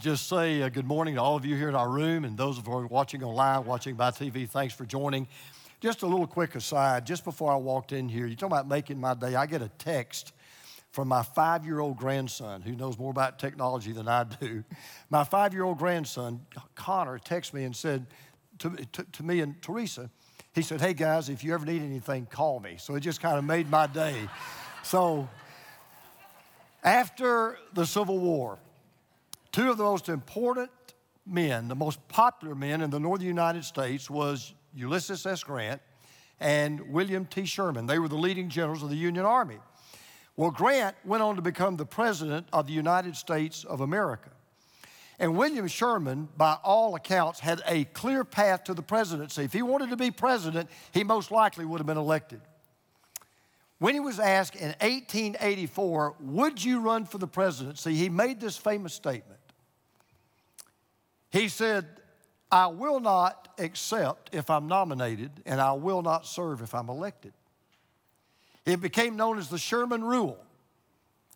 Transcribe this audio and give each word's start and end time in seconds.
just 0.00 0.28
say 0.28 0.62
uh, 0.62 0.68
good 0.68 0.86
morning 0.86 1.16
to 1.16 1.20
all 1.20 1.36
of 1.36 1.44
you 1.44 1.56
here 1.56 1.68
in 1.68 1.74
our 1.74 1.88
room 1.88 2.24
and 2.24 2.36
those 2.36 2.58
of 2.58 2.66
you 2.66 2.86
watching 2.90 3.22
online, 3.22 3.64
watching 3.64 3.94
by 3.94 4.10
TV. 4.10 4.48
Thanks 4.48 4.72
for 4.72 4.84
joining. 4.84 5.26
Just 5.80 6.02
a 6.02 6.06
little 6.06 6.26
quick 6.26 6.54
aside, 6.54 7.06
just 7.06 7.24
before 7.24 7.52
I 7.52 7.56
walked 7.56 7.92
in 7.92 8.08
here, 8.08 8.26
you're 8.26 8.36
talking 8.36 8.52
about 8.52 8.68
making 8.68 9.00
my 9.00 9.14
day. 9.14 9.34
I 9.34 9.46
get 9.46 9.62
a 9.62 9.68
text 9.78 10.32
from 10.92 11.08
my 11.08 11.22
five 11.22 11.64
year 11.64 11.80
old 11.80 11.96
grandson 11.96 12.62
who 12.62 12.76
knows 12.76 12.98
more 12.98 13.10
about 13.10 13.38
technology 13.38 13.92
than 13.92 14.08
I 14.08 14.24
do. 14.24 14.64
My 15.10 15.24
five 15.24 15.52
year 15.52 15.64
old 15.64 15.78
grandson, 15.78 16.40
Connor, 16.74 17.18
texted 17.18 17.54
me 17.54 17.64
and 17.64 17.74
said 17.74 18.06
to, 18.60 18.70
to, 18.92 19.04
to 19.04 19.22
me 19.22 19.40
and 19.40 19.60
Teresa, 19.60 20.10
he 20.54 20.62
said, 20.62 20.80
Hey 20.80 20.94
guys, 20.94 21.28
if 21.28 21.42
you 21.42 21.54
ever 21.54 21.66
need 21.66 21.82
anything, 21.82 22.26
call 22.26 22.60
me. 22.60 22.76
So 22.78 22.94
it 22.94 23.00
just 23.00 23.20
kind 23.20 23.38
of 23.38 23.44
made 23.44 23.68
my 23.70 23.86
day. 23.86 24.28
So 24.82 25.28
after 26.84 27.58
the 27.74 27.86
Civil 27.86 28.18
War, 28.18 28.58
two 29.52 29.70
of 29.70 29.76
the 29.76 29.84
most 29.84 30.08
important 30.08 30.70
men, 31.26 31.68
the 31.68 31.76
most 31.76 32.06
popular 32.08 32.54
men 32.54 32.80
in 32.80 32.90
the 32.90 32.98
northern 32.98 33.26
United 33.26 33.64
States 33.64 34.10
was 34.10 34.54
Ulysses 34.74 35.24
S. 35.24 35.44
Grant 35.44 35.80
and 36.40 36.80
William 36.92 37.24
T. 37.26 37.44
Sherman. 37.44 37.86
They 37.86 37.98
were 37.98 38.08
the 38.08 38.16
leading 38.16 38.48
generals 38.48 38.82
of 38.82 38.90
the 38.90 38.96
Union 38.96 39.24
Army. 39.24 39.58
Well, 40.36 40.50
Grant 40.50 40.96
went 41.04 41.22
on 41.22 41.36
to 41.36 41.42
become 41.42 41.76
the 41.76 41.86
president 41.86 42.46
of 42.52 42.66
the 42.66 42.72
United 42.72 43.16
States 43.16 43.64
of 43.64 43.80
America. 43.80 44.30
And 45.18 45.36
William 45.36 45.68
Sherman, 45.68 46.28
by 46.36 46.56
all 46.64 46.94
accounts, 46.96 47.38
had 47.38 47.62
a 47.66 47.84
clear 47.84 48.24
path 48.24 48.64
to 48.64 48.74
the 48.74 48.82
presidency. 48.82 49.44
If 49.44 49.52
he 49.52 49.62
wanted 49.62 49.90
to 49.90 49.96
be 49.96 50.10
president, 50.10 50.68
he 50.92 51.04
most 51.04 51.30
likely 51.30 51.64
would 51.64 51.78
have 51.78 51.86
been 51.86 51.98
elected. 51.98 52.40
When 53.78 53.94
he 53.94 54.00
was 54.00 54.18
asked 54.18 54.56
in 54.56 54.68
1884, 54.80 56.16
Would 56.20 56.64
you 56.64 56.80
run 56.80 57.04
for 57.04 57.18
the 57.18 57.26
presidency? 57.26 57.94
he 57.94 58.08
made 58.08 58.40
this 58.40 58.56
famous 58.56 58.94
statement. 58.94 59.38
He 61.32 61.48
said, 61.48 61.86
I 62.50 62.66
will 62.66 63.00
not 63.00 63.48
accept 63.58 64.30
if 64.34 64.50
I'm 64.50 64.68
nominated, 64.68 65.30
and 65.46 65.60
I 65.60 65.72
will 65.72 66.02
not 66.02 66.26
serve 66.26 66.60
if 66.60 66.74
I'm 66.74 66.90
elected. 66.90 67.32
It 68.66 68.80
became 68.80 69.16
known 69.16 69.38
as 69.38 69.48
the 69.48 69.58
Sherman 69.58 70.04
Rule. 70.04 70.38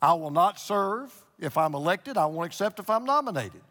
I 0.00 0.12
will 0.12 0.30
not 0.30 0.60
serve 0.60 1.12
if 1.38 1.56
I'm 1.56 1.74
elected, 1.74 2.16
I 2.16 2.26
won't 2.26 2.46
accept 2.46 2.78
if 2.78 2.90
I'm 2.90 3.04
nominated. 3.04 3.62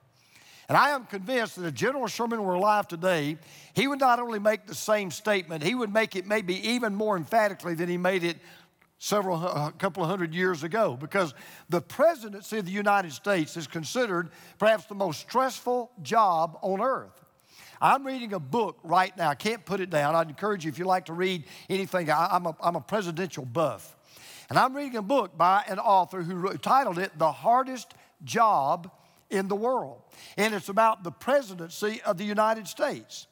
And 0.67 0.75
I 0.75 0.89
am 0.89 1.05
convinced 1.05 1.58
that 1.58 1.67
if 1.67 1.73
General 1.75 2.08
Sherman 2.08 2.44
were 2.44 2.55
alive 2.55 2.88
today, 2.88 3.38
he 3.75 3.88
would 3.88 4.00
not 4.00 4.19
only 4.19 4.39
make 4.39 4.66
the 4.66 4.73
same 4.73 5.11
statement, 5.11 5.63
he 5.63 5.75
would 5.75 5.94
make 5.94 6.16
it 6.16 6.25
maybe 6.25 6.55
even 6.69 6.95
more 6.95 7.16
emphatically 7.16 7.75
than 7.75 7.88
he 7.88 7.97
made 7.97 8.23
it 8.23 8.38
several 8.97 9.43
a 9.43 9.47
uh, 9.47 9.71
couple 9.71 10.03
of 10.03 10.09
hundred 10.09 10.33
years 10.33 10.63
ago 10.63 10.97
because 10.99 11.33
the 11.69 11.81
presidency 11.81 12.57
of 12.57 12.65
the 12.65 12.71
United 12.71 13.11
States 13.11 13.57
is 13.57 13.67
considered 13.67 14.29
perhaps 14.57 14.85
the 14.85 14.95
most 14.95 15.19
stressful 15.19 15.91
job 16.01 16.57
on 16.61 16.81
earth. 16.81 17.25
I'm 17.81 18.05
reading 18.05 18.33
a 18.33 18.39
book 18.39 18.79
right 18.83 19.16
now. 19.17 19.29
I 19.29 19.35
can't 19.35 19.66
put 19.66 19.79
it 19.81 19.89
down. 19.89 20.16
I'd 20.16 20.29
encourage 20.29 20.66
you 20.66 20.69
if 20.69 20.79
you 20.79 20.85
like 20.85 21.05
to 21.05 21.13
read 21.13 21.43
anything. 21.69 22.09
I, 22.09 22.35
am 22.35 22.45
a, 22.45 22.55
I'm 22.61 22.75
a 22.75 22.81
presidential 22.81 23.45
buff. 23.45 23.95
And 24.49 24.57
I'm 24.57 24.75
reading 24.75 24.95
a 24.95 25.01
book 25.01 25.38
by 25.38 25.63
an 25.67 25.79
author 25.79 26.21
who 26.21 26.35
wrote, 26.35 26.61
titled 26.61 26.99
it 26.99 27.17
The 27.17 27.31
Hardest 27.31 27.93
Job 28.23 28.91
in 29.29 29.47
the 29.47 29.55
World. 29.55 30.01
And 30.38 30.53
it's 30.53 30.69
about 30.69 31.03
the 31.03 31.11
presidency 31.11 32.01
of 32.05 32.17
the 32.17 32.23
United 32.23 32.67
States. 32.67 33.27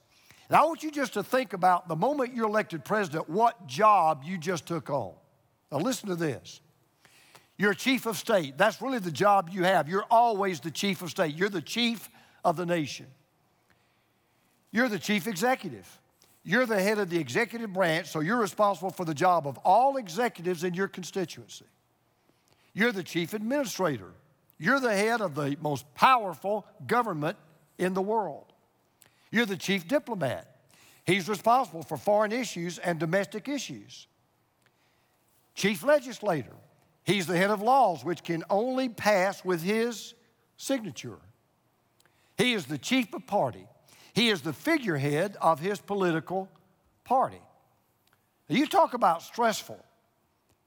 And 0.49 0.57
I 0.57 0.65
want 0.65 0.83
you 0.83 0.91
just 0.91 1.13
to 1.13 1.23
think 1.23 1.53
about 1.53 1.87
the 1.87 1.95
moment 1.95 2.33
you're 2.33 2.47
elected 2.47 2.83
president, 2.83 3.29
what 3.29 3.67
job 3.67 4.23
you 4.25 4.37
just 4.37 4.65
took 4.65 4.89
on. 4.89 5.13
Now, 5.73 5.79
listen 5.79 6.09
to 6.09 6.15
this. 6.15 6.61
You're 7.57 7.73
chief 7.73 8.05
of 8.05 8.15
state. 8.15 8.59
That's 8.59 8.79
really 8.79 8.99
the 8.99 9.11
job 9.11 9.49
you 9.51 9.63
have. 9.63 9.89
You're 9.89 10.05
always 10.11 10.59
the 10.59 10.69
chief 10.69 11.01
of 11.01 11.09
state. 11.09 11.35
You're 11.35 11.49
the 11.49 11.63
chief 11.63 12.09
of 12.45 12.57
the 12.57 12.65
nation. 12.65 13.07
You're 14.71 14.87
the 14.87 14.99
chief 14.99 15.25
executive. 15.25 15.99
You're 16.43 16.67
the 16.67 16.79
head 16.79 16.99
of 16.99 17.09
the 17.09 17.17
executive 17.17 17.73
branch, 17.73 18.07
so 18.07 18.19
you're 18.19 18.37
responsible 18.37 18.91
for 18.91 19.03
the 19.03 19.15
job 19.15 19.47
of 19.47 19.57
all 19.59 19.97
executives 19.97 20.63
in 20.63 20.75
your 20.75 20.87
constituency. 20.87 21.65
You're 22.75 22.91
the 22.91 23.03
chief 23.03 23.33
administrator. 23.33 24.11
You're 24.59 24.79
the 24.79 24.93
head 24.93 25.21
of 25.21 25.33
the 25.33 25.57
most 25.59 25.91
powerful 25.95 26.67
government 26.85 27.37
in 27.79 27.95
the 27.95 28.01
world. 28.01 28.53
You're 29.31 29.47
the 29.47 29.57
chief 29.57 29.87
diplomat. 29.87 30.55
He's 31.03 31.27
responsible 31.27 31.81
for 31.81 31.97
foreign 31.97 32.31
issues 32.31 32.77
and 32.77 32.99
domestic 32.99 33.49
issues 33.49 34.05
chief 35.55 35.83
legislator. 35.83 36.53
He's 37.03 37.27
the 37.27 37.37
head 37.37 37.49
of 37.49 37.61
laws, 37.61 38.03
which 38.03 38.23
can 38.23 38.43
only 38.49 38.89
pass 38.89 39.43
with 39.43 39.61
his 39.61 40.13
signature. 40.57 41.17
He 42.37 42.53
is 42.53 42.65
the 42.65 42.77
chief 42.77 43.13
of 43.13 43.27
party. 43.27 43.67
He 44.13 44.29
is 44.29 44.41
the 44.41 44.53
figurehead 44.53 45.37
of 45.41 45.59
his 45.59 45.79
political 45.79 46.49
party. 47.03 47.41
Now, 48.49 48.55
you 48.55 48.67
talk 48.67 48.93
about 48.93 49.21
stressful. 49.21 49.83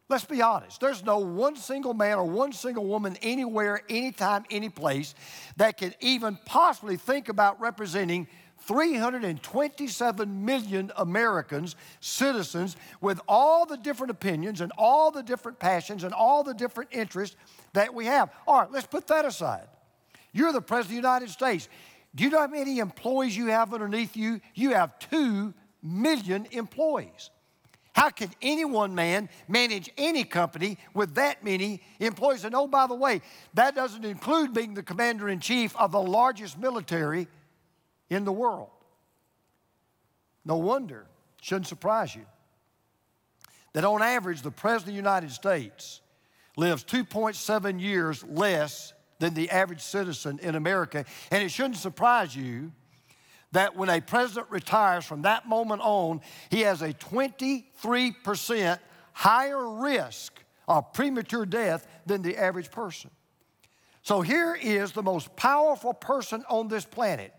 Let's 0.08 0.24
be 0.24 0.40
honest. 0.40 0.80
There's 0.80 1.04
no 1.04 1.18
one 1.18 1.56
single 1.56 1.94
man 1.94 2.18
or 2.18 2.24
one 2.24 2.52
single 2.52 2.84
woman 2.84 3.16
anywhere, 3.22 3.82
anytime, 3.88 4.44
any 4.50 4.68
place 4.68 5.14
that 5.56 5.78
can 5.78 5.94
even 6.00 6.38
possibly 6.44 6.96
think 6.96 7.28
about 7.28 7.60
representing 7.60 8.28
327 8.60 10.44
million 10.44 10.90
Americans, 10.96 11.76
citizens, 12.00 12.76
with 13.00 13.20
all 13.28 13.66
the 13.66 13.76
different 13.76 14.10
opinions 14.10 14.60
and 14.60 14.72
all 14.76 15.10
the 15.10 15.22
different 15.22 15.58
passions 15.58 16.04
and 16.04 16.12
all 16.12 16.42
the 16.42 16.54
different 16.54 16.90
interests 16.92 17.36
that 17.74 17.94
we 17.94 18.06
have. 18.06 18.30
All 18.46 18.60
right, 18.60 18.70
let's 18.70 18.86
put 18.86 19.06
that 19.08 19.24
aside. 19.24 19.68
You're 20.32 20.52
the 20.52 20.60
President 20.60 20.98
of 20.98 21.02
the 21.02 21.08
United 21.08 21.30
States. 21.30 21.68
Do 22.14 22.24
you 22.24 22.30
know 22.30 22.40
how 22.40 22.46
many 22.46 22.78
employees 22.78 23.36
you 23.36 23.46
have 23.48 23.72
underneath 23.72 24.16
you? 24.16 24.40
You 24.54 24.74
have 24.74 24.98
2 25.10 25.54
million 25.82 26.46
employees. 26.50 27.30
How 27.92 28.10
can 28.10 28.30
any 28.42 28.66
one 28.66 28.94
man 28.94 29.30
manage 29.48 29.90
any 29.96 30.24
company 30.24 30.76
with 30.92 31.14
that 31.14 31.42
many 31.42 31.80
employees? 31.98 32.44
And 32.44 32.54
oh, 32.54 32.66
by 32.66 32.86
the 32.86 32.94
way, 32.94 33.22
that 33.54 33.74
doesn't 33.74 34.04
include 34.04 34.52
being 34.52 34.74
the 34.74 34.82
commander 34.82 35.30
in 35.30 35.40
chief 35.40 35.74
of 35.76 35.92
the 35.92 36.02
largest 36.02 36.58
military 36.58 37.26
in 38.10 38.24
the 38.24 38.32
world. 38.32 38.70
No 40.44 40.56
wonder, 40.56 41.06
shouldn't 41.40 41.66
surprise 41.66 42.14
you, 42.14 42.24
that 43.72 43.84
on 43.84 44.02
average, 44.02 44.42
the 44.42 44.50
President 44.50 44.88
of 44.88 44.92
the 44.94 44.96
United 44.96 45.30
States 45.32 46.00
lives 46.56 46.84
2.7 46.84 47.80
years 47.80 48.24
less 48.24 48.94
than 49.18 49.34
the 49.34 49.50
average 49.50 49.80
citizen 49.80 50.38
in 50.40 50.54
America. 50.54 51.04
And 51.30 51.42
it 51.42 51.50
shouldn't 51.50 51.76
surprise 51.76 52.34
you 52.34 52.72
that 53.52 53.76
when 53.76 53.88
a 53.88 54.00
president 54.00 54.50
retires 54.50 55.04
from 55.04 55.22
that 55.22 55.48
moment 55.48 55.80
on, 55.82 56.20
he 56.50 56.60
has 56.62 56.82
a 56.82 56.92
23% 56.92 58.78
higher 59.12 59.68
risk 59.70 60.42
of 60.68 60.92
premature 60.92 61.46
death 61.46 61.86
than 62.04 62.22
the 62.22 62.36
average 62.36 62.70
person. 62.70 63.10
So 64.02 64.20
here 64.20 64.54
is 64.54 64.92
the 64.92 65.02
most 65.02 65.34
powerful 65.36 65.94
person 65.94 66.44
on 66.48 66.68
this 66.68 66.84
planet 66.84 67.32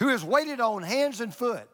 who 0.00 0.08
is 0.08 0.24
waited 0.24 0.60
on 0.60 0.82
hands 0.82 1.20
and 1.20 1.32
foot, 1.32 1.68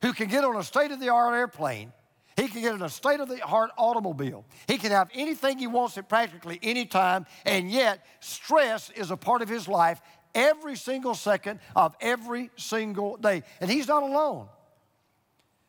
who 0.00 0.12
can 0.12 0.28
get 0.28 0.44
on 0.44 0.56
a 0.56 0.62
state 0.62 0.90
of 0.90 1.00
the 1.00 1.10
art 1.10 1.34
airplane. 1.34 1.92
He 2.36 2.48
can 2.48 2.62
get 2.62 2.74
in 2.74 2.80
a 2.80 2.88
state 2.88 3.20
of 3.20 3.28
the 3.28 3.42
art 3.42 3.70
automobile. 3.76 4.46
He 4.66 4.78
can 4.78 4.90
have 4.90 5.10
anything 5.12 5.58
he 5.58 5.66
wants 5.66 5.98
at 5.98 6.08
practically 6.08 6.58
any 6.62 6.86
time, 6.86 7.26
and 7.44 7.70
yet 7.70 8.06
stress 8.20 8.88
is 8.90 9.10
a 9.10 9.16
part 9.16 9.42
of 9.42 9.50
his 9.50 9.68
life 9.68 10.00
every 10.34 10.76
single 10.76 11.14
second 11.14 11.60
of 11.76 11.94
every 12.00 12.50
single 12.56 13.18
day. 13.18 13.42
And 13.60 13.70
he's 13.70 13.88
not 13.88 14.02
alone. 14.02 14.48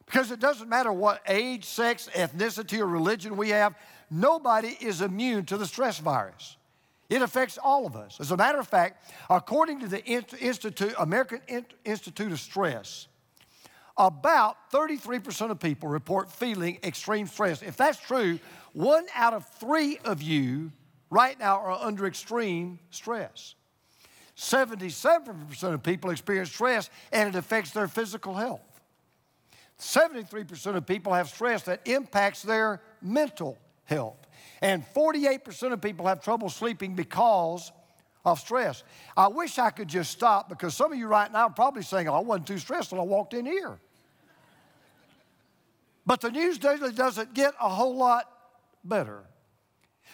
Because 0.05 0.31
it 0.31 0.39
doesn't 0.39 0.69
matter 0.69 0.91
what 0.93 1.21
age, 1.27 1.65
sex, 1.65 2.09
ethnicity, 2.13 2.79
or 2.79 2.87
religion 2.87 3.35
we 3.35 3.49
have, 3.49 3.75
nobody 4.09 4.77
is 4.79 5.01
immune 5.01 5.45
to 5.45 5.57
the 5.57 5.65
stress 5.65 5.99
virus. 5.99 6.57
It 7.13 7.21
affects 7.21 7.59
all 7.63 7.85
of 7.85 7.95
us. 7.95 8.19
As 8.19 8.31
a 8.31 8.37
matter 8.37 8.57
of 8.57 8.67
fact, 8.67 9.07
according 9.29 9.81
to 9.81 9.87
the 9.87 10.03
Institute, 10.03 10.95
American 10.97 11.41
Institute 11.85 12.31
of 12.31 12.39
Stress, 12.39 13.07
about 13.95 14.71
33% 14.71 15.51
of 15.51 15.59
people 15.59 15.89
report 15.89 16.31
feeling 16.31 16.79
extreme 16.83 17.27
stress. 17.27 17.61
If 17.61 17.77
that's 17.77 17.99
true, 17.99 18.39
one 18.71 19.05
out 19.13 19.35
of 19.35 19.47
three 19.59 19.99
of 20.03 20.23
you 20.23 20.71
right 21.11 21.37
now 21.37 21.59
are 21.59 21.73
under 21.73 22.07
extreme 22.07 22.79
stress. 22.89 23.53
77% 24.35 25.71
of 25.71 25.83
people 25.83 26.09
experience 26.09 26.49
stress 26.49 26.89
and 27.11 27.29
it 27.29 27.37
affects 27.37 27.69
their 27.69 27.87
physical 27.87 28.33
health. 28.33 28.81
73% 29.77 30.75
of 30.75 30.87
people 30.87 31.13
have 31.13 31.29
stress 31.29 31.61
that 31.63 31.87
impacts 31.87 32.41
their 32.41 32.81
mental 33.03 33.59
health. 33.83 34.17
And 34.61 34.83
48% 34.95 35.73
of 35.73 35.81
people 35.81 36.07
have 36.07 36.21
trouble 36.21 36.49
sleeping 36.49 36.95
because 36.95 37.71
of 38.25 38.39
stress. 38.39 38.83
I 39.17 39.27
wish 39.27 39.59
I 39.59 39.69
could 39.69 39.87
just 39.87 40.11
stop 40.11 40.49
because 40.49 40.73
some 40.73 40.91
of 40.93 40.97
you 40.97 41.07
right 41.07 41.31
now 41.31 41.47
are 41.47 41.49
probably 41.49 41.83
saying, 41.83 42.07
oh, 42.07 42.15
I 42.15 42.19
wasn't 42.19 42.47
too 42.47 42.57
stressed 42.57 42.91
when 42.91 43.01
I 43.01 43.03
walked 43.03 43.33
in 43.33 43.45
here. 43.45 43.79
But 46.05 46.21
the 46.21 46.31
news 46.31 46.57
daily 46.57 46.91
doesn't 46.91 47.33
get 47.33 47.53
a 47.59 47.69
whole 47.69 47.95
lot 47.95 48.29
better 48.83 49.23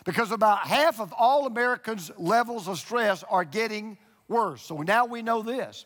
because 0.06 0.32
about 0.32 0.60
half 0.60 1.00
of 1.00 1.14
all 1.18 1.46
Americans' 1.48 2.12
levels 2.18 2.68
of 2.68 2.78
stress 2.78 3.24
are 3.30 3.44
getting 3.44 3.98
worse. 4.28 4.62
So 4.62 4.78
now 4.78 5.06
we 5.06 5.22
know 5.22 5.42
this 5.42 5.86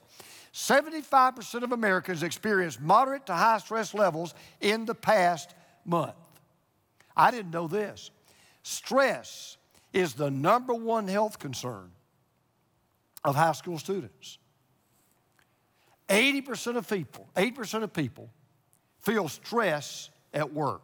75% 0.54 1.64
of 1.64 1.72
Americans 1.72 2.22
experienced 2.22 2.80
moderate 2.80 3.26
to 3.26 3.34
high 3.34 3.58
stress 3.58 3.94
levels 3.94 4.34
in 4.62 4.86
the 4.86 4.96
past 4.96 5.56
month. 5.86 6.16
I 7.16 7.32
didn't 7.32 7.52
know 7.52 7.68
this. 7.68 8.12
Stress 8.64 9.58
is 9.92 10.14
the 10.14 10.32
number 10.32 10.74
one 10.74 11.08
health 11.08 11.38
concern 11.38 11.92
of 13.24 13.36
high 13.36 13.52
school 13.52 13.78
students. 13.78 14.40
80% 16.10 16.78
of 16.78 16.90
people, 16.90 17.28
8% 17.36 17.84
of 17.84 17.94
people 17.94 18.30
feel 19.00 19.28
stress 19.28 20.10
at 20.34 20.54
work. 20.54 20.82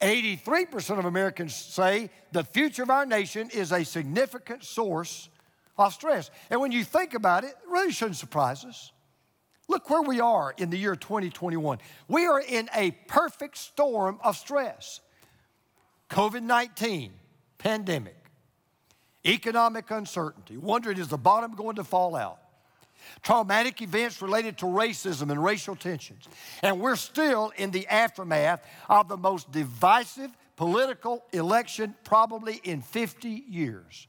83% 0.00 0.98
of 0.98 1.04
Americans 1.04 1.54
say 1.54 2.10
the 2.32 2.42
future 2.42 2.82
of 2.82 2.90
our 2.90 3.06
nation 3.06 3.48
is 3.50 3.72
a 3.72 3.84
significant 3.84 4.64
source 4.64 5.28
of 5.78 5.92
stress. 5.94 6.30
And 6.50 6.60
when 6.60 6.72
you 6.72 6.82
think 6.82 7.14
about 7.14 7.44
it, 7.44 7.50
it 7.50 7.70
really 7.70 7.92
shouldn't 7.92 8.16
surprise 8.16 8.64
us. 8.64 8.90
Look 9.68 9.88
where 9.88 10.02
we 10.02 10.20
are 10.20 10.52
in 10.58 10.70
the 10.70 10.78
year 10.78 10.96
2021. 10.96 11.78
We 12.08 12.26
are 12.26 12.40
in 12.40 12.68
a 12.74 12.90
perfect 13.06 13.56
storm 13.56 14.18
of 14.22 14.36
stress. 14.36 15.00
COVID 16.12 16.42
19, 16.42 17.10
pandemic, 17.56 18.14
economic 19.26 19.90
uncertainty, 19.90 20.58
wondering 20.58 20.98
is 20.98 21.08
the 21.08 21.16
bottom 21.16 21.54
going 21.54 21.76
to 21.76 21.84
fall 21.84 22.14
out? 22.14 22.38
Traumatic 23.22 23.80
events 23.80 24.20
related 24.20 24.58
to 24.58 24.66
racism 24.66 25.30
and 25.30 25.42
racial 25.42 25.74
tensions. 25.74 26.28
And 26.62 26.80
we're 26.80 26.96
still 26.96 27.50
in 27.56 27.70
the 27.70 27.86
aftermath 27.88 28.62
of 28.90 29.08
the 29.08 29.16
most 29.16 29.50
divisive 29.52 30.30
political 30.56 31.24
election 31.32 31.94
probably 32.04 32.60
in 32.62 32.82
50 32.82 33.44
years. 33.48 34.06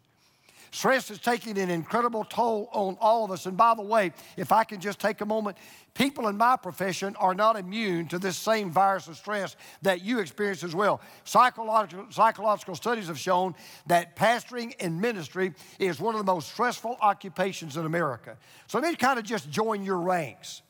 Stress 0.73 1.11
is 1.11 1.19
taking 1.19 1.59
an 1.59 1.69
incredible 1.69 2.23
toll 2.23 2.67
on 2.71 2.97
all 2.99 3.23
of 3.23 3.29
us. 3.29 3.45
And 3.45 3.55
by 3.55 3.75
the 3.75 3.83
way, 3.83 4.11
if 4.35 4.51
I 4.51 4.63
can 4.63 4.81
just 4.81 4.97
take 4.97 5.21
a 5.21 5.25
moment, 5.25 5.55
people 5.93 6.27
in 6.29 6.35
my 6.35 6.55
profession 6.55 7.15
are 7.17 7.35
not 7.35 7.59
immune 7.59 8.07
to 8.07 8.17
this 8.17 8.37
same 8.37 8.71
virus 8.71 9.07
of 9.07 9.15
stress 9.15 9.55
that 9.83 10.01
you 10.01 10.17
experience 10.17 10.63
as 10.63 10.73
well. 10.73 10.99
Psychological, 11.25 12.07
psychological 12.09 12.73
studies 12.73 13.05
have 13.05 13.19
shown 13.19 13.53
that 13.85 14.15
pastoring 14.15 14.73
and 14.79 14.99
ministry 14.99 15.53
is 15.77 15.99
one 15.99 16.15
of 16.15 16.25
the 16.25 16.33
most 16.33 16.51
stressful 16.51 16.97
occupations 17.01 17.77
in 17.77 17.85
America. 17.85 18.35
So 18.65 18.79
let 18.79 18.89
me 18.89 18.95
kind 18.95 19.19
of 19.19 19.25
just 19.25 19.51
join 19.51 19.83
your 19.83 19.99
ranks. 19.99 20.63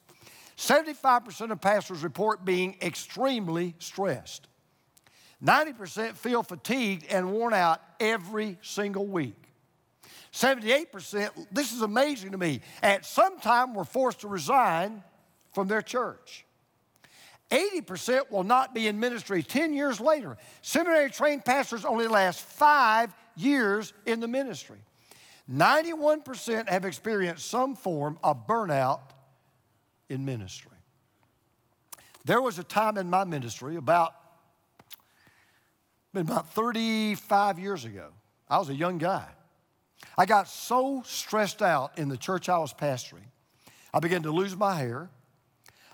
75% 0.57 1.49
of 1.49 1.61
pastors 1.61 2.03
report 2.03 2.44
being 2.44 2.75
extremely 2.81 3.73
stressed. 3.79 4.49
90% 5.41 6.17
feel 6.17 6.44
fatigued 6.44 7.06
and 7.09 7.31
worn 7.31 7.53
out 7.53 7.81
every 8.01 8.57
single 8.61 9.06
week. 9.06 9.43
78%, 10.33 11.30
this 11.51 11.71
is 11.71 11.83
amazing 11.83 12.31
to 12.31 12.38
me, 12.38 12.62
at 12.81 13.06
some 13.06 13.39
time 13.39 13.75
were 13.75 13.85
forced 13.85 14.21
to 14.21 14.27
resign 14.27 15.03
from 15.53 15.68
their 15.68 15.81
church. 15.81 16.45
80% 17.51 18.31
will 18.31 18.44
not 18.44 18.74
be 18.74 18.88
in 18.88 19.00
ministry 19.00 19.44
10 19.44 19.74
years 19.74 20.00
later. 20.00 20.38
Seminary 20.63 21.12
trained 21.12 21.45
pastors 21.45 21.85
only 21.85 22.07
last 22.07 22.39
five 22.41 23.13
years 23.35 23.94
in 24.07 24.19
the 24.19 24.27
ministry. 24.27 24.80
91% 25.51 26.68
have 26.68 26.85
experienced 26.85 27.45
some 27.45 27.75
form 27.75 28.18
of 28.24 28.47
burnout 28.47 29.01
in 30.09 30.25
ministry. 30.25 30.71
There 32.25 32.41
was 32.41 32.57
a 32.57 32.63
time 32.63 32.97
in 32.97 33.07
my 33.07 33.24
ministry 33.24 33.75
about, 33.75 34.15
about 36.15 36.51
35 36.53 37.59
years 37.59 37.85
ago. 37.85 38.07
I 38.50 38.57
was 38.57 38.69
a 38.69 38.75
young 38.75 38.97
guy. 38.97 39.27
I 40.17 40.25
got 40.25 40.47
so 40.47 41.03
stressed 41.05 41.61
out 41.61 41.97
in 41.97 42.09
the 42.09 42.17
church 42.17 42.50
I 42.50 42.57
was 42.59 42.73
pastoring, 42.73 43.27
I 43.94 44.00
began 44.00 44.23
to 44.23 44.31
lose 44.31 44.55
my 44.55 44.75
hair. 44.75 45.09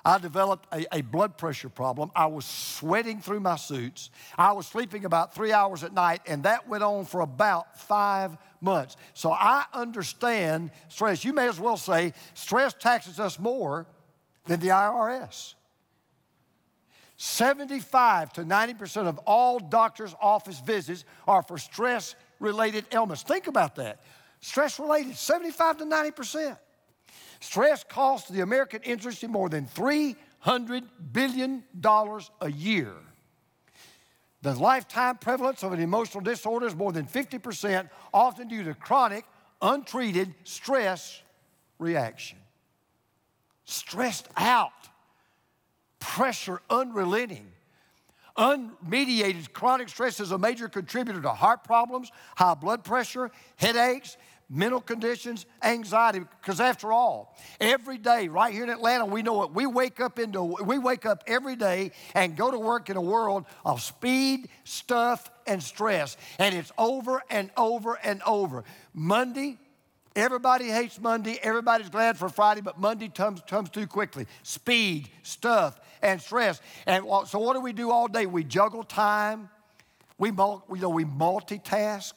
I 0.06 0.18
developed 0.18 0.66
a, 0.74 0.86
a, 0.96 1.02
blood 1.02 1.38
pressure 1.38 1.68
problem. 1.68 2.10
I 2.16 2.28
was 2.28 2.46
sweating 2.46 3.20
through 3.20 3.42
my 3.42 3.58
suits. 3.58 4.10
I 4.38 4.54
was 4.54 4.66
sleeping 4.66 5.04
about 5.04 5.36
three 5.36 5.52
hours 5.52 5.84
at 5.84 5.94
night, 5.94 6.22
and 6.26 6.44
that 6.44 6.70
went 6.70 6.84
on 6.84 7.04
for 7.04 7.20
about 7.20 7.78
five 7.78 8.38
months. 8.62 8.96
So 9.14 9.32
I 9.32 9.66
understand 9.74 10.72
stress. 10.88 11.26
You 11.26 11.34
may 11.34 11.50
as 11.50 11.60
well 11.60 11.76
say 11.76 12.14
stress 12.34 12.74
taxes 12.74 13.20
us 13.20 13.38
more 13.38 13.88
than 14.46 14.62
the 14.62 14.70
IRS. 14.70 15.56
75 17.18 18.32
to 18.34 18.44
90% 18.44 19.08
of 19.08 19.18
all 19.20 19.60
doctor's 19.60 20.16
office 20.22 20.62
visits 20.62 21.04
are 21.28 21.44
for 21.44 21.58
stress 21.58 22.16
related 22.40 22.86
ailments. 22.94 23.24
Think 23.24 23.48
about 23.48 23.76
that. 23.76 24.02
Stress 24.42 24.80
related, 24.80 25.16
75 25.16 25.78
to 25.80 25.86
90%. 25.86 26.58
Stress 27.42 27.84
costs 27.84 28.30
the 28.30 28.42
American 28.42 28.82
industry 28.84 29.28
more 29.28 29.50
than 29.50 29.66
$300 29.68 30.84
billion 31.12 31.64
a 32.42 32.52
year. 32.52 32.94
The 34.42 34.54
lifetime 34.54 35.18
prevalence 35.18 35.64
of 35.64 35.74
an 35.74 35.82
emotional 35.82 36.24
disorder 36.24 36.66
is 36.68 36.76
more 36.76 36.92
than 36.92 37.06
50%, 37.06 37.90
often 38.14 38.48
due 38.48 38.64
to 38.64 38.74
chronic, 38.74 39.26
untreated 39.62 40.34
stress 40.46 41.22
reaction. 41.78 42.38
Stressed 43.66 44.30
out, 44.38 44.72
pressure 46.00 46.62
unrelenting, 46.70 47.52
Unmediated 48.40 49.52
chronic 49.52 49.90
stress 49.90 50.22
is 50.22 50.32
a 50.32 50.38
major 50.38 50.70
contributor 50.70 51.22
to 51.22 51.30
heart 51.30 51.66
problems, 51.66 52.10
high 52.38 52.54
blood 52.54 52.86
pressure, 52.86 53.32
headaches, 53.58 54.16
mental 54.50 54.80
conditions, 54.80 55.46
anxiety. 55.62 56.20
Because 56.20 56.62
after 56.62 56.94
all, 56.94 57.38
every 57.60 57.98
day 57.98 58.30
right 58.30 58.54
here 58.54 58.64
in 58.64 58.70
Atlanta, 58.70 59.06
we 59.06 59.24
know 59.24 59.44
it. 59.44 59.52
We 59.52 59.66
wake 59.66 60.00
up 60.00 60.20
into 60.20 60.42
we 60.42 60.78
wake 60.78 61.06
up 61.06 61.22
every 61.28 61.58
day 61.58 61.92
and 62.16 62.38
go 62.38 62.50
to 62.50 62.58
work 62.58 62.90
in 62.90 62.96
a 62.96 63.02
world 63.02 63.44
of 63.66 63.82
speed, 63.82 64.48
stuff, 64.64 65.30
and 65.46 65.62
stress. 65.62 66.16
And 66.40 66.56
it's 66.56 66.72
over 66.78 67.22
and 67.30 67.52
over 67.58 68.00
and 68.02 68.22
over. 68.26 68.64
Monday, 68.94 69.58
Everybody 70.16 70.66
hates 70.66 71.00
Monday. 71.00 71.40
Everybody's 71.42 71.90
glad 71.90 72.18
for 72.18 72.30
Friday, 72.30 72.62
but 72.62 72.80
Monday 72.80 73.10
comes, 73.10 73.42
comes 73.48 73.70
too 73.70 73.86
quickly. 73.88 74.26
Speed, 74.44 75.08
stuff, 75.22 75.80
and 76.02 76.22
stress. 76.22 76.62
And 76.86 77.06
so, 77.28 77.40
what 77.40 77.54
do 77.54 77.62
we 77.62 77.74
do 77.74 77.92
all 77.92 78.08
day? 78.08 78.26
We 78.26 78.44
juggle 78.44 78.84
time. 78.84 79.50
We, 80.18 80.30
you 80.30 80.62
know, 80.70 80.90
we 80.90 81.06
multitask. 81.06 82.14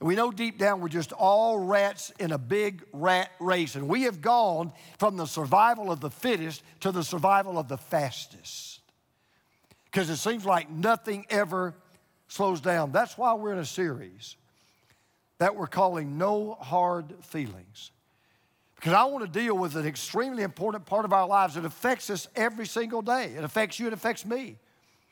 We 0.00 0.14
know 0.14 0.30
deep 0.30 0.58
down 0.58 0.80
we're 0.80 0.88
just 0.88 1.12
all 1.12 1.58
rats 1.58 2.12
in 2.18 2.30
a 2.30 2.38
big 2.38 2.84
rat 2.92 3.30
race. 3.40 3.76
And 3.76 3.88
we 3.88 4.02
have 4.02 4.20
gone 4.20 4.72
from 4.98 5.16
the 5.16 5.26
survival 5.26 5.90
of 5.90 6.00
the 6.00 6.10
fittest 6.10 6.62
to 6.80 6.92
the 6.92 7.02
survival 7.02 7.58
of 7.58 7.68
the 7.68 7.78
fastest. 7.78 8.80
Because 9.86 10.10
it 10.10 10.16
seems 10.16 10.44
like 10.44 10.68
nothing 10.70 11.24
ever 11.30 11.74
slows 12.28 12.60
down. 12.60 12.92
That's 12.92 13.16
why 13.16 13.32
we're 13.34 13.52
in 13.52 13.58
a 13.58 13.64
series 13.64 14.36
that 15.38 15.56
we're 15.56 15.66
calling 15.66 16.18
No 16.18 16.54
Hard 16.60 17.14
Feelings. 17.22 17.90
Because 18.76 18.92
I 18.92 19.04
want 19.04 19.24
to 19.24 19.40
deal 19.40 19.56
with 19.56 19.74
an 19.74 19.86
extremely 19.86 20.42
important 20.42 20.84
part 20.84 21.04
of 21.04 21.12
our 21.12 21.26
lives 21.26 21.54
that 21.54 21.64
affects 21.64 22.10
us 22.10 22.28
every 22.36 22.66
single 22.66 23.02
day. 23.02 23.32
It 23.36 23.42
affects 23.42 23.80
you, 23.80 23.86
it 23.86 23.92
affects 23.92 24.24
me. 24.24 24.56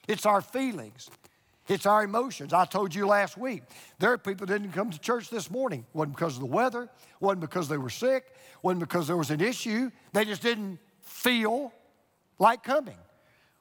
It's 0.07 0.27
our 0.27 0.43
feelings, 0.43 1.11
it's 1.67 1.87
our 1.87 2.05
emotions. 2.05 2.53
I 2.53 2.67
told 2.67 2.95
you 2.95 3.07
last 3.07 3.39
week, 3.39 3.63
there 3.99 4.13
are 4.13 4.19
people 4.19 4.47
that 4.47 4.59
didn't 4.61 4.75
come 4.75 4.91
to 4.91 4.99
church 4.99 5.31
this 5.31 5.51
morning. 5.51 5.81
It 5.81 5.97
wasn't 5.97 6.17
because 6.17 6.35
of 6.35 6.41
the 6.41 6.47
weather, 6.47 6.91
wasn't 7.21 7.41
because 7.41 7.69
they 7.69 7.79
were 7.79 7.91
sick, 7.91 8.35
wasn't 8.63 8.81
because 8.81 9.07
there 9.07 9.17
was 9.17 9.31
an 9.31 9.41
issue. 9.41 9.91
They 10.13 10.27
just 10.27 10.43
didn't 10.43 10.79
feel 11.01 11.73
like 12.39 12.63
coming. 12.63 12.99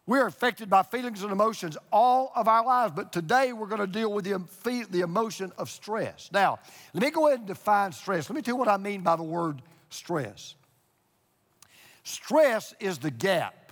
We're 0.05 0.27
affected 0.27 0.69
by 0.69 0.83
feelings 0.83 1.23
and 1.23 1.31
emotions 1.31 1.77
all 1.89 2.33
of 2.35 2.49
our 2.49 2.65
lives, 2.65 2.91
but 2.93 3.13
today 3.13 3.53
we're 3.53 3.67
going 3.67 3.79
to 3.79 3.87
deal 3.87 4.11
with 4.11 4.25
the, 4.25 4.85
the 4.89 4.99
emotion 4.99 5.53
of 5.57 5.69
stress. 5.69 6.29
Now, 6.33 6.59
let 6.93 7.03
me 7.03 7.09
go 7.09 7.27
ahead 7.27 7.39
and 7.39 7.47
define 7.47 7.93
stress. 7.93 8.29
Let 8.29 8.35
me 8.35 8.41
tell 8.41 8.55
you 8.55 8.59
what 8.59 8.67
I 8.67 8.75
mean 8.75 8.99
by 8.99 9.15
the 9.15 9.23
word 9.23 9.61
stress. 9.93 10.55
Stress 12.03 12.73
is 12.79 12.97
the 12.97 13.11
gap 13.11 13.71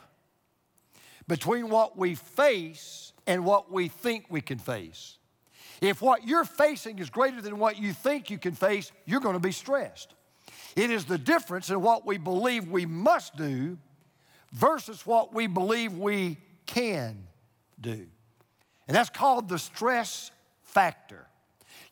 between 1.27 1.69
what 1.69 1.97
we 1.97 2.15
face 2.15 3.13
and 3.27 3.45
what 3.45 3.71
we 3.71 3.87
think 3.87 4.25
we 4.29 4.41
can 4.41 4.57
face. 4.57 5.17
If 5.81 6.01
what 6.01 6.27
you're 6.27 6.45
facing 6.45 6.99
is 6.99 7.09
greater 7.09 7.41
than 7.41 7.57
what 7.57 7.77
you 7.77 7.91
think 7.93 8.29
you 8.29 8.37
can 8.37 8.53
face, 8.53 8.91
you're 9.05 9.19
going 9.19 9.35
to 9.35 9.39
be 9.39 9.51
stressed. 9.51 10.13
It 10.75 10.91
is 10.91 11.05
the 11.05 11.17
difference 11.17 11.69
in 11.69 11.81
what 11.81 12.05
we 12.05 12.17
believe 12.17 12.67
we 12.67 12.85
must 12.85 13.35
do 13.35 13.77
versus 14.51 15.05
what 15.05 15.33
we 15.33 15.47
believe 15.47 15.97
we 15.97 16.37
can 16.65 17.27
do. 17.79 18.05
And 18.87 18.95
that's 18.95 19.09
called 19.09 19.49
the 19.49 19.59
stress 19.59 20.31
factor. 20.63 21.25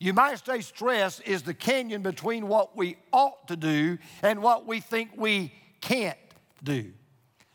You 0.00 0.14
might 0.14 0.44
say 0.44 0.62
stress 0.62 1.20
is 1.20 1.42
the 1.42 1.52
canyon 1.52 2.00
between 2.00 2.48
what 2.48 2.74
we 2.74 2.96
ought 3.12 3.46
to 3.48 3.56
do 3.56 3.98
and 4.22 4.42
what 4.42 4.66
we 4.66 4.80
think 4.80 5.10
we 5.14 5.52
can't 5.82 6.16
do. 6.64 6.92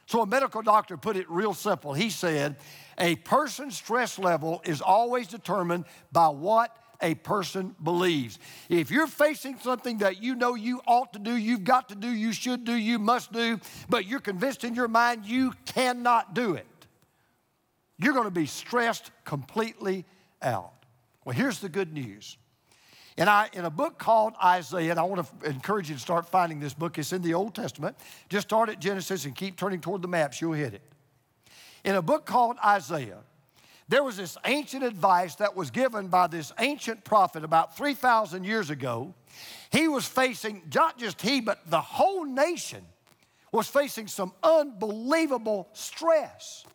So, 0.06 0.22
a 0.22 0.28
medical 0.28 0.62
doctor 0.62 0.96
put 0.96 1.18
it 1.18 1.30
real 1.30 1.56
simple. 1.56 1.94
He 1.94 2.12
said, 2.12 2.58
A 3.00 3.16
person's 3.16 3.76
stress 3.76 4.20
level 4.20 4.62
is 4.64 4.80
always 4.80 5.28
determined 5.28 5.86
by 6.12 6.28
what 6.28 6.78
a 7.02 7.16
person 7.16 7.76
believes. 7.84 8.38
If 8.70 8.92
you're 8.92 9.08
facing 9.08 9.58
something 9.58 9.98
that 9.98 10.22
you 10.22 10.36
know 10.36 10.54
you 10.54 10.82
ought 10.86 11.14
to 11.14 11.20
do, 11.20 11.36
you've 11.36 11.64
got 11.64 11.90
to 11.90 11.96
do, 11.96 12.08
you 12.08 12.32
should 12.32 12.64
do, 12.64 12.74
you 12.74 13.00
must 13.00 13.34
do, 13.34 13.60
but 13.90 14.06
you're 14.06 14.20
convinced 14.20 14.64
in 14.64 14.76
your 14.76 14.88
mind 14.88 15.26
you 15.26 15.52
cannot 15.66 16.36
do 16.36 16.54
it, 16.54 16.68
you're 17.98 18.14
going 18.14 18.26
to 18.26 18.32
be 18.32 18.46
stressed 18.46 19.10
completely 19.24 20.06
out. 20.44 20.75
Well, 21.26 21.36
here's 21.36 21.60
the 21.60 21.70
good 21.70 21.92
news. 21.92 22.38
And 23.18 23.30
I, 23.30 23.50
in 23.54 23.66
a 23.66 23.70
book 23.70 23.98
called 23.98 24.34
Isaiah, 24.44 24.92
and 24.92 25.00
I 25.00 25.04
want 25.04 25.28
to 25.42 25.50
encourage 25.50 25.90
you 25.90 25.96
to 25.96 26.02
start 26.02 26.30
finding 26.30 26.60
this 26.60 26.74
book. 26.74 27.00
It's 27.00 27.14
in 27.14 27.22
the 27.22 27.34
Old 27.34 27.56
Testament. 27.56 27.98
Just 28.30 28.48
start 28.48 28.70
at 28.70 28.80
Genesis 28.80 29.26
and 29.26 29.36
keep 29.36 29.58
turning 29.58 29.82
toward 29.82 30.02
the 30.02 30.08
maps, 30.08 30.40
you'll 30.40 30.54
hit 30.54 30.74
it. 30.74 30.82
In 31.84 31.96
a 31.96 32.02
book 32.02 32.26
called 32.26 32.58
Isaiah, 32.64 33.20
there 33.88 34.04
was 34.04 34.18
this 34.18 34.38
ancient 34.46 34.84
advice 34.84 35.36
that 35.36 35.56
was 35.56 35.72
given 35.72 36.08
by 36.08 36.28
this 36.28 36.52
ancient 36.60 37.04
prophet 37.04 37.44
about 37.44 37.78
3,000 37.78 38.44
years 38.44 38.70
ago. 38.70 39.14
He 39.72 39.88
was 39.88 40.06
facing, 40.06 40.64
not 40.74 40.98
just 40.98 41.22
he, 41.22 41.42
but 41.42 41.60
the 41.70 41.82
whole 41.82 42.26
nation 42.26 42.84
was 43.52 43.68
facing 43.68 44.08
some 44.08 44.34
unbelievable 44.44 45.70
stress. 45.74 46.66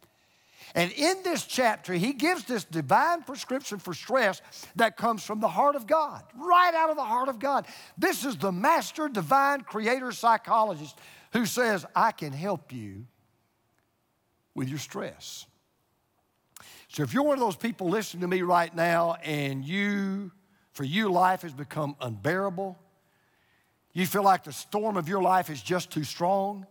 And 0.75 0.93
in 0.93 1.23
this 1.25 1.45
chapter, 1.45 1.93
he 1.95 2.13
gives 2.13 2.45
this 2.45 2.65
divine 2.65 3.23
prescription 3.23 3.79
for 3.79 3.93
stress 3.93 4.41
that 4.77 4.97
comes 4.97 5.25
from 5.25 5.41
the 5.41 5.49
heart 5.49 5.75
of 5.75 5.87
God, 5.87 6.23
right 6.37 6.75
out 6.75 6.91
of 6.91 6.97
the 6.97 7.05
heart 7.05 7.29
of 7.29 7.39
God. 7.39 7.67
This 7.99 8.25
is 8.25 8.37
the 8.37 8.53
master 8.53 9.09
divine 9.09 9.63
creator 9.63 10.13
psychologist 10.13 10.97
who 11.33 11.47
says, 11.47 11.85
I 11.95 12.13
can 12.13 12.33
help 12.33 12.73
you 12.73 13.07
with 14.55 14.69
your 14.69 14.79
stress. 14.79 15.47
So 16.89 17.03
if 17.03 17.15
you're 17.15 17.23
one 17.23 17.35
of 17.35 17.41
those 17.41 17.57
people 17.57 17.89
listening 17.89 18.23
to 18.23 18.29
me 18.29 18.43
right 18.43 18.75
now 18.75 19.15
and 19.23 19.65
you, 19.65 20.33
for 20.73 20.85
you, 20.85 21.11
life 21.11 21.43
has 21.43 21.53
become 21.53 21.97
unbearable, 22.01 22.79
you 23.93 24.07
feel 24.07 24.23
like 24.23 24.45
the 24.45 24.53
storm 24.53 24.97
of 24.97 25.09
your 25.09 25.23
life 25.23 25.51
is 25.51 25.63
just 25.63 25.91
too 25.91 26.05
strong, 26.05 26.67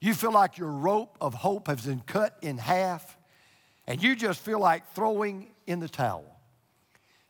you 0.00 0.14
feel 0.14 0.32
like 0.32 0.58
your 0.58 0.70
rope 0.70 1.16
of 1.20 1.34
hope 1.34 1.68
has 1.68 1.84
been 1.84 2.00
cut 2.00 2.36
in 2.42 2.58
half, 2.58 3.18
and 3.86 4.02
you 4.02 4.16
just 4.16 4.40
feel 4.40 4.58
like 4.58 4.92
throwing 4.94 5.50
in 5.66 5.80
the 5.80 5.88
towel. 5.88 6.24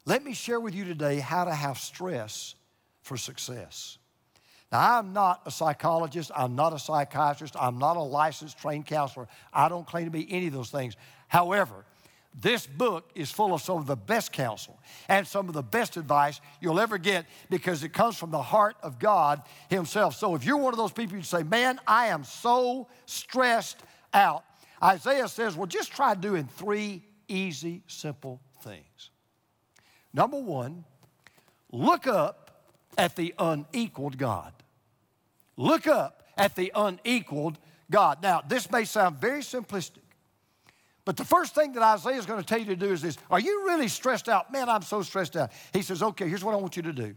Let 0.07 0.25
me 0.25 0.33
share 0.33 0.61
with 0.61 0.75
you 0.75 0.85
today 0.85 1.19
how 1.19 1.45
to 1.45 1.55
have 1.55 1.79
stress 1.79 2.55
for 3.03 3.17
success. 3.17 3.99
Now, 4.73 4.99
I'm 4.99 5.13
not 5.13 5.43
a 5.47 5.51
psychologist, 5.51 6.31
I'm 6.35 6.55
not 6.55 6.73
a 6.73 6.79
psychiatrist, 6.79 7.57
I'm 7.59 7.79
not 7.79 7.97
a 7.97 8.03
licensed 8.03 8.59
trained 8.59 8.87
counselor. 8.87 9.27
I 9.53 9.69
don't 9.69 9.87
claim 9.87 10.05
to 10.05 10.11
be 10.11 10.31
any 10.31 10.47
of 10.47 10.53
those 10.53 10.71
things. 10.71 10.97
However, 11.27 11.85
this 12.39 12.67
book 12.67 13.11
is 13.15 13.31
full 13.31 13.53
of 13.53 13.61
some 13.61 13.79
of 13.79 13.87
the 13.87 13.97
best 13.97 14.33
counsel 14.33 14.79
and 15.09 15.27
some 15.27 15.49
of 15.49 15.55
the 15.55 15.63
best 15.63 15.97
advice 15.97 16.41
you'll 16.61 16.79
ever 16.79 16.97
get 16.97 17.27
because 17.51 17.83
it 17.83 17.93
comes 17.93 18.17
from 18.17 18.31
the 18.31 18.43
heart 18.43 18.77
of 18.83 18.99
God 18.99 19.43
Himself. 19.69 20.15
So 20.15 20.35
if 20.35 20.45
you're 20.45 20.57
one 20.57 20.73
of 20.73 20.79
those 20.79 20.93
people 20.93 21.17
who 21.17 21.23
say, 21.23 21.43
Man, 21.43 21.81
I 21.87 22.07
am 22.07 22.23
so 22.23 22.89
stressed 23.07 23.83
out, 24.15 24.45
Isaiah 24.83 25.29
says, 25.29 25.57
Well, 25.57 25.67
just 25.67 25.93
try 25.93 26.15
doing 26.15 26.49
three 26.57 27.03
easy, 27.27 27.83
simple 27.87 28.41
things. 28.63 29.11
Number 30.13 30.39
one, 30.39 30.85
look 31.73 32.07
up 32.07 32.65
at 32.97 33.17
the 33.17 33.35
unequaled 33.39 34.19
God. 34.19 34.53
Look 35.57 35.87
up 35.87 36.23
at 36.37 36.57
the 36.57 36.73
unequaled 36.75 37.59
God. 37.91 38.23
Now, 38.23 38.41
this 38.47 38.71
may 38.71 38.85
sound 38.85 39.21
very 39.21 39.41
simplistic. 39.41 39.99
But 41.11 41.17
the 41.17 41.25
first 41.25 41.57
thing 41.57 41.73
that 41.73 41.83
Isaiah 41.83 42.19
is 42.19 42.25
going 42.25 42.39
to 42.39 42.47
tell 42.47 42.61
you 42.61 42.67
to 42.67 42.77
do 42.77 42.93
is 42.93 43.03
this 43.03 43.19
Are 43.33 43.41
you 43.41 43.65
really 43.67 43.89
stressed 43.89 44.29
out? 44.29 44.53
Man, 44.53 44.69
I'm 44.69 44.83
so 44.83 45.03
stressed 45.03 45.37
out. 45.37 45.51
He 45.73 45.83
says, 45.83 46.05
Okay, 46.05 46.29
here's 46.29 46.45
what 46.45 46.55
I 46.55 46.57
want 46.59 46.77
you 46.77 46.83
to 46.85 46.93
do 46.93 47.17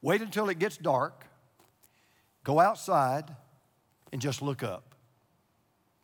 wait 0.00 0.22
until 0.22 0.48
it 0.48 0.58
gets 0.58 0.78
dark, 0.78 1.26
go 2.44 2.60
outside, 2.60 3.36
and 4.10 4.22
just 4.22 4.40
look 4.40 4.62
up. 4.62 4.94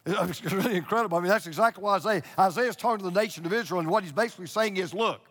It's 0.06 0.42
really 0.52 0.76
incredible. 0.76 1.16
I 1.16 1.22
mean, 1.22 1.30
that's 1.30 1.46
exactly 1.46 1.82
what 1.82 1.94
Isaiah, 1.94 2.22
Isaiah's 2.38 2.76
talking 2.76 2.98
to 2.98 3.10
the 3.10 3.18
nation 3.18 3.46
of 3.46 3.54
Israel, 3.54 3.80
and 3.80 3.88
what 3.88 4.02
he's 4.02 4.12
basically 4.12 4.48
saying 4.48 4.76
is, 4.76 4.92
look, 4.92 5.22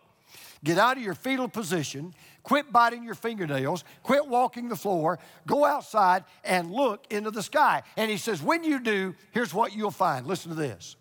get 0.62 0.78
out 0.78 0.96
of 0.96 1.02
your 1.02 1.14
fetal 1.14 1.48
position, 1.48 2.14
quit 2.42 2.72
biting 2.72 3.04
your 3.04 3.14
fingernails, 3.14 3.84
quit 4.02 4.26
walking 4.26 4.68
the 4.68 4.76
floor, 4.76 5.18
go 5.46 5.64
outside 5.64 6.24
and 6.44 6.70
look 6.70 7.06
into 7.10 7.30
the 7.30 7.42
sky. 7.42 7.82
And 7.96 8.10
he 8.10 8.16
says, 8.16 8.42
when 8.42 8.64
you 8.64 8.80
do, 8.80 9.14
here's 9.32 9.52
what 9.52 9.74
you'll 9.74 9.90
find. 9.90 10.26
Listen 10.26 10.50
to 10.50 10.56
this. 10.56 10.96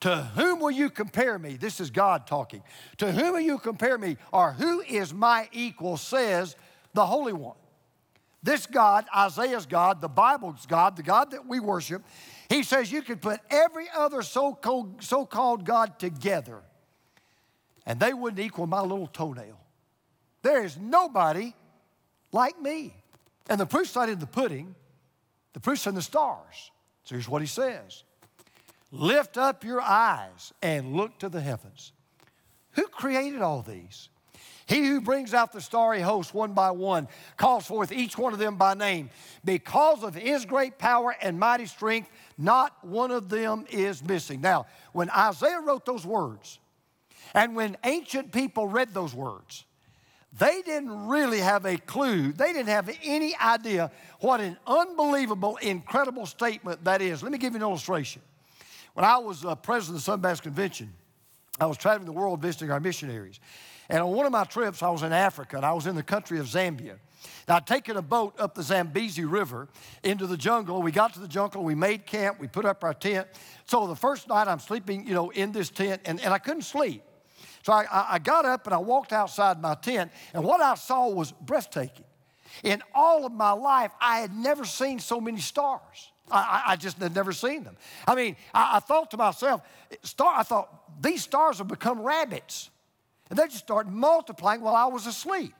To 0.00 0.16
whom 0.34 0.60
will 0.60 0.70
you 0.70 0.88
compare 0.88 1.38
me? 1.38 1.56
This 1.56 1.78
is 1.78 1.90
God 1.90 2.26
talking. 2.26 2.62
To 2.98 3.12
whom 3.12 3.32
will 3.32 3.40
you 3.40 3.58
compare 3.58 3.98
me? 3.98 4.16
Or 4.32 4.52
who 4.52 4.80
is 4.80 5.12
my 5.12 5.48
equal, 5.52 5.98
says 5.98 6.56
the 6.94 7.04
Holy 7.04 7.34
One. 7.34 7.56
This 8.42 8.66
God, 8.66 9.04
Isaiah's 9.14 9.66
God, 9.66 10.00
the 10.00 10.08
Bible's 10.08 10.64
God, 10.64 10.96
the 10.96 11.02
God 11.02 11.32
that 11.32 11.46
we 11.46 11.60
worship, 11.60 12.02
he 12.48 12.62
says 12.62 12.90
you 12.90 13.02
could 13.02 13.20
put 13.20 13.40
every 13.50 13.86
other 13.94 14.22
so 14.22 14.54
called, 14.54 15.64
God 15.66 15.98
together 15.98 16.62
and 17.86 17.98
they 17.98 18.12
wouldn't 18.12 18.40
equal 18.40 18.66
my 18.66 18.80
little 18.80 19.06
toenail. 19.06 19.58
There 20.42 20.64
is 20.64 20.76
nobody 20.78 21.54
like 22.32 22.60
me. 22.60 22.94
And 23.48 23.60
the 23.60 23.66
proof's 23.66 23.94
not 23.94 24.08
in 24.08 24.18
the 24.18 24.26
pudding, 24.26 24.74
the 25.52 25.60
proof's 25.60 25.86
in 25.86 25.94
the 25.94 26.02
stars. 26.02 26.70
So 27.04 27.14
here's 27.14 27.28
what 27.28 27.42
he 27.42 27.48
says 27.48 28.04
Lift 28.92 29.36
up 29.38 29.64
your 29.64 29.80
eyes 29.80 30.52
and 30.62 30.94
look 30.94 31.18
to 31.18 31.28
the 31.28 31.40
heavens. 31.40 31.92
Who 32.72 32.86
created 32.86 33.42
all 33.42 33.62
these? 33.62 34.08
He 34.66 34.86
who 34.86 35.00
brings 35.00 35.34
out 35.34 35.52
the 35.52 35.60
starry 35.60 36.00
host 36.00 36.32
one 36.32 36.52
by 36.52 36.70
one 36.70 37.08
calls 37.36 37.66
forth 37.66 37.90
each 37.90 38.16
one 38.16 38.32
of 38.32 38.38
them 38.38 38.54
by 38.54 38.74
name. 38.74 39.10
Because 39.44 40.04
of 40.04 40.14
his 40.14 40.44
great 40.44 40.78
power 40.78 41.16
and 41.20 41.40
mighty 41.40 41.66
strength, 41.66 42.08
not 42.38 42.84
one 42.84 43.10
of 43.10 43.28
them 43.28 43.66
is 43.68 44.04
missing. 44.04 44.40
Now, 44.40 44.66
when 44.92 45.10
Isaiah 45.10 45.60
wrote 45.60 45.84
those 45.84 46.06
words, 46.06 46.59
and 47.34 47.54
when 47.54 47.76
ancient 47.84 48.32
people 48.32 48.66
read 48.66 48.94
those 48.94 49.14
words, 49.14 49.64
they 50.38 50.62
didn't 50.62 51.08
really 51.08 51.40
have 51.40 51.66
a 51.66 51.76
clue. 51.76 52.32
They 52.32 52.52
didn't 52.52 52.68
have 52.68 52.90
any 53.02 53.34
idea 53.36 53.90
what 54.20 54.40
an 54.40 54.56
unbelievable, 54.66 55.56
incredible 55.56 56.26
statement 56.26 56.84
that 56.84 57.02
is. 57.02 57.22
Let 57.22 57.32
me 57.32 57.38
give 57.38 57.52
you 57.52 57.56
an 57.56 57.62
illustration. 57.62 58.22
When 58.94 59.04
I 59.04 59.18
was 59.18 59.44
uh, 59.44 59.54
president 59.56 59.96
of 59.96 60.04
the 60.04 60.04
Southern 60.04 60.36
Convention, 60.36 60.92
I 61.58 61.66
was 61.66 61.76
traveling 61.76 62.06
the 62.06 62.12
world 62.12 62.40
visiting 62.40 62.70
our 62.70 62.80
missionaries. 62.80 63.40
And 63.88 64.00
on 64.00 64.12
one 64.12 64.24
of 64.24 64.32
my 64.32 64.44
trips, 64.44 64.82
I 64.82 64.90
was 64.90 65.02
in 65.02 65.12
Africa 65.12 65.56
and 65.56 65.66
I 65.66 65.72
was 65.72 65.86
in 65.86 65.96
the 65.96 66.02
country 66.02 66.38
of 66.38 66.46
Zambia. 66.46 66.96
Now, 67.48 67.56
I'd 67.56 67.66
taken 67.66 67.96
a 67.96 68.02
boat 68.02 68.34
up 68.38 68.54
the 68.54 68.62
Zambezi 68.62 69.24
River 69.24 69.68
into 70.04 70.26
the 70.26 70.36
jungle. 70.36 70.80
We 70.80 70.92
got 70.92 71.12
to 71.14 71.20
the 71.20 71.28
jungle, 71.28 71.64
we 71.64 71.74
made 71.74 72.06
camp, 72.06 72.38
we 72.38 72.46
put 72.46 72.64
up 72.64 72.84
our 72.84 72.94
tent. 72.94 73.26
So 73.66 73.88
the 73.88 73.96
first 73.96 74.28
night 74.28 74.46
I'm 74.46 74.60
sleeping, 74.60 75.06
you 75.06 75.14
know, 75.14 75.30
in 75.30 75.50
this 75.50 75.70
tent, 75.70 76.02
and, 76.04 76.20
and 76.20 76.32
I 76.32 76.38
couldn't 76.38 76.62
sleep. 76.62 77.02
So 77.62 77.72
I, 77.72 77.86
I 77.90 78.18
got 78.18 78.44
up 78.44 78.66
and 78.66 78.74
I 78.74 78.78
walked 78.78 79.12
outside 79.12 79.60
my 79.60 79.74
tent, 79.74 80.10
and 80.32 80.42
what 80.44 80.60
I 80.60 80.74
saw 80.74 81.08
was 81.08 81.32
breathtaking. 81.32 82.04
In 82.62 82.82
all 82.94 83.24
of 83.26 83.32
my 83.32 83.52
life, 83.52 83.92
I 84.00 84.20
had 84.20 84.34
never 84.34 84.64
seen 84.64 84.98
so 84.98 85.20
many 85.20 85.40
stars. 85.40 86.12
I, 86.30 86.62
I 86.68 86.76
just 86.76 86.98
had 86.98 87.14
never 87.14 87.32
seen 87.32 87.64
them. 87.64 87.76
I 88.06 88.14
mean, 88.14 88.36
I, 88.54 88.76
I, 88.76 88.80
thought 88.80 89.10
to 89.12 89.16
myself, 89.16 89.62
star, 90.02 90.34
I 90.38 90.42
thought, 90.42 91.02
these 91.02 91.22
stars 91.22 91.58
have 91.58 91.68
become 91.68 92.00
rabbits. 92.00 92.70
And 93.28 93.38
they 93.38 93.44
just 93.46 93.58
started 93.58 93.92
multiplying 93.92 94.60
while 94.60 94.76
I 94.76 94.86
was 94.86 95.06
asleep. 95.06 95.54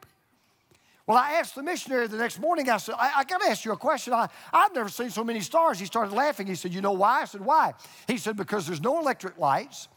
Well, 1.06 1.18
I 1.18 1.32
asked 1.34 1.56
the 1.56 1.62
missionary 1.62 2.06
the 2.06 2.18
next 2.18 2.38
morning, 2.38 2.68
I 2.70 2.76
said, 2.76 2.94
I, 2.98 3.12
I 3.18 3.24
got 3.24 3.40
to 3.40 3.48
ask 3.48 3.64
you 3.64 3.72
a 3.72 3.76
question. 3.76 4.12
I, 4.12 4.28
I've 4.52 4.74
never 4.74 4.88
seen 4.88 5.10
so 5.10 5.24
many 5.24 5.40
stars. 5.40 5.80
He 5.80 5.86
started 5.86 6.14
laughing. 6.14 6.46
He 6.46 6.54
said, 6.54 6.72
You 6.72 6.80
know 6.80 6.92
why? 6.92 7.22
I 7.22 7.24
said, 7.24 7.40
Why? 7.40 7.74
He 8.06 8.16
said, 8.16 8.36
Because 8.36 8.66
there's 8.66 8.80
no 8.80 9.00
electric 9.00 9.36
lights. 9.38 9.88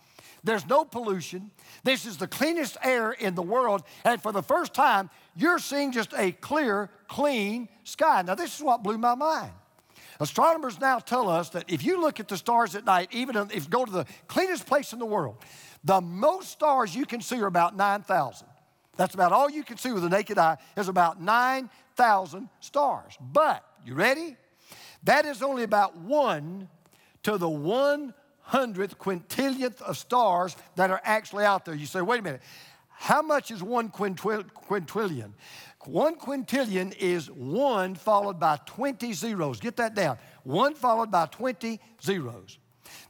There's 0.44 0.68
no 0.68 0.84
pollution. 0.84 1.52
This 1.84 2.06
is 2.06 2.18
the 2.18 2.28
cleanest 2.28 2.78
air 2.84 3.12
in 3.12 3.34
the 3.36 3.42
world. 3.42 3.84
And 4.04 4.22
for 4.22 4.32
the 4.32 4.44
first 4.44 4.74
time, 4.74 5.10
you're 5.36 5.60
seeing 5.60 5.92
just 5.92 6.14
a 6.18 6.32
clear, 6.34 6.90
clean 7.08 7.70
sky. 7.84 8.22
Now, 8.24 8.36
this 8.36 8.56
is 8.56 8.64
what 8.64 8.84
blew 8.84 8.98
my 8.98 9.16
mind. 9.16 9.52
Astronomers 10.20 10.80
now 10.80 11.00
tell 11.00 11.30
us 11.30 11.50
that 11.50 11.66
if 11.70 11.84
you 11.84 12.00
look 12.00 12.20
at 12.20 12.28
the 12.28 12.38
stars 12.38 12.76
at 12.76 12.86
night, 12.86 13.10
even 13.12 13.36
if 13.36 13.64
you 13.64 13.70
go 13.70 13.86
to 13.86 13.92
the 13.92 14.06
cleanest 14.28 14.66
place 14.66 14.94
in 14.94 15.00
the 15.00 15.06
world, 15.06 15.38
the 15.84 16.02
most 16.02 16.50
stars 16.52 16.96
you 16.96 17.06
can 17.06 17.22
see 17.22 17.40
are 17.40 17.48
about 17.48 17.76
9,000. 17.76 18.48
That's 18.96 19.16
about 19.16 19.32
all 19.32 19.50
you 19.50 19.64
can 19.64 19.78
see 19.78 19.92
with 19.92 20.04
the 20.04 20.10
naked 20.10 20.38
eye 20.38 20.58
is 20.78 20.88
about 20.88 21.22
9,000 21.22 22.50
stars. 22.60 23.18
But, 23.20 23.66
you 23.86 23.96
ready? 23.96 24.38
That 25.04 25.26
is 25.26 25.42
only 25.42 25.64
about 25.64 25.98
one 25.98 26.70
to 27.24 27.38
the 27.38 27.50
one 27.50 28.14
hundredth 28.44 28.98
quintillionth 29.00 29.82
of 29.82 29.98
stars 29.98 30.56
that 30.76 30.92
are 30.92 31.02
actually 31.04 31.46
out 31.46 31.66
there. 31.66 31.76
You 31.76 31.86
say, 31.86 32.02
wait 32.02 32.20
a 32.20 32.24
minute, 32.24 32.42
how 32.90 33.22
much 33.22 33.52
is 33.52 33.64
one 33.64 33.90
quintillion? 33.90 35.34
One 35.86 36.16
quintillion 36.16 36.96
is 36.98 37.30
one 37.30 37.96
followed 37.96 38.40
by 38.40 38.60
20 38.66 39.12
zeros. 39.14 39.60
Get 39.60 39.78
that 39.78 39.96
down. 39.96 40.18
One 40.44 40.76
followed 40.76 41.12
by 41.12 41.26
20 41.26 41.80
zeros. 42.02 42.58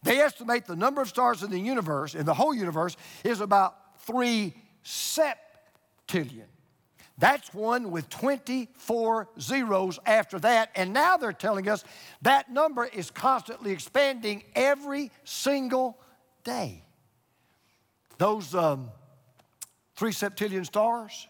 They 0.01 0.19
estimate 0.19 0.65
the 0.65 0.75
number 0.75 1.01
of 1.01 1.09
stars 1.09 1.43
in 1.43 1.51
the 1.51 1.59
universe, 1.59 2.15
in 2.15 2.25
the 2.25 2.33
whole 2.33 2.53
universe, 2.53 2.97
is 3.23 3.41
about 3.41 3.75
three 4.01 4.55
septillion. 4.83 6.47
That's 7.17 7.53
one 7.53 7.91
with 7.91 8.09
24 8.09 9.29
zeros 9.39 9.99
after 10.05 10.39
that. 10.39 10.71
And 10.75 10.93
now 10.93 11.17
they're 11.17 11.31
telling 11.31 11.69
us 11.69 11.83
that 12.23 12.51
number 12.51 12.85
is 12.85 13.11
constantly 13.11 13.71
expanding 13.71 14.43
every 14.55 15.11
single 15.23 15.99
day. 16.43 16.83
Those 18.17 18.55
um, 18.55 18.89
three 19.95 20.11
septillion 20.11 20.65
stars, 20.65 21.27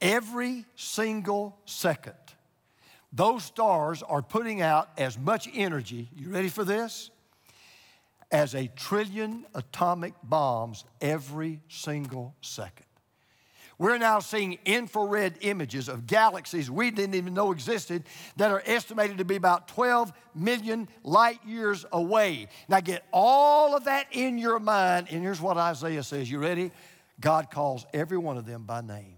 every 0.00 0.64
single 0.74 1.56
second, 1.64 2.14
those 3.12 3.44
stars 3.44 4.02
are 4.02 4.22
putting 4.22 4.62
out 4.62 4.88
as 4.96 5.18
much 5.18 5.48
energy, 5.52 6.08
you 6.16 6.30
ready 6.30 6.48
for 6.48 6.64
this? 6.64 7.10
As 8.30 8.54
a 8.54 8.68
trillion 8.68 9.44
atomic 9.54 10.14
bombs 10.22 10.84
every 11.00 11.60
single 11.68 12.34
second. 12.40 12.86
We're 13.82 13.98
now 13.98 14.20
seeing 14.20 14.58
infrared 14.64 15.38
images 15.40 15.88
of 15.88 16.06
galaxies 16.06 16.70
we 16.70 16.92
didn't 16.92 17.16
even 17.16 17.34
know 17.34 17.50
existed 17.50 18.04
that 18.36 18.52
are 18.52 18.62
estimated 18.64 19.18
to 19.18 19.24
be 19.24 19.34
about 19.34 19.66
12 19.66 20.12
million 20.36 20.86
light 21.02 21.40
years 21.44 21.84
away. 21.90 22.46
Now, 22.68 22.78
get 22.78 23.02
all 23.12 23.76
of 23.76 23.86
that 23.86 24.06
in 24.12 24.38
your 24.38 24.60
mind, 24.60 25.08
and 25.10 25.20
here's 25.20 25.40
what 25.40 25.56
Isaiah 25.56 26.04
says. 26.04 26.30
You 26.30 26.38
ready? 26.38 26.70
God 27.18 27.50
calls 27.50 27.84
every 27.92 28.18
one 28.18 28.36
of 28.36 28.46
them 28.46 28.62
by 28.62 28.82
name. 28.82 29.16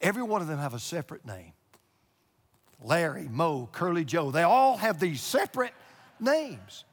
Every 0.00 0.22
one 0.22 0.40
of 0.40 0.46
them 0.46 0.60
have 0.60 0.74
a 0.74 0.78
separate 0.78 1.26
name. 1.26 1.54
Larry, 2.80 3.26
Moe, 3.28 3.68
Curly 3.72 4.04
Joe, 4.04 4.30
they 4.30 4.44
all 4.44 4.76
have 4.76 5.00
these 5.00 5.20
separate 5.20 5.74
names. 6.20 6.84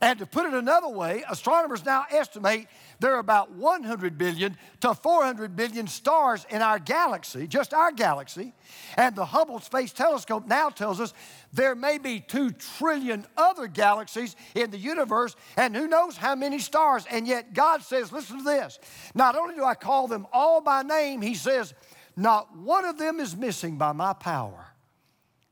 And 0.00 0.18
to 0.18 0.26
put 0.26 0.46
it 0.46 0.54
another 0.54 0.88
way, 0.88 1.22
astronomers 1.30 1.84
now 1.84 2.04
estimate 2.10 2.66
there 3.02 3.16
are 3.16 3.18
about 3.18 3.50
100 3.50 4.16
billion 4.16 4.56
to 4.80 4.94
400 4.94 5.56
billion 5.56 5.88
stars 5.88 6.46
in 6.48 6.62
our 6.62 6.78
galaxy, 6.78 7.48
just 7.48 7.74
our 7.74 7.90
galaxy. 7.90 8.54
And 8.96 9.16
the 9.16 9.24
Hubble 9.24 9.58
Space 9.60 9.92
Telescope 9.92 10.46
now 10.46 10.70
tells 10.70 11.00
us 11.00 11.12
there 11.52 11.74
may 11.74 11.98
be 11.98 12.20
2 12.20 12.52
trillion 12.52 13.26
other 13.36 13.66
galaxies 13.66 14.36
in 14.54 14.70
the 14.70 14.78
universe, 14.78 15.34
and 15.56 15.74
who 15.76 15.88
knows 15.88 16.16
how 16.16 16.36
many 16.36 16.60
stars. 16.60 17.04
And 17.10 17.26
yet 17.26 17.54
God 17.54 17.82
says, 17.82 18.12
listen 18.12 18.38
to 18.38 18.44
this. 18.44 18.78
Not 19.16 19.36
only 19.36 19.56
do 19.56 19.64
I 19.64 19.74
call 19.74 20.06
them 20.06 20.26
all 20.32 20.60
by 20.60 20.82
name, 20.82 21.22
He 21.22 21.34
says, 21.34 21.74
not 22.16 22.56
one 22.56 22.84
of 22.84 22.98
them 22.98 23.18
is 23.18 23.36
missing 23.36 23.78
by 23.78 23.92
my 23.92 24.12
power 24.12 24.66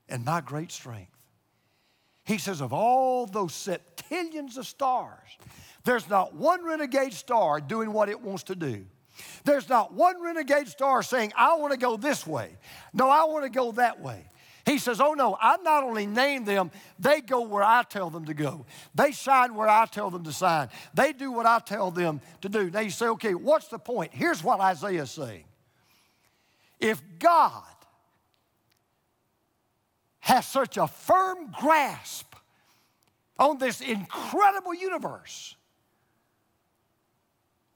and 0.09 0.25
my 0.25 0.41
great 0.41 0.71
strength. 0.71 1.11
He 2.25 2.39
says, 2.39 2.61
of 2.61 2.73
all 2.73 3.27
those 3.27 3.53
septillions 3.53 4.57
of 4.57 4.69
stars, 4.69 5.37
there's 5.85 6.09
not 6.09 6.35
one 6.35 6.65
renegade 6.65 7.13
star 7.13 7.61
doing 7.61 7.93
what 7.93 8.09
it 8.09 8.21
wants 8.21 8.45
to 8.45 8.55
do. 8.55 8.85
There's 9.45 9.69
not 9.69 9.93
one 9.93 10.23
renegade 10.23 10.69
star 10.69 11.03
saying, 11.03 11.33
I 11.37 11.57
want 11.57 11.73
to 11.73 11.79
go 11.79 11.97
this 11.97 12.27
way. 12.27 12.57
No, 12.93 13.09
I 13.09 13.25
want 13.25 13.45
to 13.45 13.51
go 13.51 13.73
that 13.73 14.01
way. 14.01 14.25
He 14.67 14.79
says, 14.79 15.01
Oh 15.01 15.15
no, 15.15 15.37
I 15.41 15.57
not 15.63 15.85
only 15.85 16.07
name 16.07 16.45
them, 16.45 16.71
they 16.99 17.21
go 17.21 17.41
where 17.41 17.63
I 17.63 17.83
tell 17.83 18.11
them 18.11 18.27
to 18.27 18.35
go. 18.35 18.67
They 18.95 19.13
shine 19.13 19.55
where 19.55 19.69
I 19.69 19.87
tell 19.87 20.11
them 20.11 20.23
to 20.25 20.33
shine. 20.33 20.69
They 20.95 21.13
do 21.13 21.33
what 21.33 21.47
I 21.47 21.61
tell 21.61 21.91
them 21.91 22.21
to 22.43 22.49
do. 22.49 22.71
Now 22.71 22.81
you 22.81 22.91
say, 22.91 23.07
Okay, 23.07 23.35
what's 23.35 23.69
the 23.69 23.79
point? 23.79 24.13
Here's 24.13 24.45
what 24.45 24.61
Isaiah 24.61 25.03
is 25.03 25.11
saying. 25.11 25.45
If 26.79 27.03
God 27.19 27.63
has 30.21 30.47
such 30.47 30.77
a 30.77 30.87
firm 30.87 31.53
grasp 31.59 32.35
on 33.39 33.59
this 33.59 33.81
incredible 33.81 34.75
universe, 34.75 35.57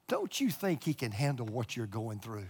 don't 0.08 0.40
you 0.40 0.50
think 0.50 0.84
He 0.84 0.94
can 0.94 1.12
handle 1.12 1.46
what 1.46 1.76
you're 1.76 1.86
going 1.86 2.18
through? 2.18 2.46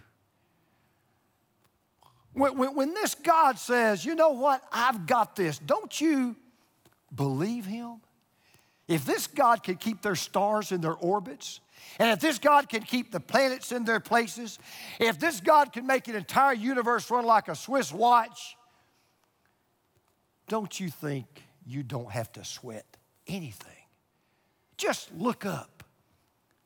When, 2.33 2.59
when, 2.59 2.75
when, 2.75 2.95
this 2.95 3.15
God 3.15 3.59
says, 3.59 4.05
you 4.05 4.17
know 4.17 4.31
what, 4.31 4.63
I've 4.73 5.07
got 5.07 5.37
this, 5.37 5.59
don't 5.59 6.01
you 6.01 6.35
believe 7.15 7.65
Him? 7.65 8.01
If 8.89 9.05
this 9.07 9.29
God 9.29 9.63
can 9.63 9.77
keep 9.77 10.03
their 10.03 10.17
stars 10.17 10.73
in 10.73 10.81
their 10.81 10.95
orbits, 10.95 11.61
and 11.99 12.11
if 12.11 12.21
this 12.21 12.39
God 12.39 12.69
can 12.69 12.83
keep 12.83 13.13
the 13.13 13.21
planets 13.21 13.73
in 13.73 13.85
their 13.85 14.01
places, 14.01 14.59
if 14.99 15.19
this 15.19 15.41
God 15.41 15.73
can 15.73 15.87
make 15.87 16.09
an 16.09 16.17
entire 16.17 16.55
universe 16.55 17.11
run 17.11 17.25
like 17.25 17.49
a 17.49 17.55
Swiss 17.55 17.93
watch, 17.93 18.57
don't 20.49 20.79
you 20.79 20.91
think 20.91 21.27
you 21.65 21.83
don't 21.83 22.11
have 22.11 22.33
to 22.33 22.45
sweat 22.45 22.85
anything? 23.27 23.71
Just 24.77 25.15
look 25.15 25.47
up 25.47 25.84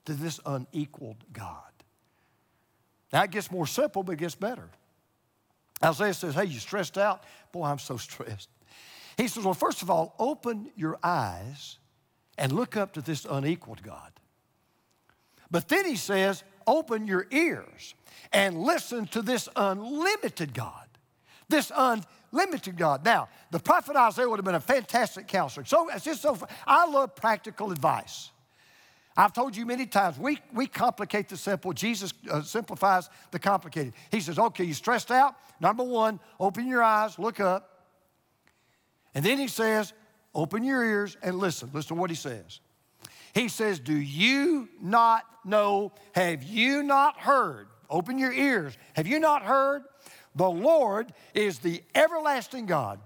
to 0.09 0.15
this 0.15 0.41
unequaled 0.47 1.23
God. 1.35 1.63
Now 3.13 3.25
it 3.25 3.31
gets 3.31 3.51
more 3.51 3.67
simple, 3.67 4.03
but 4.03 4.13
it 4.13 4.19
gets 4.19 4.35
better. 4.35 4.71
Isaiah 5.85 6.15
says, 6.15 6.35
Hey, 6.35 6.47
you 6.47 6.59
stressed 6.59 6.97
out? 6.97 7.25
Boy, 7.53 7.65
I'm 7.65 7.79
so 7.79 7.97
stressed. 7.99 8.49
He 9.19 9.29
says, 9.29 9.45
Well, 9.45 9.55
first 9.55 9.83
of 9.83 9.91
all, 9.91 10.15
open 10.19 10.71
your 10.77 10.99
eyes 11.03 11.79
and 12.39 12.53
look 12.53 12.75
up 12.75 12.95
to 12.95 13.03
this 13.03 13.27
unequaled 13.29 13.83
God. 13.83 14.13
But 15.51 15.69
then 15.69 15.85
he 15.85 15.97
says, 15.97 16.43
Open 16.67 17.07
your 17.07 17.27
ears 17.31 17.95
and 18.33 18.63
listen 18.63 19.07
to 19.09 19.21
this 19.21 19.47
unlimited 19.57 20.55
God. 20.55 20.87
This 21.51 21.71
unlimited 21.75 22.79
God. 22.79 23.05
Now, 23.05 23.29
the 23.51 23.59
prophet 23.59 23.95
Isaiah 23.95 24.29
would 24.29 24.39
have 24.39 24.45
been 24.45 24.55
a 24.55 24.61
fantastic 24.61 25.27
counselor. 25.29 25.67
So 25.67 25.91
it's 25.91 26.05
just 26.05 26.23
so 26.23 26.39
I 26.67 26.87
love 26.87 27.15
practical 27.15 27.73
advice. 27.73 28.31
I've 29.19 29.33
told 29.33 29.57
you 29.57 29.67
many 29.67 29.85
times, 29.85 30.17
we, 30.17 30.39
we 30.55 30.69
complicate 30.69 31.29
the 31.29 31.37
simple. 31.37 31.73
Jesus 31.73 32.15
uh, 32.31 32.41
simplifies 32.43 33.11
the 33.33 33.41
complicated. 33.41 33.95
He 34.13 34.21
says, 34.21 34.39
okay, 34.39 34.63
you're 34.63 34.75
stressed 34.75 35.11
out? 35.11 35.35
Number 35.59 35.83
one, 35.83 36.21
open 36.39 36.69
your 36.69 36.85
eyes, 36.85 37.19
look 37.19 37.41
up. 37.41 37.83
And 39.17 39.25
then 39.25 39.39
he 39.39 39.49
says, 39.49 39.93
open 40.37 40.63
your 40.63 40.85
ears 40.85 41.17
and 41.21 41.37
listen. 41.37 41.69
Listen 41.75 41.97
to 41.97 42.01
what 42.01 42.11
he 42.11 42.17
says. 42.17 42.61
He 43.35 43.49
says, 43.49 43.81
Do 43.81 43.95
you 43.95 44.69
not 44.81 45.25
know? 45.45 45.93
Have 46.13 46.45
you 46.45 46.85
not 46.85 47.19
heard? 47.19 47.67
Open 47.91 48.19
your 48.19 48.33
ears. 48.33 48.77
Have 48.95 49.07
you 49.07 49.19
not 49.19 49.43
heard? 49.43 49.83
The 50.37 50.49
Lord 50.49 51.13
is 51.35 51.59
the 51.59 51.83
everlasting 51.95 52.67
God, 52.67 53.01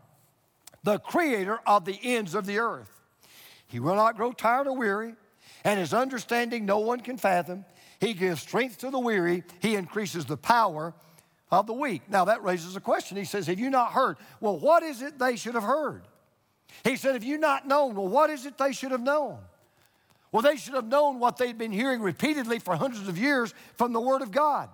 the 0.84 0.98
creator 0.98 1.60
of 1.66 1.86
the 1.86 1.98
ends 2.02 2.34
of 2.34 2.46
the 2.46 2.58
earth. 2.58 3.00
He 3.66 3.80
will 3.80 3.94
not 3.94 4.16
grow 4.16 4.32
tired 4.32 4.66
or 4.66 4.76
weary, 4.76 5.14
and 5.64 5.78
his 5.78 5.94
understanding 5.94 6.66
no 6.66 6.78
one 6.78 7.00
can 7.00 7.16
fathom. 7.16 7.64
He 8.00 8.14
gives 8.14 8.42
strength 8.42 8.78
to 8.78 8.90
the 8.90 8.98
weary, 8.98 9.44
he 9.60 9.76
increases 9.76 10.24
the 10.24 10.36
power 10.36 10.94
of 11.50 11.66
the 11.66 11.72
weak. 11.72 12.02
Now 12.08 12.24
that 12.24 12.42
raises 12.42 12.76
a 12.76 12.80
question. 12.80 13.16
He 13.16 13.24
says, 13.24 13.46
Have 13.46 13.60
you 13.60 13.70
not 13.70 13.92
heard? 13.92 14.16
Well, 14.40 14.58
what 14.58 14.82
is 14.82 15.02
it 15.02 15.18
they 15.18 15.36
should 15.36 15.54
have 15.54 15.62
heard? 15.62 16.02
He 16.84 16.96
said, 16.96 17.14
Have 17.14 17.24
you 17.24 17.38
not 17.38 17.68
known? 17.68 17.94
Well, 17.94 18.08
what 18.08 18.30
is 18.30 18.46
it 18.46 18.58
they 18.58 18.72
should 18.72 18.90
have 18.90 19.02
known? 19.02 19.38
Well, 20.32 20.42
they 20.42 20.56
should 20.56 20.74
have 20.74 20.86
known 20.86 21.18
what 21.18 21.36
they'd 21.36 21.58
been 21.58 21.72
hearing 21.72 22.00
repeatedly 22.00 22.58
for 22.58 22.74
hundreds 22.74 23.06
of 23.06 23.18
years 23.18 23.52
from 23.76 23.92
the 23.92 24.00
Word 24.00 24.22
of 24.22 24.30
God. 24.30 24.70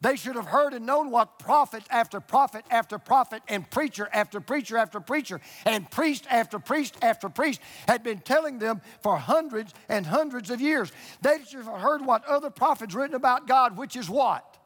They 0.00 0.16
should 0.16 0.36
have 0.36 0.46
heard 0.46 0.74
and 0.74 0.86
known 0.86 1.10
what 1.10 1.38
prophet 1.38 1.82
after 1.90 2.20
prophet 2.20 2.64
after 2.70 2.98
prophet 2.98 3.42
and 3.48 3.68
preacher 3.70 4.08
after 4.12 4.40
preacher 4.40 4.76
after 4.76 5.00
preacher 5.00 5.40
and 5.64 5.90
priest 5.90 6.26
after 6.30 6.58
priest 6.58 6.96
after 7.02 7.28
priest 7.28 7.60
had 7.86 8.02
been 8.02 8.20
telling 8.20 8.58
them 8.58 8.80
for 9.02 9.16
hundreds 9.16 9.74
and 9.88 10.06
hundreds 10.06 10.50
of 10.50 10.60
years. 10.60 10.92
They 11.22 11.38
should 11.48 11.64
have 11.64 11.80
heard 11.80 12.04
what 12.04 12.24
other 12.26 12.50
prophets 12.50 12.94
written 12.94 13.16
about 13.16 13.46
God, 13.46 13.76
which 13.76 13.96
is 13.96 14.08
what? 14.08 14.56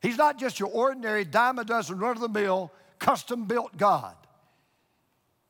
He's 0.00 0.16
not 0.16 0.38
just 0.38 0.60
your 0.60 0.68
ordinary 0.68 1.24
dime 1.24 1.58
a 1.58 1.64
dozen, 1.64 1.98
run 1.98 2.16
of 2.16 2.20
the 2.20 2.28
mill, 2.28 2.72
custom 2.98 3.46
built 3.46 3.76
God. 3.76 4.14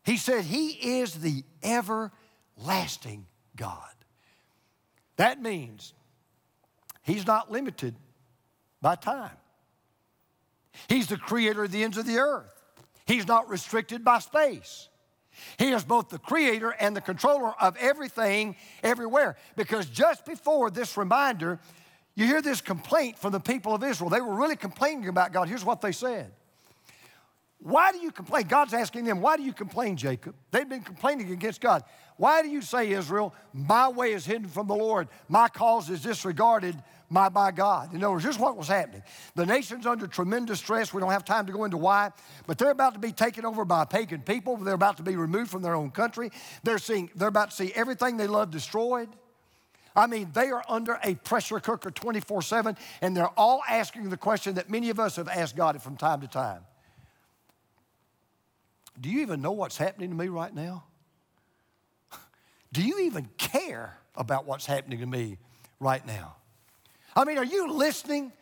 He 0.04 0.16
said 0.16 0.44
He 0.44 1.00
is 1.00 1.14
the 1.14 1.44
everlasting 1.62 3.26
God. 3.56 3.82
That 5.16 5.42
means 5.42 5.92
He's 7.08 7.26
not 7.26 7.50
limited 7.50 7.94
by 8.82 8.94
time. 8.94 9.36
He's 10.88 11.06
the 11.06 11.16
creator 11.16 11.64
of 11.64 11.72
the 11.72 11.82
ends 11.82 11.96
of 11.96 12.06
the 12.06 12.18
earth. 12.18 12.54
He's 13.06 13.26
not 13.26 13.48
restricted 13.48 14.04
by 14.04 14.18
space. 14.18 14.90
He 15.58 15.70
is 15.70 15.84
both 15.84 16.10
the 16.10 16.18
creator 16.18 16.74
and 16.78 16.94
the 16.94 17.00
controller 17.00 17.54
of 17.60 17.76
everything 17.78 18.56
everywhere. 18.82 19.36
Because 19.56 19.86
just 19.86 20.26
before 20.26 20.70
this 20.70 20.98
reminder, 20.98 21.58
you 22.14 22.26
hear 22.26 22.42
this 22.42 22.60
complaint 22.60 23.18
from 23.18 23.32
the 23.32 23.40
people 23.40 23.74
of 23.74 23.82
Israel. 23.82 24.10
They 24.10 24.20
were 24.20 24.34
really 24.34 24.56
complaining 24.56 25.08
about 25.08 25.32
God. 25.32 25.48
Here's 25.48 25.64
what 25.64 25.80
they 25.80 25.92
said 25.92 26.30
Why 27.58 27.90
do 27.90 27.98
you 27.98 28.10
complain? 28.10 28.48
God's 28.48 28.74
asking 28.74 29.06
them, 29.06 29.22
Why 29.22 29.38
do 29.38 29.44
you 29.44 29.54
complain, 29.54 29.96
Jacob? 29.96 30.34
They've 30.50 30.68
been 30.68 30.82
complaining 30.82 31.32
against 31.32 31.62
God. 31.62 31.84
Why 32.18 32.42
do 32.42 32.48
you 32.48 32.60
say, 32.60 32.90
Israel, 32.90 33.32
my 33.54 33.88
way 33.88 34.12
is 34.12 34.26
hidden 34.26 34.48
from 34.48 34.66
the 34.66 34.74
Lord, 34.74 35.08
my 35.28 35.48
cause 35.48 35.88
is 35.88 36.02
disregarded 36.02 36.76
my, 37.10 37.28
by 37.28 37.50
God. 37.50 37.94
In 37.94 38.04
other 38.04 38.12
words, 38.12 38.24
here's 38.24 38.38
what 38.38 38.56
was 38.56 38.68
happening. 38.68 39.02
The 39.34 39.46
nation's 39.46 39.86
under 39.86 40.06
tremendous 40.06 40.58
stress. 40.58 40.92
We 40.92 41.00
don't 41.00 41.10
have 41.10 41.24
time 41.24 41.46
to 41.46 41.52
go 41.52 41.64
into 41.64 41.78
why, 41.78 42.10
but 42.46 42.58
they're 42.58 42.70
about 42.70 42.94
to 42.94 43.00
be 43.00 43.12
taken 43.12 43.46
over 43.46 43.64
by 43.64 43.84
pagan 43.86 44.20
people. 44.20 44.56
They're 44.56 44.74
about 44.74 44.98
to 44.98 45.02
be 45.02 45.16
removed 45.16 45.50
from 45.50 45.62
their 45.62 45.74
own 45.74 45.90
country. 45.90 46.30
They're, 46.64 46.78
seeing, 46.78 47.10
they're 47.14 47.28
about 47.28 47.50
to 47.50 47.56
see 47.56 47.72
everything 47.74 48.16
they 48.16 48.26
love 48.26 48.50
destroyed. 48.50 49.08
I 49.96 50.06
mean, 50.06 50.30
they 50.32 50.48
are 50.50 50.62
under 50.68 50.98
a 51.02 51.14
pressure 51.14 51.58
cooker 51.60 51.90
24 51.90 52.42
7, 52.42 52.76
and 53.00 53.16
they're 53.16 53.26
all 53.38 53.62
asking 53.68 54.10
the 54.10 54.16
question 54.16 54.54
that 54.54 54.70
many 54.70 54.90
of 54.90 55.00
us 55.00 55.16
have 55.16 55.28
asked 55.28 55.56
God 55.56 55.80
from 55.82 55.96
time 55.96 56.20
to 56.20 56.28
time 56.28 56.60
Do 59.00 59.08
you 59.08 59.22
even 59.22 59.40
know 59.40 59.52
what's 59.52 59.76
happening 59.76 60.10
to 60.10 60.16
me 60.16 60.28
right 60.28 60.54
now? 60.54 60.84
Do 62.72 62.82
you 62.82 63.00
even 63.00 63.28
care 63.38 63.98
about 64.14 64.46
what's 64.46 64.66
happening 64.66 65.00
to 65.00 65.06
me 65.06 65.38
right 65.80 66.06
now? 66.06 66.36
I 67.18 67.24
mean, 67.24 67.36
are 67.36 67.44
you 67.44 67.72
listening 67.72 68.32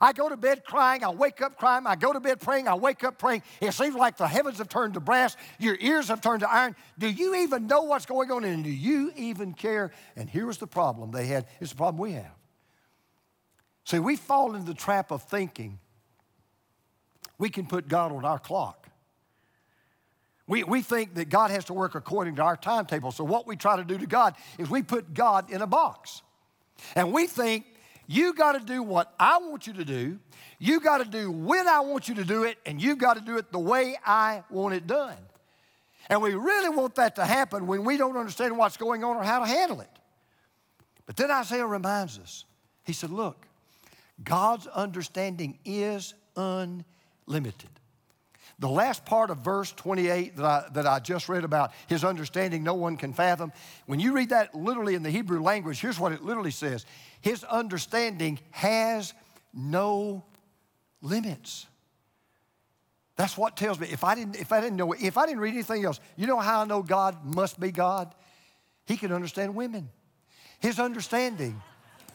I 0.00 0.12
go 0.12 0.28
to 0.28 0.36
bed 0.36 0.64
crying, 0.64 1.04
I 1.04 1.10
wake 1.10 1.40
up 1.40 1.56
crying, 1.56 1.86
I 1.86 1.96
go 1.96 2.12
to 2.12 2.20
bed 2.20 2.40
praying, 2.40 2.68
I 2.68 2.74
wake 2.74 3.02
up 3.02 3.18
praying. 3.18 3.42
It 3.60 3.72
seems 3.72 3.94
like 3.94 4.16
the 4.16 4.28
heavens 4.28 4.58
have 4.58 4.68
turned 4.68 4.94
to 4.94 5.00
brass, 5.00 5.36
your 5.58 5.76
ears 5.80 6.08
have 6.08 6.20
turned 6.20 6.40
to 6.40 6.50
iron. 6.50 6.76
Do 6.98 7.08
you 7.08 7.34
even 7.36 7.66
know 7.66 7.82
what's 7.82 8.06
going 8.06 8.30
on 8.30 8.44
and 8.44 8.62
do 8.62 8.70
you 8.70 9.12
even 9.16 9.54
care? 9.54 9.92
And 10.14 10.28
here 10.28 10.46
was 10.46 10.58
the 10.58 10.66
problem 10.66 11.12
they 11.12 11.26
had. 11.26 11.46
It's 11.60 11.70
the 11.70 11.76
problem 11.76 11.98
we 11.98 12.12
have. 12.12 12.34
See, 13.84 13.98
we 13.98 14.16
fall 14.16 14.54
into 14.54 14.66
the 14.66 14.74
trap 14.74 15.10
of 15.10 15.22
thinking 15.22 15.78
we 17.38 17.48
can 17.48 17.66
put 17.66 17.88
God 17.88 18.12
on 18.12 18.24
our 18.24 18.38
clock. 18.38 18.88
We, 20.48 20.62
we 20.62 20.82
think 20.82 21.14
that 21.14 21.28
God 21.28 21.50
has 21.50 21.64
to 21.66 21.72
work 21.72 21.94
according 21.94 22.36
to 22.36 22.42
our 22.42 22.56
timetable. 22.56 23.12
So, 23.12 23.24
what 23.24 23.46
we 23.46 23.56
try 23.56 23.76
to 23.76 23.84
do 23.84 23.98
to 23.98 24.06
God 24.06 24.34
is 24.58 24.70
we 24.70 24.82
put 24.82 25.12
God 25.12 25.50
in 25.50 25.60
a 25.60 25.66
box. 25.66 26.22
And 26.94 27.12
we 27.12 27.26
think 27.26 27.64
you 28.06 28.34
got 28.34 28.52
to 28.52 28.60
do 28.60 28.82
what 28.82 29.12
I 29.18 29.38
want 29.38 29.66
you 29.66 29.72
to 29.74 29.84
do. 29.84 30.18
You 30.58 30.80
got 30.80 30.98
to 30.98 31.04
do 31.04 31.30
when 31.30 31.68
I 31.68 31.80
want 31.80 32.08
you 32.08 32.14
to 32.16 32.24
do 32.24 32.44
it, 32.44 32.58
and 32.64 32.80
you've 32.80 32.98
got 32.98 33.14
to 33.14 33.20
do 33.20 33.36
it 33.36 33.52
the 33.52 33.58
way 33.58 33.96
I 34.04 34.44
want 34.50 34.74
it 34.74 34.86
done. 34.86 35.16
And 36.08 36.22
we 36.22 36.34
really 36.34 36.68
want 36.68 36.94
that 36.96 37.16
to 37.16 37.24
happen 37.24 37.66
when 37.66 37.84
we 37.84 37.96
don't 37.96 38.16
understand 38.16 38.56
what's 38.56 38.76
going 38.76 39.02
on 39.02 39.16
or 39.16 39.24
how 39.24 39.40
to 39.40 39.46
handle 39.46 39.80
it. 39.80 39.90
But 41.04 41.16
then 41.16 41.30
Isaiah 41.30 41.66
reminds 41.66 42.18
us 42.18 42.44
he 42.84 42.92
said, 42.92 43.10
Look, 43.10 43.46
God's 44.22 44.66
understanding 44.68 45.58
is 45.64 46.14
unlimited. 46.36 47.70
The 48.58 48.68
last 48.68 49.04
part 49.04 49.30
of 49.30 49.38
verse 49.38 49.70
28 49.72 50.36
that 50.36 50.44
I, 50.44 50.64
that 50.72 50.86
I 50.86 50.98
just 50.98 51.28
read 51.28 51.44
about 51.44 51.72
his 51.88 52.04
understanding 52.04 52.64
no 52.64 52.72
one 52.72 52.96
can 52.96 53.12
fathom, 53.12 53.52
when 53.84 54.00
you 54.00 54.14
read 54.14 54.30
that 54.30 54.54
literally 54.54 54.94
in 54.94 55.02
the 55.02 55.10
Hebrew 55.10 55.42
language, 55.42 55.78
here's 55.80 56.00
what 56.00 56.12
it 56.12 56.22
literally 56.22 56.50
says 56.50 56.86
His 57.26 57.42
understanding 57.42 58.38
has 58.52 59.12
no 59.52 60.22
limits. 61.02 61.66
That's 63.16 63.36
what 63.36 63.56
tells 63.56 63.80
me 63.80 63.88
if 63.90 64.04
I 64.04 64.14
didn't, 64.14 64.36
if 64.36 64.52
I 64.52 64.60
didn't 64.60 64.76
know, 64.76 64.92
if 64.92 65.18
I 65.18 65.26
didn't 65.26 65.40
read 65.40 65.54
anything 65.54 65.84
else, 65.84 65.98
you 66.14 66.28
know 66.28 66.38
how 66.38 66.60
I 66.60 66.66
know 66.66 66.84
God 66.84 67.24
must 67.24 67.58
be 67.58 67.72
God? 67.72 68.14
He 68.84 68.96
can 68.96 69.10
understand 69.10 69.56
women. 69.56 69.88
His 70.60 70.78
understanding 70.78 71.60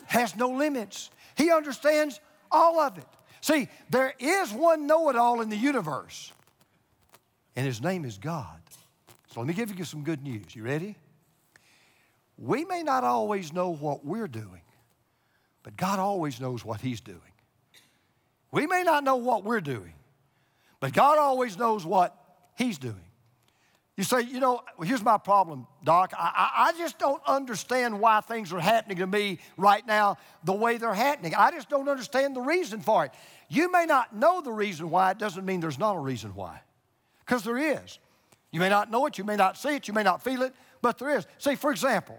has 0.05 0.37
no 0.37 0.49
limits. 0.51 1.09
He 1.35 1.51
understands 1.51 2.21
all 2.49 2.79
of 2.79 2.97
it. 2.97 3.07
See, 3.41 3.67
there 3.89 4.13
is 4.17 4.53
one 4.53 4.87
know 4.87 5.09
it 5.09 5.17
all 5.17 5.41
in 5.41 5.49
the 5.49 5.57
universe, 5.57 6.31
and 7.57 7.65
his 7.65 7.81
name 7.81 8.05
is 8.05 8.17
God. 8.17 8.61
So 9.33 9.41
let 9.41 9.47
me 9.47 9.53
give 9.53 9.77
you 9.77 9.83
some 9.83 10.05
good 10.05 10.23
news. 10.23 10.55
You 10.55 10.63
ready? 10.63 10.95
We 12.37 12.63
may 12.63 12.81
not 12.81 13.03
always 13.03 13.51
know 13.51 13.71
what 13.73 14.05
we're 14.05 14.29
doing, 14.29 14.61
but 15.63 15.77
God 15.77 15.99
always 15.99 16.39
knows 16.39 16.65
what 16.65 16.81
he's 16.81 17.01
doing. 17.01 17.19
We 18.51 18.67
may 18.67 18.83
not 18.83 19.03
know 19.03 19.15
what 19.15 19.43
we're 19.43 19.61
doing, 19.61 19.93
but 20.79 20.93
God 20.93 21.17
always 21.17 21.57
knows 21.57 21.85
what 21.85 22.15
he's 22.55 22.77
doing. 22.77 22.95
You 23.97 24.03
say, 24.03 24.21
you 24.21 24.39
know, 24.39 24.61
here's 24.83 25.03
my 25.03 25.17
problem, 25.17 25.67
Doc. 25.83 26.13
I, 26.17 26.71
I, 26.73 26.77
just 26.77 26.97
don't 26.97 27.21
understand 27.27 27.99
why 27.99 28.21
things 28.21 28.51
are 28.51 28.59
happening 28.59 28.97
to 28.97 29.05
me 29.05 29.39
right 29.57 29.85
now 29.85 30.17
the 30.43 30.53
way 30.53 30.77
they're 30.77 30.93
happening. 30.93 31.35
I 31.35 31.51
just 31.51 31.69
don't 31.69 31.87
understand 31.87 32.35
the 32.35 32.41
reason 32.41 32.81
for 32.81 33.05
it. 33.05 33.11
You 33.49 33.71
may 33.71 33.85
not 33.85 34.15
know 34.15 34.41
the 34.41 34.51
reason 34.51 34.89
why, 34.89 35.11
it 35.11 35.17
doesn't 35.17 35.45
mean 35.45 35.59
there's 35.59 35.77
not 35.77 35.95
a 35.95 35.99
reason 35.99 36.33
why, 36.35 36.61
because 37.19 37.43
there 37.43 37.57
is. 37.57 37.99
You 38.51 38.59
may 38.59 38.69
not 38.69 38.89
know 38.89 39.05
it, 39.05 39.17
you 39.17 39.23
may 39.23 39.35
not 39.35 39.57
see 39.57 39.75
it, 39.75 39.87
you 39.87 39.93
may 39.93 40.03
not 40.03 40.23
feel 40.23 40.41
it, 40.41 40.53
but 40.81 40.97
there 40.97 41.17
is. 41.17 41.27
See, 41.37 41.55
for 41.55 41.69
example, 41.69 42.17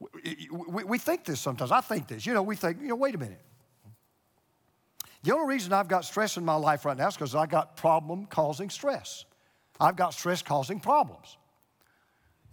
we, 0.00 0.84
we 0.84 0.98
think 0.98 1.24
this 1.24 1.40
sometimes. 1.40 1.70
I 1.70 1.80
think 1.80 2.08
this. 2.08 2.24
You 2.24 2.34
know, 2.34 2.42
we 2.42 2.56
think, 2.56 2.80
you 2.80 2.88
know, 2.88 2.96
wait 2.96 3.14
a 3.14 3.18
minute. 3.18 3.40
The 5.22 5.34
only 5.34 5.54
reason 5.54 5.72
I've 5.72 5.88
got 5.88 6.04
stress 6.04 6.36
in 6.36 6.44
my 6.44 6.54
life 6.54 6.84
right 6.84 6.96
now 6.96 7.08
is 7.08 7.14
because 7.14 7.34
I 7.34 7.46
got 7.46 7.76
problem 7.76 8.26
causing 8.26 8.70
stress. 8.70 9.26
I've 9.78 9.96
got 9.96 10.14
stress 10.14 10.40
causing 10.40 10.80
problems. 10.80 11.36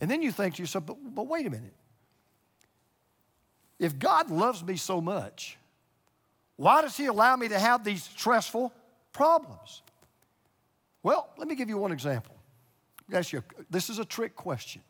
And 0.01 0.12
then 0.12 0.21
you 0.21 0.31
think 0.31 0.55
to 0.55 0.62
yourself, 0.62 0.86
but, 0.86 0.97
but 1.15 1.27
wait 1.27 1.45
a 1.45 1.49
minute. 1.49 1.73
If 3.79 3.97
God 3.97 4.29
loves 4.29 4.63
me 4.63 4.75
so 4.75 4.99
much, 4.99 5.57
why 6.57 6.81
does 6.81 6.97
He 6.97 7.05
allow 7.05 7.36
me 7.36 7.47
to 7.47 7.60
have 7.60 7.83
these 7.83 8.03
stressful 8.03 8.73
problems? 9.13 9.81
Well, 11.03 11.29
let 11.38 11.47
me 11.47 11.55
give 11.55 11.69
you 11.69 11.77
one 11.77 11.91
example. 11.91 12.36
You, 13.10 13.43
this 13.69 13.89
is 13.89 13.99
a 13.99 14.05
trick 14.05 14.36
question. 14.36 14.81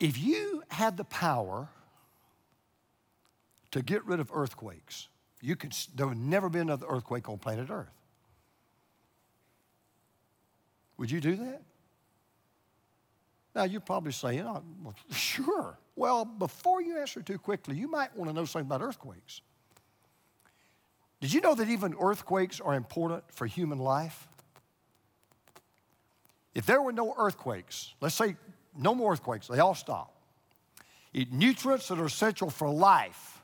If 0.00 0.18
you 0.18 0.62
had 0.68 0.96
the 0.96 1.04
power 1.04 1.68
to 3.72 3.82
get 3.82 4.04
rid 4.04 4.20
of 4.20 4.30
earthquakes, 4.32 5.08
you 5.40 5.56
could, 5.56 5.74
there 5.94 6.06
would 6.06 6.18
never 6.18 6.48
be 6.48 6.60
another 6.60 6.86
earthquake 6.88 7.28
on 7.28 7.38
planet 7.38 7.68
Earth. 7.70 7.90
Would 10.96 11.10
you 11.10 11.20
do 11.20 11.36
that? 11.36 11.62
Now, 13.54 13.64
you're 13.64 13.80
probably 13.80 14.12
saying, 14.12 14.40
oh, 14.40 14.62
well, 14.82 14.94
sure. 15.10 15.78
Well, 15.96 16.24
before 16.24 16.80
you 16.82 16.98
answer 16.98 17.22
too 17.22 17.38
quickly, 17.38 17.76
you 17.76 17.88
might 17.90 18.16
want 18.16 18.30
to 18.30 18.34
know 18.34 18.44
something 18.44 18.66
about 18.66 18.82
earthquakes. 18.82 19.40
Did 21.20 21.32
you 21.32 21.40
know 21.40 21.54
that 21.54 21.68
even 21.68 21.94
earthquakes 22.00 22.60
are 22.60 22.74
important 22.74 23.24
for 23.32 23.46
human 23.46 23.78
life? 23.78 24.28
If 26.54 26.66
there 26.66 26.80
were 26.80 26.92
no 26.92 27.14
earthquakes, 27.16 27.94
let's 28.00 28.14
say 28.14 28.36
no 28.78 28.94
more 28.94 29.12
earthquakes, 29.12 29.48
they 29.48 29.58
all 29.58 29.74
stop. 29.74 30.14
It, 31.12 31.32
nutrients 31.32 31.88
that 31.88 31.98
are 31.98 32.06
essential 32.06 32.50
for 32.50 32.68
life 32.70 33.42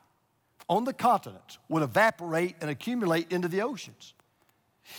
on 0.68 0.85
the 0.85 0.92
continents 0.92 1.59
would 1.68 1.83
evaporate 1.83 2.57
and 2.61 2.70
accumulate 2.70 3.33
into 3.33 3.49
the 3.49 3.62
oceans. 3.62 4.14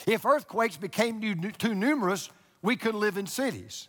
If 0.05 0.25
earthquakes 0.25 0.77
became 0.77 1.21
too 1.57 1.75
numerous, 1.75 2.29
we 2.61 2.75
couldn't 2.75 2.99
live 2.99 3.17
in 3.17 3.27
cities. 3.27 3.87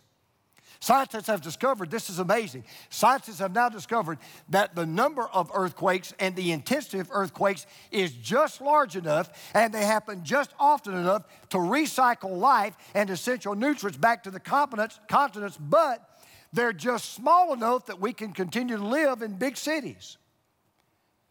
Scientists 0.79 1.27
have 1.27 1.41
discovered, 1.41 1.89
this 1.89 2.09
is 2.09 2.19
amazing. 2.19 2.63
Scientists 2.89 3.39
have 3.39 3.53
now 3.53 3.67
discovered 3.67 4.19
that 4.49 4.75
the 4.75 4.85
number 4.85 5.23
of 5.23 5.49
earthquakes 5.53 6.13
and 6.19 6.35
the 6.35 6.51
intensity 6.51 6.99
of 6.99 7.09
earthquakes 7.11 7.65
is 7.91 8.11
just 8.11 8.61
large 8.61 8.95
enough 8.95 9.51
and 9.55 9.73
they 9.73 9.83
happen 9.83 10.23
just 10.23 10.51
often 10.59 10.93
enough 10.93 11.23
to 11.49 11.57
recycle 11.57 12.37
life 12.37 12.75
and 12.93 13.09
essential 13.09 13.55
nutrients 13.55 13.97
back 13.97 14.23
to 14.23 14.29
the 14.29 14.39
continents, 14.39 14.99
continents 15.07 15.57
but 15.57 16.06
they're 16.53 16.73
just 16.73 17.13
small 17.13 17.53
enough 17.53 17.87
that 17.87 17.99
we 17.99 18.13
can 18.13 18.33
continue 18.33 18.77
to 18.77 18.83
live 18.83 19.21
in 19.21 19.33
big 19.33 19.57
cities. 19.57 20.17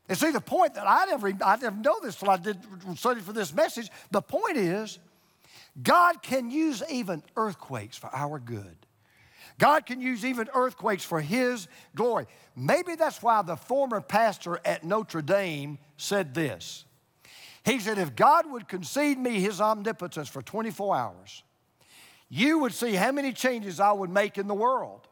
And 0.09 0.17
see, 0.17 0.31
the 0.31 0.41
point 0.41 0.75
that 0.75 0.87
I 0.87 1.07
never, 1.07 1.33
I 1.43 1.57
never 1.57 1.77
know 1.77 1.99
this 2.03 2.17
till 2.17 2.31
I 2.31 2.37
did 2.37 2.59
study 2.97 3.21
for 3.21 3.33
this 3.33 3.53
message. 3.53 3.91
The 4.11 4.23
point 4.23 4.57
is, 4.57 4.99
God 5.83 6.23
can 6.23 6.51
use 6.51 6.83
even 6.89 7.23
earthquakes 7.37 7.97
for 7.97 8.09
our 8.15 8.39
good. 8.39 8.77
God 9.59 9.87
can 9.87 10.01
use 10.01 10.25
even 10.25 10.49
earthquakes 10.55 11.05
for 11.05 11.21
His 11.21 11.67
glory. 11.95 12.27
Maybe 12.55 12.95
that's 12.95 13.23
why 13.23 13.43
the 13.43 13.57
former 13.57 14.01
pastor 14.01 14.61
at 14.65 14.85
Notre 14.85 15.23
Dame 15.23 15.79
said 15.97 16.35
this. 16.35 16.85
He 17.65 17.81
said, 17.81 17.99
If 17.99 18.15
God 18.15 18.51
would 18.51 18.69
concede 18.69 19.19
me 19.19 19.41
His 19.41 19.61
omnipotence 19.61 20.29
for 20.29 20.43
24 20.43 20.97
hours, 20.97 21.43
you 22.29 22.59
would 22.61 22.73
see 22.73 22.95
how 22.95 23.13
many 23.13 23.33
changes 23.33 23.81
I 23.81 23.93
would 23.93 24.11
make 24.11 24.39
in 24.39 24.49
the 24.49 24.55
world. 24.55 25.07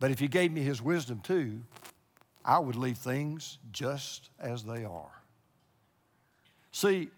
But 0.00 0.10
if 0.10 0.18
He 0.18 0.28
gave 0.28 0.52
me 0.52 0.62
His 0.62 0.82
wisdom 0.82 1.20
too, 1.20 1.62
I 2.44 2.58
would 2.58 2.76
leave 2.76 2.98
things 2.98 3.58
just 3.72 4.30
as 4.38 4.64
they 4.64 4.84
are. 4.84 5.22
See, 6.72 7.08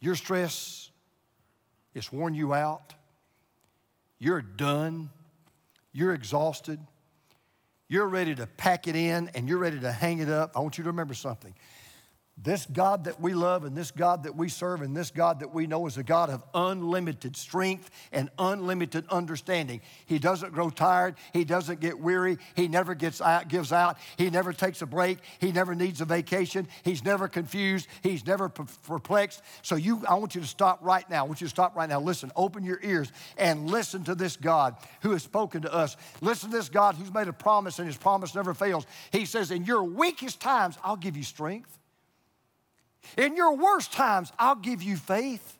your 0.00 0.14
stress 0.14 0.90
it's 1.94 2.12
worn 2.12 2.34
you 2.34 2.52
out. 2.52 2.92
You're 4.18 4.42
done. 4.42 5.10
You're 5.92 6.12
exhausted. 6.12 6.80
You're 7.88 8.08
ready 8.08 8.34
to 8.34 8.46
pack 8.46 8.88
it 8.88 8.96
in 8.96 9.30
and 9.34 9.48
you're 9.48 9.58
ready 9.58 9.78
to 9.80 9.92
hang 9.92 10.18
it 10.18 10.28
up. 10.28 10.56
I 10.56 10.60
want 10.60 10.76
you 10.76 10.84
to 10.84 10.90
remember 10.90 11.14
something. 11.14 11.54
This 12.36 12.66
God 12.66 13.04
that 13.04 13.20
we 13.20 13.32
love 13.32 13.64
and 13.64 13.76
this 13.76 13.92
God 13.92 14.24
that 14.24 14.34
we 14.34 14.48
serve 14.48 14.82
and 14.82 14.94
this 14.94 15.12
God 15.12 15.38
that 15.38 15.54
we 15.54 15.68
know 15.68 15.86
is 15.86 15.98
a 15.98 16.02
God 16.02 16.30
of 16.30 16.42
unlimited 16.52 17.36
strength 17.36 17.90
and 18.10 18.28
unlimited 18.40 19.06
understanding. 19.08 19.80
He 20.06 20.18
doesn't 20.18 20.52
grow 20.52 20.68
tired. 20.68 21.14
He 21.32 21.44
doesn't 21.44 21.78
get 21.78 22.00
weary. 22.00 22.38
He 22.56 22.66
never 22.66 22.96
gets 22.96 23.20
out, 23.20 23.46
gives 23.46 23.72
out. 23.72 23.98
He 24.16 24.30
never 24.30 24.52
takes 24.52 24.82
a 24.82 24.86
break. 24.86 25.18
He 25.38 25.52
never 25.52 25.76
needs 25.76 26.00
a 26.00 26.04
vacation. 26.04 26.66
He's 26.82 27.04
never 27.04 27.28
confused. 27.28 27.86
He's 28.02 28.26
never 28.26 28.48
perplexed. 28.48 29.40
So 29.62 29.76
you, 29.76 30.02
I 30.08 30.14
want 30.14 30.34
you 30.34 30.40
to 30.40 30.46
stop 30.46 30.80
right 30.82 31.08
now. 31.08 31.24
I 31.24 31.28
want 31.28 31.40
you 31.40 31.46
to 31.46 31.50
stop 31.50 31.76
right 31.76 31.88
now. 31.88 32.00
Listen, 32.00 32.32
open 32.34 32.64
your 32.64 32.80
ears 32.82 33.12
and 33.38 33.70
listen 33.70 34.02
to 34.04 34.14
this 34.16 34.36
God 34.36 34.74
who 35.02 35.12
has 35.12 35.22
spoken 35.22 35.62
to 35.62 35.72
us. 35.72 35.96
Listen 36.20 36.50
to 36.50 36.56
this 36.56 36.68
God 36.68 36.96
who's 36.96 37.14
made 37.14 37.28
a 37.28 37.32
promise 37.32 37.78
and 37.78 37.86
his 37.86 37.96
promise 37.96 38.34
never 38.34 38.54
fails. 38.54 38.86
He 39.12 39.24
says, 39.24 39.52
in 39.52 39.64
your 39.64 39.84
weakest 39.84 40.40
times, 40.40 40.76
I'll 40.82 40.96
give 40.96 41.16
you 41.16 41.22
strength. 41.22 41.78
In 43.16 43.36
your 43.36 43.56
worst 43.56 43.92
times, 43.92 44.32
I'll 44.38 44.54
give 44.54 44.82
you 44.82 44.96
faith. 44.96 45.58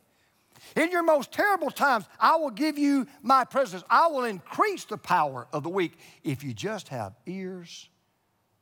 In 0.77 0.91
your 0.91 1.03
most 1.03 1.31
terrible 1.31 1.71
times, 1.71 2.07
I 2.19 2.37
will 2.37 2.51
give 2.51 2.79
you 2.79 3.07
my 3.23 3.45
presence. 3.45 3.85
I 3.89 4.09
will 4.09 4.25
increase 4.25 4.85
the 4.85 4.97
power 4.97 5.47
of 5.53 5.63
the 5.63 5.69
weak 5.69 5.93
if 6.25 6.43
you 6.43 6.53
just 6.53 6.89
have 6.89 7.15
ears 7.27 7.89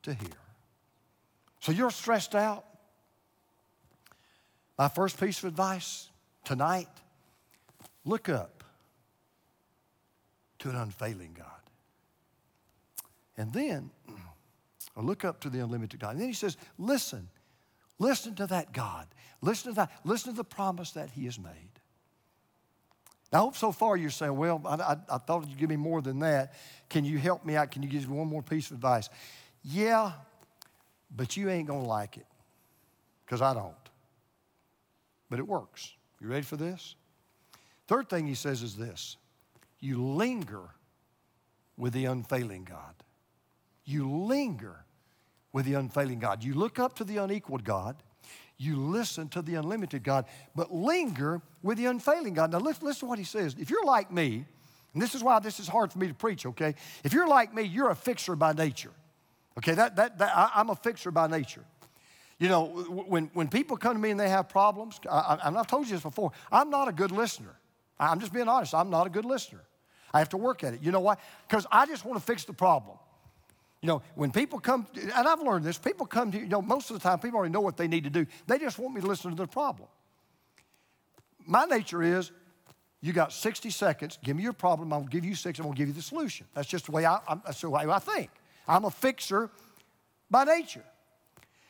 to 0.02 0.12
hear. 0.12 0.28
So 1.60 1.72
you're 1.72 1.90
stressed 1.90 2.34
out. 2.34 2.64
My 4.76 4.88
first 4.88 5.18
piece 5.18 5.38
of 5.38 5.44
advice 5.44 6.08
tonight 6.44 6.88
look 8.04 8.28
up 8.28 8.64
to 10.58 10.70
an 10.70 10.76
unfailing 10.76 11.36
God. 11.38 11.46
And 13.36 13.52
then, 13.52 13.90
or 14.96 15.02
look 15.02 15.24
up 15.24 15.40
to 15.42 15.50
the 15.50 15.60
unlimited 15.60 16.00
God. 16.00 16.10
And 16.10 16.20
then 16.20 16.28
he 16.28 16.34
says, 16.34 16.56
listen 16.78 17.28
Listen 18.02 18.34
to 18.34 18.48
that 18.48 18.72
God. 18.72 19.06
Listen 19.40 19.72
to 19.72 19.76
that. 19.76 19.92
Listen 20.02 20.32
to 20.32 20.36
the 20.36 20.44
promise 20.44 20.90
that 20.92 21.10
He 21.10 21.24
has 21.26 21.38
made. 21.38 21.70
Now, 23.32 23.38
I 23.38 23.42
hope 23.42 23.56
so 23.56 23.70
far 23.70 23.96
you're 23.96 24.10
saying, 24.10 24.36
well, 24.36 24.60
I, 24.66 24.74
I, 24.74 24.96
I 25.08 25.18
thought 25.18 25.46
you'd 25.48 25.56
give 25.56 25.70
me 25.70 25.76
more 25.76 26.02
than 26.02 26.18
that. 26.18 26.54
Can 26.90 27.04
you 27.04 27.18
help 27.18 27.46
me 27.46 27.54
out? 27.54 27.70
Can 27.70 27.84
you 27.84 27.88
give 27.88 28.08
me 28.08 28.16
one 28.16 28.26
more 28.26 28.42
piece 28.42 28.70
of 28.72 28.76
advice? 28.76 29.08
Yeah, 29.62 30.12
but 31.14 31.36
you 31.36 31.48
ain't 31.48 31.68
going 31.68 31.82
to 31.82 31.88
like 31.88 32.16
it 32.16 32.26
because 33.24 33.40
I 33.40 33.54
don't. 33.54 33.72
But 35.30 35.38
it 35.38 35.46
works. 35.46 35.92
You 36.20 36.26
ready 36.26 36.42
for 36.42 36.56
this? 36.56 36.96
Third 37.86 38.08
thing 38.08 38.26
he 38.26 38.34
says 38.34 38.62
is 38.62 38.76
this 38.76 39.16
you 39.78 40.02
linger 40.02 40.70
with 41.76 41.92
the 41.92 42.06
unfailing 42.06 42.64
God. 42.64 42.94
You 43.84 44.10
linger 44.10 44.84
with 45.52 45.66
the 45.66 45.74
unfailing 45.74 46.18
God. 46.18 46.42
You 46.42 46.54
look 46.54 46.78
up 46.78 46.94
to 46.96 47.04
the 47.04 47.18
unequaled 47.18 47.64
God, 47.64 47.96
you 48.58 48.76
listen 48.76 49.28
to 49.30 49.42
the 49.42 49.56
unlimited 49.56 50.04
God, 50.04 50.26
but 50.54 50.72
linger 50.72 51.42
with 51.62 51.78
the 51.78 51.86
unfailing 51.86 52.34
God. 52.34 52.52
Now, 52.52 52.58
listen, 52.58 52.94
to 53.00 53.06
what 53.06 53.18
he 53.18 53.24
says. 53.24 53.56
If 53.58 53.70
you're 53.70 53.84
like 53.84 54.12
me, 54.12 54.44
and 54.94 55.02
this 55.02 55.14
is 55.14 55.22
why 55.22 55.38
this 55.40 55.58
is 55.58 55.68
hard 55.68 55.92
for 55.92 55.98
me 55.98 56.08
to 56.08 56.14
preach, 56.14 56.46
okay? 56.46 56.74
If 57.02 57.12
you're 57.12 57.26
like 57.26 57.54
me, 57.54 57.62
you're 57.62 57.90
a 57.90 57.96
fixer 57.96 58.36
by 58.36 58.52
nature. 58.52 58.92
Okay, 59.58 59.74
that, 59.74 59.96
that, 59.96 60.18
that 60.18 60.36
I, 60.36 60.60
am 60.60 60.70
a 60.70 60.76
fixer 60.76 61.10
by 61.10 61.26
nature. 61.26 61.64
You 62.38 62.48
know, 62.48 62.64
when, 62.64 63.30
when 63.34 63.48
people 63.48 63.76
come 63.76 63.94
to 63.94 63.98
me 63.98 64.10
and 64.10 64.18
they 64.18 64.28
have 64.28 64.48
problems, 64.48 64.98
I, 65.08 65.38
I, 65.42 65.58
I've 65.58 65.66
told 65.66 65.86
you 65.86 65.92
this 65.92 66.02
before, 66.02 66.32
I'm 66.50 66.70
not 66.70 66.88
a 66.88 66.92
good 66.92 67.10
listener. 67.10 67.54
I'm 67.98 68.20
just 68.20 68.32
being 68.32 68.48
honest, 68.48 68.74
I'm 68.74 68.90
not 68.90 69.06
a 69.06 69.10
good 69.10 69.24
listener. 69.24 69.60
I 70.12 70.18
have 70.18 70.28
to 70.30 70.36
work 70.36 70.64
at 70.64 70.74
it. 70.74 70.82
You 70.82 70.90
know 70.90 71.00
why? 71.00 71.16
Because 71.48 71.66
I 71.70 71.86
just 71.86 72.04
want 72.04 72.18
to 72.18 72.24
fix 72.24 72.44
the 72.44 72.52
problem. 72.52 72.96
You 73.82 73.88
know, 73.88 74.02
when 74.14 74.30
people 74.30 74.60
come, 74.60 74.86
and 74.94 75.12
I've 75.12 75.42
learned 75.42 75.64
this, 75.64 75.76
people 75.76 76.06
come 76.06 76.30
to, 76.30 76.38
you 76.38 76.46
know, 76.46 76.62
most 76.62 76.90
of 76.90 76.94
the 76.94 77.02
time 77.02 77.18
people 77.18 77.38
already 77.38 77.52
know 77.52 77.60
what 77.60 77.76
they 77.76 77.88
need 77.88 78.04
to 78.04 78.10
do. 78.10 78.26
They 78.46 78.58
just 78.58 78.78
want 78.78 78.94
me 78.94 79.00
to 79.00 79.06
listen 79.06 79.30
to 79.32 79.36
their 79.36 79.48
problem. 79.48 79.88
My 81.44 81.64
nature 81.64 82.00
is, 82.00 82.30
you 83.00 83.12
got 83.12 83.32
60 83.32 83.70
seconds, 83.70 84.18
give 84.22 84.36
me 84.36 84.44
your 84.44 84.52
problem, 84.52 84.92
I'll 84.92 85.02
give 85.02 85.24
you 85.24 85.34
six, 85.34 85.58
I'm 85.58 85.64
gonna 85.64 85.76
give 85.76 85.88
you 85.88 85.94
the 85.94 86.02
solution. 86.02 86.46
That's 86.54 86.68
just 86.68 86.86
the 86.86 86.92
way 86.92 87.04
I, 87.04 87.18
I'm, 87.28 87.42
that's 87.44 87.60
the 87.60 87.70
way 87.70 87.84
I 87.84 87.98
think. 87.98 88.30
I'm 88.68 88.84
a 88.84 88.90
fixer 88.90 89.50
by 90.30 90.44
nature. 90.44 90.84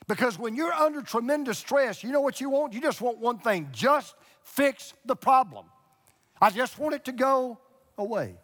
Because 0.07 0.39
when 0.39 0.55
you're 0.55 0.75
under 0.75 1.01
tremendous 1.01 1.59
stress, 1.59 2.05
you 2.05 2.13
know 2.13 2.21
what 2.21 2.43
you 2.43 2.51
want? 2.51 2.75
You 2.75 2.83
just 2.83 3.01
want 3.01 3.19
one 3.19 3.39
thing 3.39 3.71
just 3.73 4.15
fix 4.43 4.93
the 5.07 5.17
problem. 5.17 5.65
I 6.43 6.51
just 6.51 6.79
want 6.79 6.95
it 6.95 7.07
to 7.07 7.13
go 7.13 7.59
away. 7.97 8.37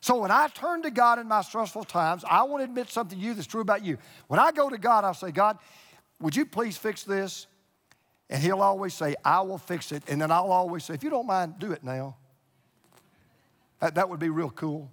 So 0.00 0.18
when 0.20 0.30
I 0.30 0.48
turn 0.48 0.82
to 0.82 0.90
God 0.90 1.18
in 1.18 1.28
my 1.28 1.42
stressful 1.42 1.84
times, 1.84 2.24
I 2.28 2.42
want 2.44 2.62
to 2.62 2.64
admit 2.64 2.88
something 2.88 3.18
to 3.18 3.24
you 3.24 3.34
that's 3.34 3.46
true 3.46 3.60
about 3.60 3.84
you. 3.84 3.98
When 4.28 4.40
I 4.40 4.50
go 4.50 4.70
to 4.70 4.78
God, 4.78 5.04
I'll 5.04 5.12
say, 5.12 5.30
God, 5.30 5.58
would 6.20 6.34
you 6.34 6.46
please 6.46 6.76
fix 6.76 7.04
this? 7.04 7.46
And 8.30 8.42
he'll 8.42 8.62
always 8.62 8.94
say, 8.94 9.16
I 9.24 9.40
will 9.42 9.58
fix 9.58 9.92
it. 9.92 10.02
And 10.08 10.22
then 10.22 10.30
I'll 10.30 10.52
always 10.52 10.84
say, 10.84 10.94
if 10.94 11.02
you 11.02 11.10
don't 11.10 11.26
mind, 11.26 11.58
do 11.58 11.72
it 11.72 11.84
now. 11.84 12.16
That, 13.80 13.96
that 13.96 14.08
would 14.08 14.20
be 14.20 14.30
real 14.30 14.50
cool. 14.50 14.90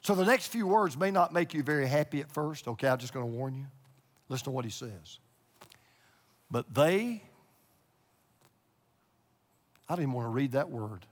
So 0.00 0.16
the 0.16 0.24
next 0.24 0.48
few 0.48 0.66
words 0.66 0.96
may 0.96 1.12
not 1.12 1.32
make 1.32 1.54
you 1.54 1.62
very 1.62 1.86
happy 1.86 2.20
at 2.20 2.32
first. 2.32 2.66
Okay, 2.66 2.88
I'm 2.88 2.98
just 2.98 3.12
going 3.12 3.24
to 3.26 3.30
warn 3.30 3.54
you. 3.54 3.66
Listen 4.28 4.44
to 4.44 4.50
what 4.50 4.64
he 4.64 4.70
says. 4.70 5.18
But 6.50 6.72
they, 6.74 7.22
I 9.88 9.94
even 9.94 10.12
want 10.12 10.26
to 10.26 10.30
read 10.30 10.52
that 10.52 10.70
word. 10.70 11.06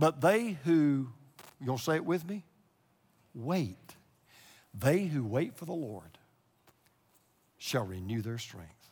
But 0.00 0.22
they 0.22 0.56
who, 0.64 1.08
you 1.60 1.66
gonna 1.66 1.78
say 1.78 1.96
it 1.96 2.06
with 2.06 2.26
me? 2.26 2.42
Wait. 3.34 3.76
They 4.72 5.04
who 5.04 5.22
wait 5.26 5.58
for 5.58 5.66
the 5.66 5.74
Lord 5.74 6.16
shall 7.58 7.84
renew 7.84 8.22
their 8.22 8.38
strength. 8.38 8.88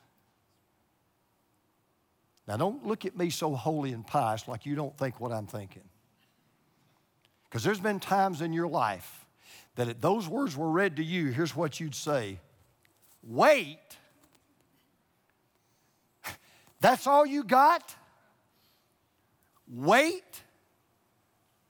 Now, 2.46 2.58
don't 2.58 2.86
look 2.86 3.06
at 3.06 3.16
me 3.16 3.30
so 3.30 3.54
holy 3.54 3.92
and 3.92 4.06
pious 4.06 4.46
like 4.46 4.66
you 4.66 4.74
don't 4.74 4.94
think 4.98 5.18
what 5.18 5.32
I'm 5.32 5.46
thinking. 5.46 5.88
Because 7.44 7.64
there's 7.64 7.80
been 7.80 8.00
times 8.00 8.42
in 8.42 8.52
your 8.52 8.68
life 8.68 9.24
that 9.76 9.88
if 9.88 10.02
those 10.02 10.28
words 10.28 10.58
were 10.58 10.70
read 10.70 10.96
to 10.96 11.02
you, 11.02 11.28
here's 11.28 11.56
what 11.56 11.80
you'd 11.80 11.94
say 11.94 12.38
Wait. 13.22 13.78
That's 16.82 17.06
all 17.06 17.24
you 17.24 17.44
got? 17.44 17.94
Wait. 19.66 20.42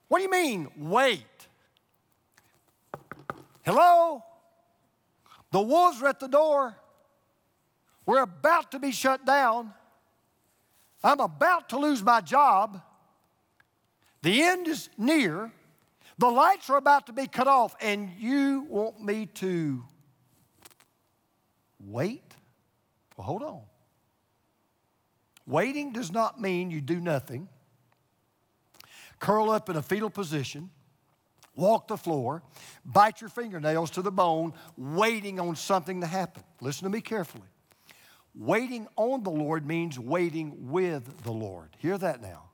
What 0.09 0.19
do 0.19 0.25
you 0.25 0.31
mean, 0.31 0.69
wait? 0.77 1.25
Hello? 3.65 4.25
The 5.53 5.61
wolves 5.61 6.03
are 6.03 6.09
at 6.09 6.21
the 6.21 6.29
door. 6.29 6.77
We're 8.07 8.23
about 8.23 8.73
to 8.73 8.79
be 8.79 8.91
shut 8.91 9.27
down. 9.27 9.73
I'm 11.05 11.21
about 11.21 11.69
to 11.71 11.79
lose 11.79 12.03
my 12.03 12.23
job. 12.23 12.81
The 14.23 14.43
end 14.43 14.67
is 14.67 14.89
near. 14.97 15.53
The 16.17 16.29
lights 16.29 16.69
are 16.71 16.77
about 16.79 17.07
to 17.07 17.13
be 17.13 17.27
cut 17.27 17.47
off, 17.47 17.77
and 17.81 18.11
you 18.19 18.67
want 18.69 19.01
me 19.01 19.27
to 19.35 19.85
wait? 21.79 22.35
Well, 23.17 23.27
hold 23.27 23.43
on. 23.43 23.61
Waiting 25.47 25.93
does 25.93 26.11
not 26.11 26.41
mean 26.41 26.71
you 26.71 26.81
do 26.81 27.01
nothing 27.01 27.49
curl 29.19 29.51
up 29.51 29.69
in 29.69 29.77
a 29.77 29.83
fetal 29.83 30.11
position, 30.11 30.71
walk 31.55 31.89
the 31.89 31.97
floor, 31.97 32.43
bite 32.85 33.21
your 33.21 33.31
fingernails 33.31 33.91
to 33.93 34.03
the 34.03 34.13
bone, 34.13 34.55
waiting 34.77 35.41
on 35.41 35.57
something 35.57 36.01
to 36.01 36.07
happen. 36.07 36.43
Listen 36.61 36.85
to 36.85 36.91
me 36.91 37.01
carefully. 37.01 37.49
Waiting 38.35 38.87
on 38.97 39.25
the 39.25 39.31
Lord 39.31 39.67
means 39.67 39.99
waiting 39.99 40.71
with 40.71 41.25
the 41.25 41.33
Lord. 41.33 41.71
Hear 41.79 41.99
that 41.99 42.23
now. 42.23 42.45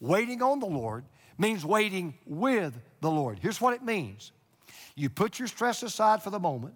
Waiting 0.00 0.42
on 0.42 0.60
the 0.60 0.66
Lord 0.66 1.04
means 1.38 1.64
waiting 1.64 2.14
with 2.26 2.78
the 3.00 3.10
Lord. 3.10 3.38
Here's 3.40 3.60
what 3.60 3.74
it 3.74 3.82
means 3.82 4.32
you 4.94 5.08
put 5.08 5.38
your 5.38 5.48
stress 5.48 5.82
aside 5.82 6.22
for 6.22 6.30
the 6.30 6.38
moment, 6.38 6.74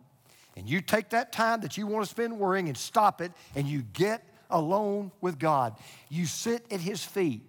and 0.56 0.68
you 0.68 0.80
take 0.80 1.10
that 1.10 1.32
time 1.32 1.60
that 1.60 1.76
you 1.76 1.86
want 1.86 2.04
to 2.04 2.10
spend 2.10 2.38
worrying 2.38 2.68
and 2.68 2.76
stop 2.76 3.20
it, 3.20 3.30
and 3.54 3.66
you 3.66 3.82
get 3.92 4.24
alone 4.50 5.12
with 5.20 5.38
God. 5.38 5.76
You 6.08 6.26
sit 6.26 6.64
at 6.70 6.80
His 6.80 7.04
feet. 7.04 7.42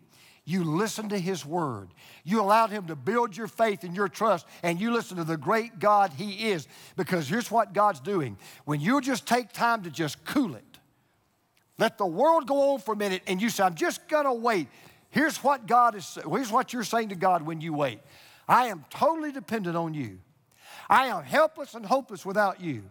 You 0.50 0.64
listen 0.64 1.10
to 1.10 1.20
His 1.20 1.46
Word. 1.46 1.90
You 2.24 2.40
allowed 2.40 2.70
Him 2.70 2.88
to 2.88 2.96
build 2.96 3.36
your 3.36 3.50
faith 3.50 3.84
and 3.84 3.94
your 3.94 4.08
trust, 4.08 4.48
and 4.64 4.80
you 4.80 4.92
listen 4.94 5.18
to 5.18 5.26
the 5.26 5.36
great 5.36 5.78
God 5.78 6.14
He 6.14 6.52
is. 6.52 6.70
Because 6.96 7.28
here's 7.28 7.52
what 7.52 7.74
God's 7.74 8.00
doing 8.00 8.38
when 8.64 8.80
you 8.80 9.02
just 9.02 9.28
take 9.28 9.52
time 9.52 9.84
to 9.84 9.90
just 9.90 10.24
cool 10.24 10.56
it, 10.56 10.64
let 11.78 11.98
the 11.98 12.06
world 12.06 12.48
go 12.48 12.72
on 12.72 12.80
for 12.80 12.94
a 12.94 12.98
minute, 12.98 13.24
and 13.28 13.42
you 13.42 13.50
say, 13.50 13.62
I'm 13.62 13.76
just 13.76 14.08
gonna 14.08 14.34
wait. 14.34 14.70
Here's 15.10 15.36
what 15.44 15.68
God 15.68 15.96
is, 15.96 16.18
here's 16.26 16.50
what 16.50 16.72
you're 16.72 16.86
saying 16.86 17.10
to 17.10 17.16
God 17.16 17.42
when 17.42 17.60
you 17.60 17.74
wait. 17.74 18.00
I 18.48 18.68
am 18.68 18.86
totally 18.90 19.34
dependent 19.34 19.76
on 19.76 19.94
you. 19.94 20.20
I 20.90 21.08
am 21.08 21.26
helpless 21.26 21.74
and 21.74 21.86
hopeless 21.86 22.26
without 22.26 22.62
you. 22.62 22.84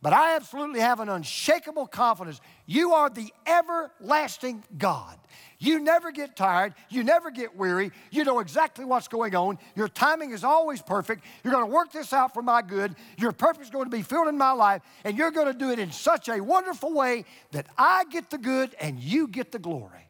But 0.00 0.12
I 0.12 0.36
absolutely 0.36 0.80
have 0.80 1.00
an 1.00 1.08
unshakable 1.08 1.86
confidence. 1.86 2.40
You 2.66 2.92
are 2.92 3.08
the 3.08 3.32
everlasting 3.46 4.64
God. 4.76 5.18
You 5.58 5.78
never 5.78 6.10
get 6.10 6.34
tired. 6.34 6.74
You 6.90 7.04
never 7.04 7.30
get 7.30 7.56
weary. 7.56 7.92
You 8.10 8.24
know 8.24 8.40
exactly 8.40 8.84
what's 8.84 9.06
going 9.06 9.36
on. 9.36 9.58
Your 9.76 9.88
timing 9.88 10.32
is 10.32 10.42
always 10.42 10.82
perfect. 10.82 11.24
You're 11.44 11.52
going 11.52 11.66
to 11.66 11.72
work 11.72 11.92
this 11.92 12.12
out 12.12 12.34
for 12.34 12.42
my 12.42 12.62
good. 12.62 12.96
Your 13.16 13.30
purpose 13.32 13.66
is 13.66 13.70
going 13.70 13.84
to 13.84 13.96
be 13.96 14.02
filled 14.02 14.28
in 14.28 14.36
my 14.36 14.52
life, 14.52 14.82
and 15.04 15.16
you're 15.16 15.30
going 15.30 15.46
to 15.46 15.54
do 15.54 15.70
it 15.70 15.78
in 15.78 15.92
such 15.92 16.28
a 16.28 16.40
wonderful 16.40 16.92
way 16.92 17.24
that 17.52 17.66
I 17.78 18.04
get 18.10 18.30
the 18.30 18.38
good 18.38 18.74
and 18.80 18.98
you 18.98 19.28
get 19.28 19.52
the 19.52 19.60
glory. 19.60 20.08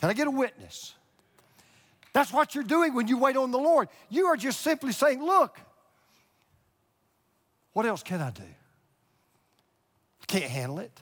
Can 0.00 0.10
I 0.10 0.12
get 0.12 0.26
a 0.26 0.30
witness? 0.30 0.94
That's 2.12 2.32
what 2.32 2.54
you're 2.54 2.64
doing 2.64 2.94
when 2.94 3.08
you 3.08 3.16
wait 3.16 3.36
on 3.36 3.50
the 3.50 3.58
Lord. 3.58 3.88
You 4.08 4.26
are 4.26 4.36
just 4.36 4.60
simply 4.60 4.92
saying, 4.92 5.22
Look, 5.22 5.58
what 7.72 7.86
else 7.86 8.02
can 8.02 8.20
I 8.20 8.30
do? 8.30 8.42
Can't 10.26 10.44
handle 10.44 10.78
it. 10.78 10.92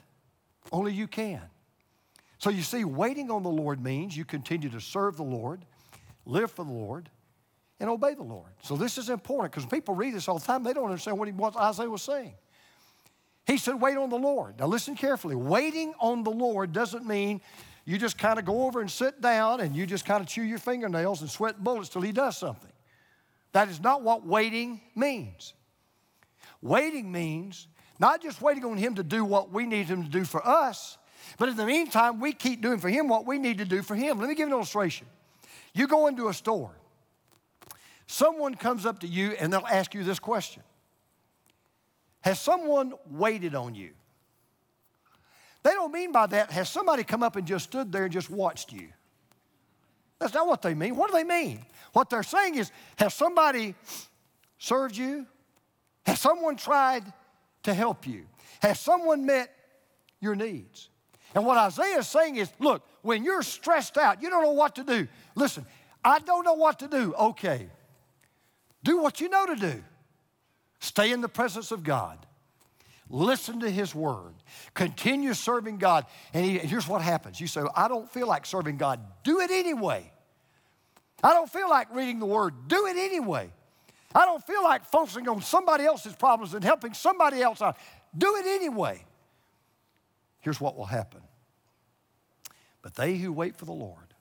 Only 0.71 0.93
you 0.93 1.07
can. 1.07 1.41
So 2.39 2.49
you 2.49 2.61
see, 2.61 2.83
waiting 2.83 3.29
on 3.29 3.43
the 3.43 3.49
Lord 3.49 3.83
means 3.83 4.15
you 4.15 4.25
continue 4.25 4.69
to 4.69 4.79
serve 4.79 5.17
the 5.17 5.23
Lord, 5.23 5.65
live 6.25 6.51
for 6.51 6.63
the 6.63 6.71
Lord, 6.71 7.09
and 7.79 7.89
obey 7.89 8.13
the 8.13 8.23
Lord. 8.23 8.51
So 8.63 8.75
this 8.75 8.97
is 8.97 9.09
important 9.09 9.51
because 9.51 9.65
people 9.65 9.95
read 9.95 10.13
this 10.13 10.27
all 10.27 10.39
the 10.39 10.45
time, 10.45 10.63
they 10.63 10.73
don't 10.73 10.85
understand 10.85 11.17
what, 11.17 11.27
he, 11.27 11.33
what 11.33 11.55
Isaiah 11.55 11.89
was 11.89 12.01
saying. 12.01 12.33
He 13.45 13.57
said, 13.57 13.79
wait 13.81 13.97
on 13.97 14.09
the 14.09 14.17
Lord. 14.17 14.59
Now 14.59 14.67
listen 14.67 14.95
carefully. 14.95 15.35
Waiting 15.35 15.93
on 15.99 16.23
the 16.23 16.31
Lord 16.31 16.73
doesn't 16.73 17.05
mean 17.05 17.41
you 17.85 17.97
just 17.97 18.17
kind 18.17 18.37
of 18.37 18.45
go 18.45 18.65
over 18.65 18.81
and 18.81 18.91
sit 18.91 19.21
down 19.21 19.61
and 19.61 19.75
you 19.75 19.85
just 19.85 20.05
kind 20.05 20.21
of 20.21 20.27
chew 20.27 20.43
your 20.43 20.59
fingernails 20.59 21.21
and 21.21 21.29
sweat 21.29 21.63
bullets 21.63 21.89
till 21.89 22.01
he 22.01 22.11
does 22.11 22.37
something. 22.37 22.71
That 23.53 23.69
is 23.69 23.79
not 23.79 24.01
what 24.03 24.25
waiting 24.25 24.81
means. 24.95 25.53
Waiting 26.61 27.11
means 27.11 27.67
not 27.99 28.21
just 28.21 28.41
waiting 28.41 28.65
on 28.65 28.77
him 28.77 28.95
to 28.95 29.03
do 29.03 29.23
what 29.25 29.51
we 29.51 29.65
need 29.65 29.87
him 29.87 30.03
to 30.03 30.09
do 30.09 30.23
for 30.23 30.45
us, 30.45 30.97
but 31.37 31.49
in 31.49 31.57
the 31.57 31.65
meantime, 31.65 32.19
we 32.19 32.31
keep 32.31 32.61
doing 32.61 32.79
for 32.79 32.89
Him 32.89 33.07
what 33.09 33.25
we 33.25 33.37
need 33.37 33.57
to 33.57 33.65
do 33.65 33.81
for 33.81 33.95
Him. 33.95 34.19
Let 34.19 34.29
me 34.29 34.35
give 34.35 34.47
an 34.47 34.53
illustration. 34.53 35.07
You 35.73 35.87
go 35.87 36.07
into 36.07 36.29
a 36.29 36.33
store, 36.33 36.71
someone 38.05 38.55
comes 38.55 38.85
up 38.85 38.99
to 38.99 39.07
you 39.07 39.31
and 39.39 39.51
they'll 39.51 39.67
ask 39.67 39.93
you 39.93 40.03
this 40.03 40.19
question 40.19 40.63
Has 42.21 42.39
someone 42.39 42.93
waited 43.09 43.55
on 43.55 43.75
you? 43.75 43.91
They 45.63 45.71
don't 45.71 45.91
mean 45.91 46.11
by 46.11 46.27
that, 46.27 46.51
has 46.51 46.69
somebody 46.69 47.03
come 47.03 47.23
up 47.23 47.35
and 47.35 47.45
just 47.45 47.65
stood 47.65 47.91
there 47.91 48.03
and 48.03 48.11
just 48.11 48.29
watched 48.29 48.71
you? 48.71 48.87
That's 50.19 50.33
not 50.33 50.47
what 50.47 50.61
they 50.61 50.73
mean. 50.73 50.95
What 50.95 51.11
do 51.11 51.17
they 51.17 51.23
mean? 51.23 51.63
What 51.93 52.09
they're 52.09 52.23
saying 52.23 52.55
is, 52.55 52.71
has 52.97 53.13
somebody 53.13 53.75
served 54.57 54.95
you? 54.95 55.27
Has 56.07 56.21
someone 56.21 56.55
tried 56.55 57.03
to 57.63 57.73
help 57.73 58.07
you? 58.07 58.25
Has 58.61 58.79
someone 58.79 59.25
met 59.25 59.53
your 60.21 60.35
needs? 60.35 60.89
And 61.35 61.45
what 61.45 61.57
Isaiah 61.57 61.99
is 61.99 62.07
saying 62.07 62.37
is 62.37 62.49
look, 62.59 62.81
when 63.01 63.23
you're 63.23 63.43
stressed 63.43 63.97
out, 63.97 64.21
you 64.21 64.29
don't 64.29 64.41
know 64.41 64.53
what 64.53 64.75
to 64.75 64.83
do. 64.83 65.07
Listen, 65.35 65.65
I 66.03 66.19
don't 66.19 66.45
know 66.45 66.53
what 66.53 66.79
to 66.79 66.87
do. 66.87 67.13
Okay. 67.13 67.69
Do 68.83 69.01
what 69.01 69.19
you 69.19 69.27
know 69.27 69.45
to 69.47 69.55
do. 69.55 69.83
Stay 70.79 71.11
in 71.11 71.19
the 71.19 71.29
presence 71.29 71.71
of 71.71 71.83
God. 71.83 72.25
Listen 73.09 73.59
to 73.59 73.69
His 73.69 73.93
word. 73.93 74.33
Continue 74.73 75.33
serving 75.33 75.77
God. 75.77 76.05
And 76.33 76.45
he, 76.45 76.57
here's 76.57 76.87
what 76.87 77.01
happens 77.01 77.41
you 77.41 77.47
say, 77.47 77.61
I 77.75 77.89
don't 77.89 78.09
feel 78.09 78.27
like 78.27 78.45
serving 78.45 78.77
God. 78.77 79.01
Do 79.23 79.41
it 79.41 79.51
anyway. 79.51 80.09
I 81.21 81.33
don't 81.33 81.49
feel 81.49 81.69
like 81.69 81.93
reading 81.93 82.19
the 82.19 82.25
word. 82.25 82.53
Do 82.67 82.85
it 82.85 82.95
anyway. 82.95 83.51
I 84.15 84.25
don't 84.25 84.43
feel 84.43 84.63
like 84.63 84.85
focusing 84.85 85.27
on 85.27 85.41
somebody 85.41 85.85
else's 85.85 86.15
problems 86.15 86.53
and 86.53 86.63
helping 86.63 86.93
somebody 86.93 87.41
else 87.41 87.61
out. 87.61 87.77
Do 88.17 88.35
it 88.37 88.45
anyway 88.45 89.03
here's 90.47 90.61
what 90.61 90.77
will 90.77 90.85
happen. 90.85 91.19
But 92.81 92.95
they 92.95 93.17
who 93.17 93.33
wait 93.33 93.57
for 93.57 93.65
the 93.65 93.73
Lord 93.73 94.13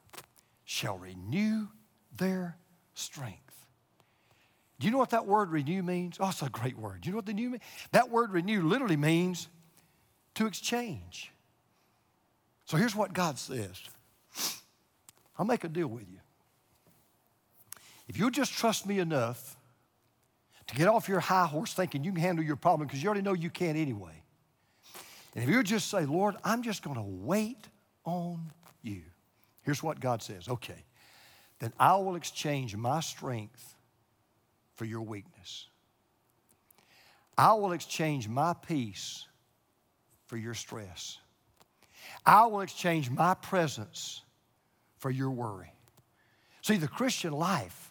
shall 0.64 0.99
renew 0.99 1.68
their 2.16 2.57
strength. 2.94 3.64
Do 4.81 4.87
you 4.87 4.90
know 4.90 4.99
what 4.99 5.11
that 5.11 5.27
word 5.27 5.53
renew 5.53 5.85
means? 5.85 6.16
Oh, 6.18 6.29
it's 6.31 6.42
a 6.42 6.49
great 6.49 6.77
word. 6.77 7.03
Do 7.03 7.07
you 7.07 7.12
know 7.12 7.18
what 7.18 7.27
the 7.27 7.33
new 7.33 7.51
means? 7.51 7.62
That 7.92 8.11
word 8.11 8.33
renew 8.33 8.62
literally 8.62 8.96
means 8.96 9.46
to 10.35 10.46
exchange. 10.46 11.31
So 12.64 12.77
here's 12.77 12.96
what 12.96 13.12
God 13.12 13.38
says 13.38 13.81
I'll 15.38 15.46
make 15.46 15.62
a 15.62 15.68
deal 15.68 15.87
with 15.87 16.09
you. 16.11 16.18
If 18.09 18.18
you'll 18.18 18.31
just 18.31 18.53
trust 18.53 18.85
me 18.85 18.99
enough 18.99 19.55
to 20.68 20.74
get 20.74 20.88
off 20.88 21.09
your 21.09 21.20
high 21.20 21.46
horse 21.46 21.72
thinking 21.74 22.05
you 22.05 22.12
can 22.12 22.20
handle 22.20 22.44
your 22.44 22.57
problem, 22.57 22.87
because 22.87 23.02
you 23.02 23.09
already 23.09 23.22
know 23.22 23.35
you 23.35 23.50
can't 23.50 23.76
anyway, 23.76 24.22
and 25.35 25.44
if 25.44 25.50
you 25.50 25.62
just 25.62 25.90
say, 25.90 26.07
Lord, 26.07 26.35
I'm 26.42 26.62
just 26.62 26.83
going 26.83 26.96
to 26.96 27.02
wait 27.02 27.68
on 28.05 28.52
you, 28.83 29.02
here's 29.62 29.83
what 29.83 30.00
God 30.00 30.22
says 30.22 30.48
okay, 30.48 30.85
then 31.59 31.72
I 31.79 31.96
will 31.96 32.16
exchange 32.16 32.74
my 32.74 33.00
strength 33.00 33.76
for 34.74 34.87
your 34.87 35.02
weakness. 35.02 35.68
I 37.37 37.52
will 37.52 37.72
exchange 37.72 38.29
my 38.29 38.55
peace 38.55 39.26
for 40.24 40.38
your 40.38 40.55
stress. 40.55 41.18
I 42.24 42.46
will 42.46 42.62
exchange 42.62 43.11
my 43.11 43.35
presence 43.35 44.22
for 44.96 45.11
your 45.11 45.31
worry. 45.31 45.72
See, 46.62 46.79
the 46.79 46.88
Christian 46.88 47.33
life 47.33 47.86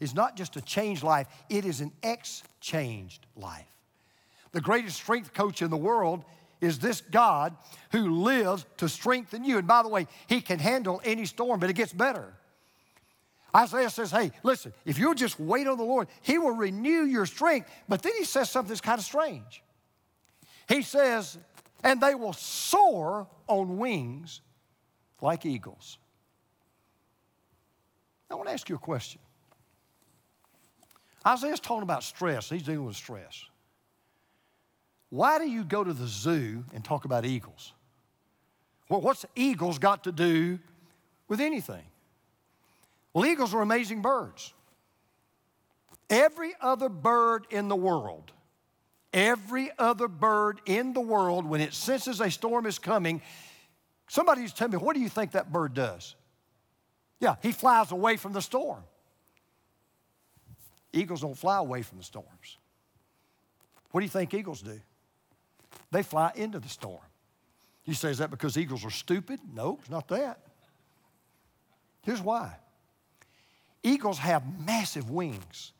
is 0.00 0.14
not 0.14 0.36
just 0.36 0.56
a 0.56 0.60
changed 0.60 1.02
life, 1.02 1.28
it 1.48 1.64
is 1.64 1.80
an 1.80 1.92
exchanged 2.02 3.26
life. 3.36 3.66
The 4.52 4.60
greatest 4.60 4.96
strength 4.96 5.32
coach 5.32 5.62
in 5.62 5.70
the 5.70 5.76
world 5.76 6.24
is 6.60 6.78
this 6.78 7.00
God 7.00 7.54
who 7.92 8.22
lives 8.22 8.66
to 8.78 8.88
strengthen 8.88 9.44
you. 9.44 9.58
And 9.58 9.66
by 9.66 9.82
the 9.82 9.88
way, 9.88 10.06
He 10.26 10.40
can 10.40 10.58
handle 10.58 11.00
any 11.04 11.26
storm, 11.26 11.60
but 11.60 11.70
it 11.70 11.74
gets 11.74 11.92
better. 11.92 12.34
Isaiah 13.54 13.90
says, 13.90 14.10
hey, 14.10 14.30
listen, 14.42 14.72
if 14.84 14.98
you'll 14.98 15.14
just 15.14 15.40
wait 15.40 15.66
on 15.66 15.76
the 15.76 15.84
Lord, 15.84 16.08
He 16.22 16.38
will 16.38 16.52
renew 16.52 17.04
your 17.04 17.26
strength. 17.26 17.68
But 17.88 18.02
then 18.02 18.12
He 18.18 18.24
says 18.24 18.50
something 18.50 18.68
that's 18.68 18.80
kind 18.80 18.98
of 18.98 19.04
strange. 19.04 19.62
He 20.68 20.82
says, 20.82 21.38
and 21.82 22.00
they 22.00 22.14
will 22.14 22.32
soar 22.32 23.26
on 23.46 23.78
wings 23.78 24.40
like 25.20 25.46
eagles. 25.46 25.98
I 28.30 28.34
want 28.34 28.48
to 28.48 28.52
ask 28.52 28.68
you 28.68 28.76
a 28.76 28.78
question. 28.78 29.20
Isaiah's 31.26 31.60
talking 31.60 31.82
about 31.82 32.02
stress. 32.02 32.48
He's 32.48 32.62
dealing 32.62 32.84
with 32.84 32.96
stress. 32.96 33.44
Why 35.10 35.38
do 35.38 35.48
you 35.48 35.64
go 35.64 35.84
to 35.84 35.92
the 35.92 36.06
zoo 36.06 36.64
and 36.72 36.84
talk 36.84 37.04
about 37.04 37.24
eagles? 37.24 37.72
Well, 38.88 39.00
what's 39.00 39.26
eagles 39.36 39.78
got 39.78 40.04
to 40.04 40.12
do 40.12 40.58
with 41.28 41.40
anything? 41.40 41.84
Well, 43.12 43.26
eagles 43.26 43.52
are 43.54 43.60
amazing 43.60 44.02
birds. 44.02 44.54
Every 46.08 46.54
other 46.60 46.88
bird 46.88 47.46
in 47.50 47.68
the 47.68 47.76
world, 47.76 48.32
every 49.12 49.70
other 49.78 50.08
bird 50.08 50.60
in 50.66 50.92
the 50.92 51.00
world, 51.00 51.44
when 51.44 51.60
it 51.60 51.74
senses 51.74 52.20
a 52.20 52.30
storm 52.30 52.66
is 52.66 52.78
coming, 52.78 53.22
somebody's 54.08 54.52
telling 54.52 54.72
me, 54.72 54.78
what 54.78 54.94
do 54.94 55.00
you 55.00 55.08
think 55.08 55.32
that 55.32 55.52
bird 55.52 55.74
does? 55.74 56.14
Yeah, 57.20 57.36
he 57.42 57.52
flies 57.52 57.92
away 57.92 58.16
from 58.16 58.32
the 58.32 58.42
storm. 58.42 58.82
Eagles 60.92 61.20
don't 61.20 61.36
fly 61.36 61.58
away 61.58 61.82
from 61.82 61.98
the 61.98 62.04
storms. 62.04 62.58
What 63.90 64.00
do 64.00 64.04
you 64.04 64.10
think 64.10 64.34
eagles 64.34 64.62
do? 64.62 64.80
they 65.90 66.02
fly 66.02 66.32
into 66.34 66.58
the 66.58 66.68
storm. 66.68 67.00
You 67.84 67.94
say, 67.94 68.10
is 68.10 68.18
that 68.18 68.30
because 68.30 68.56
eagles 68.56 68.84
are 68.84 68.90
stupid? 68.90 69.40
No, 69.52 69.78
it's 69.80 69.90
not 69.90 70.08
that. 70.08 70.40
Here's 72.02 72.22
why 72.22 72.54
eagles 73.82 74.18
have 74.18 74.42
massive 74.64 75.10
wings 75.10 75.72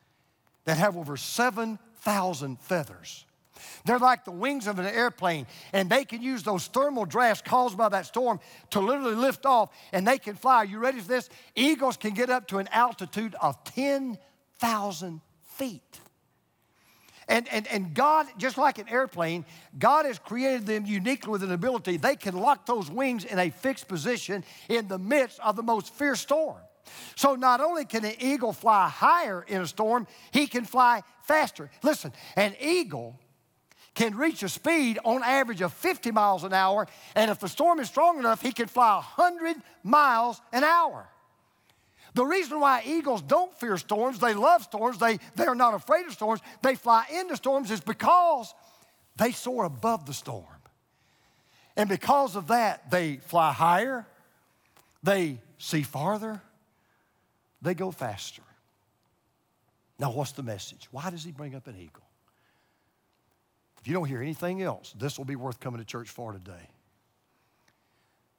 that 0.65 0.77
have 0.77 0.97
over 0.97 1.17
7,000 1.17 2.59
feathers. 2.59 3.25
They're 3.85 3.99
like 3.99 4.25
the 4.25 4.31
wings 4.31 4.65
of 4.65 4.79
an 4.79 4.87
airplane, 4.87 5.45
and 5.71 5.87
they 5.87 6.03
can 6.03 6.21
use 6.21 6.41
those 6.41 6.65
thermal 6.65 7.05
drafts 7.05 7.43
caused 7.47 7.77
by 7.77 7.89
that 7.89 8.07
storm 8.07 8.39
to 8.71 8.79
literally 8.79 9.13
lift 9.13 9.45
off, 9.45 9.69
and 9.93 10.07
they 10.07 10.17
can 10.17 10.35
fly. 10.35 10.57
Are 10.57 10.65
you 10.65 10.79
ready 10.79 10.99
for 10.99 11.07
this? 11.07 11.29
Eagles 11.55 11.95
can 11.95 12.15
get 12.15 12.31
up 12.31 12.47
to 12.47 12.57
an 12.57 12.67
altitude 12.69 13.35
of 13.39 13.63
10,000 14.61 15.21
feet. 15.57 15.99
And, 17.27 17.47
and, 17.49 17.67
and 17.67 17.93
God, 17.93 18.27
just 18.37 18.57
like 18.57 18.77
an 18.77 18.89
airplane, 18.89 19.45
God 19.77 20.05
has 20.05 20.19
created 20.19 20.65
them 20.65 20.85
uniquely 20.85 21.31
with 21.31 21.43
an 21.43 21.51
ability. 21.51 21.97
They 21.97 22.15
can 22.15 22.35
lock 22.35 22.65
those 22.65 22.89
wings 22.89 23.25
in 23.25 23.39
a 23.39 23.49
fixed 23.49 23.87
position 23.87 24.43
in 24.69 24.87
the 24.87 24.99
midst 24.99 25.39
of 25.39 25.55
the 25.55 25.63
most 25.63 25.93
fierce 25.93 26.19
storm. 26.19 26.57
So 27.15 27.35
not 27.35 27.61
only 27.61 27.85
can 27.85 28.03
an 28.03 28.15
eagle 28.19 28.53
fly 28.53 28.89
higher 28.89 29.45
in 29.47 29.61
a 29.61 29.67
storm, 29.67 30.07
he 30.31 30.47
can 30.47 30.65
fly 30.65 31.03
faster. 31.23 31.69
Listen, 31.83 32.11
an 32.35 32.55
eagle 32.59 33.19
can 33.93 34.15
reach 34.15 34.43
a 34.43 34.49
speed 34.49 34.99
on 35.05 35.23
average 35.23 35.61
of 35.61 35.71
50 35.73 36.11
miles 36.11 36.43
an 36.43 36.53
hour, 36.53 36.87
and 37.15 37.29
if 37.31 37.39
the 37.39 37.49
storm 37.49 37.79
is 37.79 37.87
strong 37.87 38.19
enough, 38.19 38.41
he 38.41 38.51
can 38.51 38.67
fly 38.67 38.95
100 38.95 39.57
miles 39.83 40.41
an 40.51 40.63
hour. 40.63 41.07
The 42.13 42.25
reason 42.25 42.59
why 42.59 42.83
eagles 42.85 43.21
don't 43.21 43.57
fear 43.57 43.77
storms, 43.77 44.19
they 44.19 44.33
love 44.33 44.63
storms, 44.63 44.97
they, 44.97 45.19
they 45.35 45.45
are 45.45 45.55
not 45.55 45.73
afraid 45.73 46.05
of 46.05 46.11
storms, 46.11 46.41
they 46.61 46.75
fly 46.75 47.05
into 47.13 47.37
storms, 47.37 47.71
is 47.71 47.79
because 47.79 48.53
they 49.15 49.31
soar 49.31 49.63
above 49.63 50.05
the 50.05 50.13
storm. 50.13 50.45
And 51.77 51.87
because 51.87 52.35
of 52.35 52.47
that, 52.47 52.91
they 52.91 53.17
fly 53.17 53.53
higher, 53.53 54.05
they 55.03 55.39
see 55.57 55.83
farther, 55.83 56.41
they 57.61 57.73
go 57.73 57.91
faster. 57.91 58.41
Now, 59.97 60.11
what's 60.11 60.31
the 60.33 60.43
message? 60.43 60.87
Why 60.91 61.09
does 61.11 61.23
he 61.23 61.31
bring 61.31 61.55
up 61.55 61.67
an 61.67 61.75
eagle? 61.77 62.03
If 63.79 63.87
you 63.87 63.93
don't 63.93 64.05
hear 64.05 64.21
anything 64.21 64.61
else, 64.61 64.93
this 64.99 65.17
will 65.17 65.25
be 65.25 65.35
worth 65.35 65.59
coming 65.59 65.79
to 65.79 65.85
church 65.85 66.09
for 66.09 66.33
today. 66.33 66.69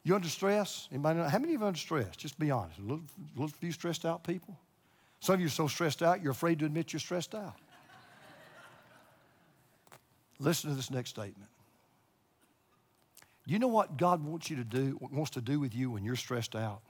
You 0.04 0.14
under 0.14 0.28
stress? 0.28 0.88
Anybody 0.90 1.20
know? 1.20 1.28
How 1.28 1.38
many 1.38 1.54
of 1.54 1.60
you 1.60 1.64
are 1.64 1.68
under 1.68 1.78
stress? 1.78 2.16
Just 2.16 2.38
be 2.38 2.50
honest. 2.50 2.78
A 2.78 2.82
little, 2.82 3.04
little 3.36 3.48
few 3.48 3.72
stressed 3.72 4.04
out 4.04 4.24
people. 4.24 4.58
Some 5.20 5.34
of 5.34 5.40
you 5.40 5.46
are 5.46 5.50
so 5.50 5.68
stressed 5.68 6.02
out, 6.02 6.20
you're 6.20 6.32
afraid 6.32 6.58
to 6.58 6.64
admit 6.66 6.92
you're 6.92 7.00
stressed 7.00 7.34
out. 7.34 7.54
Listen 10.40 10.70
to 10.70 10.76
this 10.76 10.90
next 10.90 11.10
statement. 11.10 11.48
You 13.46 13.60
know 13.60 13.68
what 13.68 13.96
God 13.96 14.24
wants 14.24 14.50
you 14.50 14.56
to 14.56 14.64
do, 14.64 14.98
wants 15.00 15.30
to 15.32 15.40
do 15.40 15.60
with 15.60 15.74
you 15.74 15.92
when 15.92 16.04
you're 16.04 16.16
stressed 16.16 16.56
out? 16.56 16.80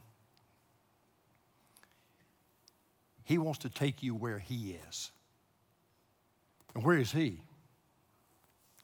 He 3.25 3.37
wants 3.37 3.61
to 3.61 3.69
take 3.69 4.03
you 4.03 4.15
where 4.15 4.39
He 4.39 4.79
is. 4.89 5.11
And 6.75 6.83
where 6.83 6.97
is 6.97 7.13
He? 7.13 7.43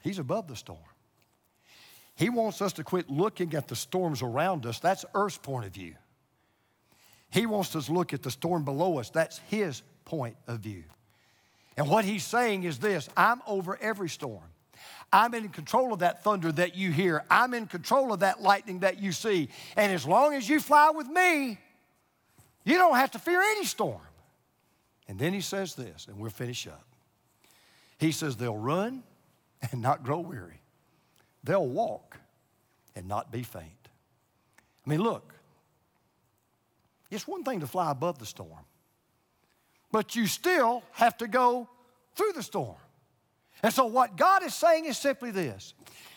He's 0.02 0.18
above 0.18 0.46
the 0.46 0.56
storm. 0.56 0.78
He 2.18 2.30
wants 2.30 2.60
us 2.60 2.72
to 2.74 2.84
quit 2.84 3.08
looking 3.08 3.54
at 3.54 3.68
the 3.68 3.76
storms 3.76 4.22
around 4.22 4.66
us. 4.66 4.80
That's 4.80 5.04
Earth's 5.14 5.38
point 5.38 5.66
of 5.66 5.72
view. 5.72 5.94
He 7.30 7.46
wants 7.46 7.76
us 7.76 7.86
to 7.86 7.92
look 7.92 8.12
at 8.12 8.22
the 8.22 8.30
storm 8.30 8.64
below 8.64 8.98
us. 8.98 9.08
That's 9.10 9.38
His 9.48 9.82
point 10.04 10.36
of 10.48 10.58
view. 10.58 10.82
And 11.76 11.88
what 11.88 12.04
He's 12.04 12.24
saying 12.24 12.64
is 12.64 12.78
this 12.78 13.08
I'm 13.16 13.40
over 13.46 13.78
every 13.80 14.08
storm. 14.08 14.42
I'm 15.12 15.32
in 15.32 15.48
control 15.50 15.92
of 15.92 16.00
that 16.00 16.24
thunder 16.24 16.50
that 16.52 16.76
you 16.76 16.90
hear. 16.90 17.24
I'm 17.30 17.54
in 17.54 17.66
control 17.66 18.12
of 18.12 18.20
that 18.20 18.42
lightning 18.42 18.80
that 18.80 19.00
you 19.00 19.12
see. 19.12 19.48
And 19.76 19.92
as 19.92 20.04
long 20.04 20.34
as 20.34 20.48
you 20.48 20.58
fly 20.58 20.90
with 20.90 21.06
me, 21.06 21.58
you 22.64 22.74
don't 22.74 22.96
have 22.96 23.12
to 23.12 23.20
fear 23.20 23.40
any 23.40 23.64
storm. 23.64 24.00
And 25.06 25.20
then 25.20 25.32
he 25.32 25.40
says 25.40 25.76
this, 25.76 26.06
and 26.08 26.18
we'll 26.18 26.30
finish 26.30 26.66
up. 26.66 26.84
He 27.98 28.10
says, 28.10 28.36
They'll 28.36 28.56
run 28.56 29.04
and 29.70 29.80
not 29.80 30.02
grow 30.02 30.18
weary, 30.18 30.57
they'll 31.44 31.66
walk 31.66 32.18
and 32.94 33.06
not 33.08 33.30
be 33.30 33.42
faint. 33.42 33.88
I 34.86 34.90
mean, 34.90 35.02
look, 35.02 35.34
it's 37.10 37.26
one 37.26 37.44
thing 37.44 37.60
to 37.60 37.66
fly 37.66 37.90
above 37.90 38.18
the 38.18 38.26
storm, 38.26 38.64
but 39.92 40.16
you 40.16 40.26
still 40.26 40.82
have 40.92 41.16
to 41.18 41.28
go 41.28 41.68
through 42.14 42.32
the 42.32 42.42
storm. 42.42 42.76
And 43.62 43.72
so, 43.72 43.86
what 43.86 44.16
God 44.16 44.42
is 44.44 44.54
saying 44.54 44.84
is 44.84 44.98
simply 44.98 45.30
this 45.30 45.74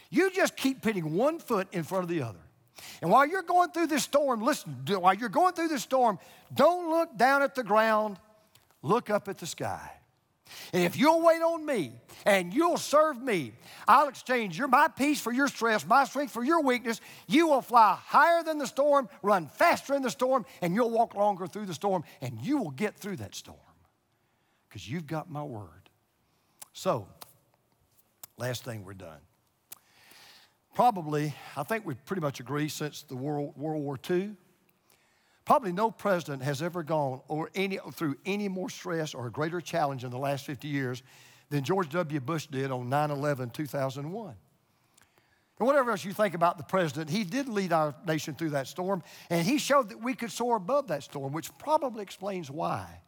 you 0.10 0.30
just 0.32 0.56
keep 0.56 0.82
putting 0.82 1.16
one 1.16 1.40
foot 1.40 1.68
in 1.72 1.84
front 1.84 2.04
of 2.04 2.10
the 2.10 2.22
other. 2.22 2.40
And 3.02 3.10
while 3.12 3.26
you're 3.26 3.44
going 3.44 3.72
through 3.72 3.88
this 3.88 4.04
storm, 4.04 4.42
listen, 4.42 4.84
while 4.88 5.14
you're 5.14 5.30
going 5.30 5.54
through 5.54 5.70
this 5.70 5.84
storm, 5.84 6.20
don't 6.54 6.90
look 6.90 7.16
down 7.18 7.42
at 7.42 7.56
the 7.56 7.64
ground, 7.64 8.18
look 8.82 9.10
up 9.10 9.28
at 9.28 9.38
the 9.38 9.46
sky. 9.46 9.92
And 10.74 10.84
if 10.84 10.98
you'll 10.98 11.22
wait 11.22 11.42
on 11.42 11.66
me 11.66 11.94
and 12.26 12.54
you'll 12.54 12.78
serve 12.78 13.22
me, 13.22 13.54
I'll 13.88 14.08
exchange 14.08 14.58
your, 14.58 14.68
my 14.68 14.88
peace 14.88 15.20
for 15.20 15.32
your 15.32 15.48
stress, 15.48 15.86
my 15.86 16.04
strength 16.04 16.32
for 16.32 16.44
your 16.44 16.62
weakness. 16.62 17.02
You 17.28 17.48
will 17.48 17.62
fly 17.62 17.98
higher 18.02 18.44
than 18.44 18.58
the 18.58 18.68
storm, 18.68 19.10
run 19.22 19.48
faster 19.48 19.94
in 19.94 20.02
the 20.02 20.10
storm, 20.10 20.46
and 20.62 20.76
you'll 20.76 20.92
walk 20.92 21.16
longer 21.16 21.48
through 21.48 21.66
the 21.66 21.74
storm, 21.74 22.04
and 22.22 22.40
you 22.42 22.58
will 22.58 22.72
get 22.72 22.96
through 22.96 23.18
that 23.18 23.36
storm 23.36 23.58
because 24.68 24.90
you've 24.90 25.08
got 25.08 25.30
my 25.30 25.44
word. 25.44 25.90
So, 26.74 27.08
Last 28.42 28.64
thing 28.64 28.84
we're 28.84 28.96
done. 28.96 29.20
Probably, 30.74 31.36
I 31.56 31.62
think 31.62 31.86
we 31.86 31.94
pretty 31.94 32.24
much 32.24 32.40
agree 32.40 32.70
since 32.70 33.04
the 33.04 33.16
World, 33.16 33.54
World 33.56 33.84
War 33.84 34.00
II, 34.10 34.32
probably 35.52 35.74
no 35.74 35.92
president 35.92 36.42
has 36.42 36.62
ever 36.62 36.82
gone 36.82 37.20
or 37.28 37.50
any, 37.56 37.78
through 37.92 38.16
any 38.26 38.48
more 38.48 38.70
stress 38.70 39.14
or 39.14 39.28
a 39.28 39.30
greater 39.30 39.60
challenge 39.60 40.06
in 40.06 40.10
the 40.10 40.18
last 40.18 40.46
50 40.46 40.70
years 40.70 41.04
than 41.50 41.62
George 41.62 41.90
W. 41.90 42.22
Bush 42.22 42.48
did 42.48 42.72
on 42.72 42.88
9 42.88 43.12
11 43.12 43.50
2001. 43.50 44.36
And 45.60 45.68
whatever 45.68 45.92
else 45.92 46.06
you 46.06 46.14
think 46.14 46.36
about 46.36 46.58
the 46.58 46.64
president, 46.64 47.10
he 47.10 47.26
did 47.26 47.50
lead 47.50 47.74
our 47.74 47.94
nation 48.08 48.34
through 48.34 48.52
that 48.52 48.68
storm, 48.68 49.04
and 49.30 49.46
he 49.46 49.58
showed 49.58 49.90
that 49.90 50.02
we 50.02 50.14
could 50.14 50.32
soar 50.32 50.56
above 50.56 50.88
that 50.88 51.04
storm, 51.04 51.34
which 51.34 51.50
probably 51.58 52.02
explains 52.02 52.50
why. 52.50 53.02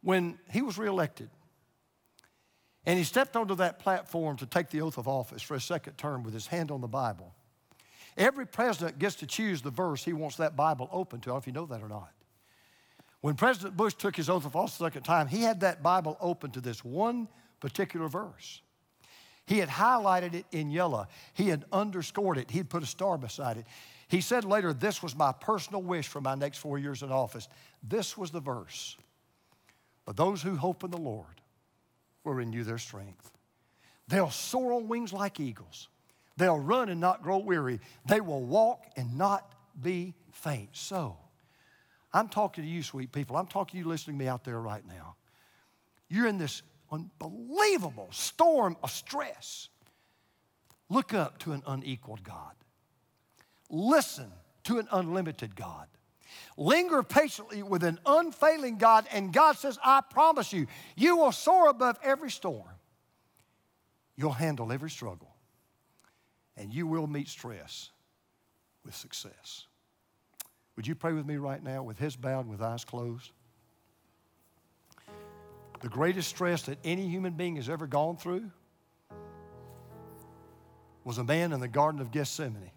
When 0.00 0.38
he 0.50 0.62
was 0.62 0.78
reelected, 0.78 1.28
and 2.86 2.98
he 2.98 3.04
stepped 3.04 3.36
onto 3.36 3.56
that 3.56 3.78
platform 3.80 4.38
to 4.38 4.46
take 4.46 4.70
the 4.70 4.80
oath 4.80 4.96
of 4.96 5.06
office 5.06 5.42
for 5.42 5.56
a 5.56 5.60
second 5.60 5.98
term 5.98 6.22
with 6.22 6.32
his 6.32 6.46
hand 6.46 6.70
on 6.70 6.80
the 6.80 6.88
Bible. 6.88 7.34
Every 8.16 8.46
president 8.46 8.98
gets 8.98 9.16
to 9.16 9.26
choose 9.26 9.62
the 9.62 9.70
verse 9.70 10.04
he 10.04 10.12
wants 10.12 10.36
that 10.36 10.56
Bible 10.56 10.88
open 10.92 11.20
to. 11.20 11.30
I 11.30 11.32
don't 11.32 11.34
know 11.34 11.38
if 11.38 11.46
you 11.46 11.52
know 11.52 11.66
that 11.66 11.82
or 11.82 11.88
not. 11.88 12.12
When 13.20 13.36
President 13.36 13.76
Bush 13.76 13.94
took 13.94 14.16
his 14.16 14.28
oath 14.28 14.44
of 14.44 14.56
office 14.56 14.76
the 14.76 14.84
second 14.84 15.02
time, 15.02 15.28
he 15.28 15.42
had 15.42 15.60
that 15.60 15.82
Bible 15.82 16.16
open 16.20 16.50
to 16.52 16.60
this 16.60 16.84
one 16.84 17.28
particular 17.60 18.08
verse. 18.08 18.60
He 19.46 19.58
had 19.58 19.68
highlighted 19.68 20.34
it 20.34 20.46
in 20.52 20.70
yellow. 20.70 21.06
He 21.32 21.48
had 21.48 21.64
underscored 21.72 22.38
it. 22.38 22.50
He 22.50 22.58
had 22.58 22.68
put 22.68 22.82
a 22.82 22.86
star 22.86 23.18
beside 23.18 23.56
it. 23.56 23.66
He 24.08 24.20
said 24.20 24.44
later, 24.44 24.72
This 24.72 25.02
was 25.02 25.16
my 25.16 25.32
personal 25.32 25.82
wish 25.82 26.08
for 26.08 26.20
my 26.20 26.34
next 26.34 26.58
four 26.58 26.78
years 26.78 27.02
in 27.02 27.10
office. 27.10 27.48
This 27.82 28.16
was 28.18 28.30
the 28.30 28.40
verse. 28.40 28.96
But 30.04 30.16
those 30.16 30.42
who 30.42 30.56
hope 30.56 30.84
in 30.84 30.90
the 30.90 30.98
Lord 30.98 31.40
will 32.24 32.34
renew 32.34 32.64
their 32.64 32.78
strength. 32.78 33.30
They'll 34.08 34.30
soar 34.30 34.72
on 34.74 34.88
wings 34.88 35.12
like 35.12 35.40
eagles. 35.40 35.88
They'll 36.36 36.58
run 36.58 36.88
and 36.88 37.00
not 37.00 37.22
grow 37.22 37.38
weary. 37.38 37.80
They 38.06 38.20
will 38.20 38.42
walk 38.42 38.84
and 38.96 39.16
not 39.18 39.52
be 39.80 40.14
faint. 40.32 40.70
So, 40.72 41.16
I'm 42.12 42.28
talking 42.28 42.64
to 42.64 42.70
you, 42.70 42.82
sweet 42.82 43.12
people. 43.12 43.36
I'm 43.36 43.46
talking 43.46 43.80
to 43.80 43.84
you 43.84 43.90
listening 43.90 44.18
to 44.18 44.24
me 44.24 44.28
out 44.28 44.44
there 44.44 44.60
right 44.60 44.86
now. 44.86 45.16
You're 46.08 46.26
in 46.26 46.38
this 46.38 46.62
unbelievable 46.90 48.08
storm 48.10 48.76
of 48.82 48.90
stress. 48.90 49.68
Look 50.90 51.14
up 51.14 51.38
to 51.38 51.52
an 51.52 51.62
unequaled 51.66 52.22
God. 52.22 52.54
Listen 53.70 54.30
to 54.64 54.78
an 54.78 54.88
unlimited 54.92 55.56
God. 55.56 55.86
Linger 56.58 57.02
patiently 57.02 57.62
with 57.62 57.82
an 57.82 57.98
unfailing 58.04 58.76
God, 58.76 59.06
and 59.10 59.32
God 59.32 59.56
says, 59.56 59.78
I 59.82 60.02
promise 60.02 60.52
you, 60.52 60.66
you 60.96 61.16
will 61.16 61.32
soar 61.32 61.68
above 61.68 61.98
every 62.02 62.30
storm. 62.30 62.68
You'll 64.16 64.32
handle 64.32 64.70
every 64.70 64.90
struggle, 64.90 65.31
and 66.56 66.72
you 66.72 66.86
will 66.86 67.06
meet 67.06 67.28
stress 67.28 67.90
with 68.84 68.94
success. 68.94 69.66
Would 70.76 70.86
you 70.86 70.94
pray 70.94 71.12
with 71.12 71.26
me 71.26 71.36
right 71.36 71.62
now 71.62 71.82
with 71.82 71.98
heads 71.98 72.16
bowed, 72.16 72.48
with 72.48 72.62
eyes 72.62 72.84
closed? 72.84 73.30
The 75.80 75.88
greatest 75.88 76.28
stress 76.28 76.62
that 76.62 76.78
any 76.84 77.08
human 77.08 77.32
being 77.32 77.56
has 77.56 77.68
ever 77.68 77.86
gone 77.86 78.16
through 78.16 78.50
was 81.04 81.18
a 81.18 81.24
man 81.24 81.52
in 81.52 81.60
the 81.60 81.68
Garden 81.68 82.00
of 82.00 82.10
Gethsemane 82.12 82.70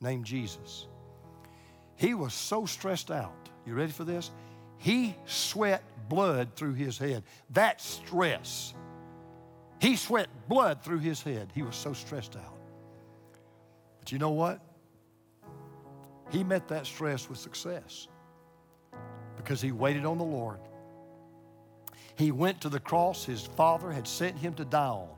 named 0.00 0.24
Jesus. 0.24 0.86
He 1.96 2.14
was 2.14 2.32
so 2.32 2.64
stressed 2.64 3.10
out. 3.10 3.50
You 3.66 3.74
ready 3.74 3.92
for 3.92 4.04
this? 4.04 4.30
He 4.78 5.14
sweat 5.26 5.82
blood 6.08 6.54
through 6.56 6.74
his 6.74 6.96
head. 6.96 7.24
That 7.50 7.80
stress. 7.80 8.72
He 9.80 9.96
sweat 9.96 10.28
blood 10.48 10.82
through 10.82 11.00
his 11.00 11.22
head. 11.22 11.52
He 11.54 11.62
was 11.62 11.76
so 11.76 11.92
stressed 11.92 12.36
out. 12.36 12.57
But 14.08 14.12
you 14.14 14.18
know 14.20 14.30
what? 14.30 14.58
He 16.30 16.42
met 16.42 16.68
that 16.68 16.86
stress 16.86 17.28
with 17.28 17.36
success 17.36 18.08
because 19.36 19.60
he 19.60 19.70
waited 19.70 20.06
on 20.06 20.16
the 20.16 20.24
Lord. 20.24 20.60
He 22.16 22.32
went 22.32 22.62
to 22.62 22.70
the 22.70 22.80
cross 22.80 23.26
his 23.26 23.42
father 23.42 23.92
had 23.92 24.08
sent 24.08 24.38
him 24.38 24.54
to 24.54 24.64
die 24.64 24.86
on. 24.86 25.10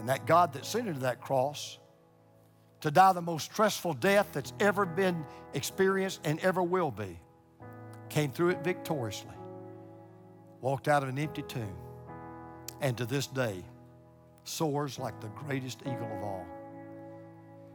And 0.00 0.08
that 0.08 0.26
God 0.26 0.52
that 0.54 0.66
sent 0.66 0.88
him 0.88 0.94
to 0.94 1.00
that 1.02 1.20
cross 1.20 1.78
to 2.80 2.90
die 2.90 3.12
the 3.12 3.22
most 3.22 3.52
stressful 3.52 3.94
death 3.94 4.26
that's 4.32 4.52
ever 4.58 4.84
been 4.84 5.24
experienced 5.54 6.22
and 6.24 6.40
ever 6.40 6.60
will 6.60 6.90
be, 6.90 7.20
came 8.08 8.32
through 8.32 8.48
it 8.48 8.64
victoriously, 8.64 9.30
walked 10.60 10.88
out 10.88 11.04
of 11.04 11.08
an 11.08 11.20
empty 11.20 11.42
tomb, 11.42 11.76
and 12.80 12.96
to 12.96 13.06
this 13.06 13.28
day 13.28 13.62
soars 14.42 14.98
like 14.98 15.20
the 15.20 15.28
greatest 15.28 15.82
eagle 15.82 16.10
of 16.16 16.24
all. 16.24 16.46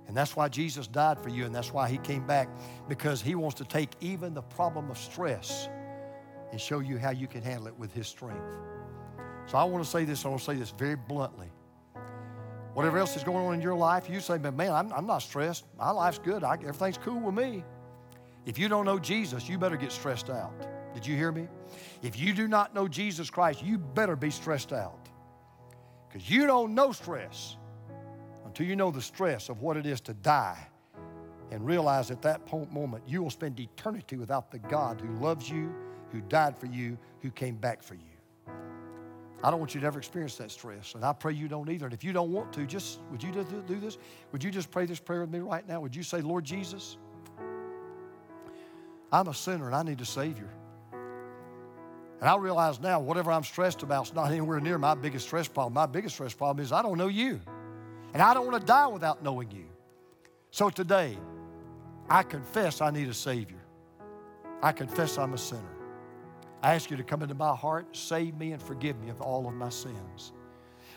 And 0.07 0.15
that's 0.15 0.35
why 0.35 0.47
Jesus 0.47 0.87
died 0.87 1.19
for 1.19 1.29
you, 1.29 1.45
and 1.45 1.53
that's 1.53 1.73
why 1.73 1.89
He 1.89 1.97
came 1.97 2.25
back, 2.25 2.49
because 2.87 3.21
He 3.21 3.35
wants 3.35 3.55
to 3.57 3.65
take 3.65 3.89
even 3.99 4.33
the 4.33 4.41
problem 4.41 4.89
of 4.89 4.97
stress 4.97 5.67
and 6.51 6.61
show 6.61 6.79
you 6.79 6.97
how 6.97 7.11
you 7.11 7.27
can 7.27 7.41
handle 7.41 7.67
it 7.67 7.77
with 7.77 7.93
His 7.93 8.07
strength. 8.07 8.55
So 9.47 9.57
I 9.57 9.63
want 9.65 9.83
to 9.83 9.89
say 9.89 10.05
this, 10.05 10.25
I 10.25 10.29
want 10.29 10.41
to 10.41 10.45
say 10.45 10.55
this 10.55 10.71
very 10.71 10.95
bluntly. 10.95 11.51
Whatever 12.73 12.99
else 12.99 13.15
is 13.15 13.23
going 13.23 13.45
on 13.45 13.53
in 13.55 13.61
your 13.61 13.75
life, 13.75 14.09
you 14.09 14.19
say, 14.19 14.37
but 14.37 14.53
man, 14.53 14.71
I'm, 14.71 14.93
I'm 14.93 15.07
not 15.07 15.19
stressed. 15.19 15.65
My 15.77 15.89
life's 15.89 16.19
good. 16.19 16.43
I, 16.43 16.53
everything's 16.53 16.97
cool 16.97 17.19
with 17.19 17.33
me. 17.33 17.63
If 18.45 18.57
you 18.57 18.69
don't 18.69 18.85
know 18.85 18.99
Jesus, 18.99 19.49
you 19.49 19.57
better 19.57 19.77
get 19.77 19.91
stressed 19.91 20.29
out. 20.29 20.53
Did 20.93 21.05
you 21.05 21.15
hear 21.15 21.31
me? 21.31 21.47
If 22.01 22.17
you 22.17 22.33
do 22.33 22.47
not 22.47 22.73
know 22.73 22.87
Jesus 22.87 23.29
Christ, 23.29 23.63
you 23.63 23.77
better 23.77 24.15
be 24.15 24.29
stressed 24.29 24.73
out. 24.73 25.09
Because 26.07 26.29
you 26.29 26.45
don't 26.45 26.73
know 26.73 26.91
stress 26.91 27.57
until 28.57 28.71
you 28.71 28.75
know 28.75 28.89
the 28.89 28.99
stress 28.99 29.49
of 29.49 29.61
what 29.61 29.77
it 29.77 29.85
is 29.85 30.01
to 30.01 30.15
die 30.15 30.57
and 31.51 31.63
realize 31.63 32.09
at 32.09 32.23
that 32.23 32.41
moment 32.73 33.03
you 33.05 33.21
will 33.21 33.29
spend 33.29 33.59
eternity 33.59 34.17
without 34.17 34.49
the 34.49 34.57
God 34.57 34.99
who 34.99 35.13
loves 35.23 35.47
you, 35.47 35.71
who 36.11 36.21
died 36.21 36.57
for 36.57 36.65
you, 36.65 36.97
who 37.21 37.29
came 37.29 37.55
back 37.55 37.83
for 37.83 37.93
you. 37.93 38.01
I 39.43 39.51
don't 39.51 39.59
want 39.59 39.75
you 39.75 39.81
to 39.81 39.85
ever 39.85 39.99
experience 39.99 40.37
that 40.37 40.49
stress, 40.49 40.95
and 40.95 41.05
I 41.05 41.13
pray 41.13 41.33
you 41.33 41.47
don't 41.47 41.69
either. 41.69 41.85
And 41.85 41.93
if 41.93 42.03
you 42.03 42.13
don't 42.13 42.31
want 42.31 42.51
to, 42.53 42.65
just 42.65 42.99
would 43.11 43.21
you 43.21 43.31
do 43.31 43.79
this? 43.79 43.99
Would 44.31 44.43
you 44.43 44.49
just 44.49 44.71
pray 44.71 44.87
this 44.87 44.99
prayer 44.99 45.21
with 45.21 45.29
me 45.29 45.37
right 45.37 45.67
now? 45.67 45.79
Would 45.81 45.95
you 45.95 46.01
say, 46.01 46.21
Lord 46.21 46.43
Jesus, 46.43 46.97
I'm 49.11 49.27
a 49.27 49.35
sinner 49.35 49.67
and 49.67 49.75
I 49.75 49.83
need 49.83 50.01
a 50.01 50.05
Savior. 50.05 50.49
And 52.21 52.27
I 52.27 52.35
realize 52.37 52.79
now, 52.79 53.01
whatever 53.01 53.31
I'm 53.31 53.43
stressed 53.43 53.83
about 53.83 54.07
is 54.07 54.15
not 54.15 54.31
anywhere 54.31 54.59
near 54.59 54.79
my 54.79 54.95
biggest 54.95 55.27
stress 55.27 55.47
problem. 55.47 55.75
My 55.75 55.85
biggest 55.85 56.15
stress 56.15 56.33
problem 56.33 56.65
is 56.65 56.71
I 56.71 56.81
don't 56.81 56.97
know 56.97 57.07
you. 57.07 57.39
And 58.13 58.21
I 58.21 58.33
don't 58.33 58.47
want 58.47 58.59
to 58.59 58.65
die 58.65 58.87
without 58.87 59.23
knowing 59.23 59.51
you. 59.51 59.65
So 60.51 60.69
today, 60.69 61.17
I 62.09 62.23
confess 62.23 62.81
I 62.81 62.89
need 62.89 63.09
a 63.09 63.13
Savior. 63.13 63.61
I 64.61 64.71
confess 64.71 65.17
I'm 65.17 65.33
a 65.33 65.37
sinner. 65.37 65.61
I 66.63 66.73
ask 66.73 66.89
you 66.89 66.97
to 66.97 67.03
come 67.03 67.21
into 67.21 67.35
my 67.35 67.55
heart, 67.55 67.95
save 67.95 68.35
me, 68.35 68.51
and 68.53 68.61
forgive 68.61 68.99
me 68.99 69.09
of 69.09 69.21
all 69.21 69.47
of 69.47 69.53
my 69.53 69.69
sins. 69.69 70.31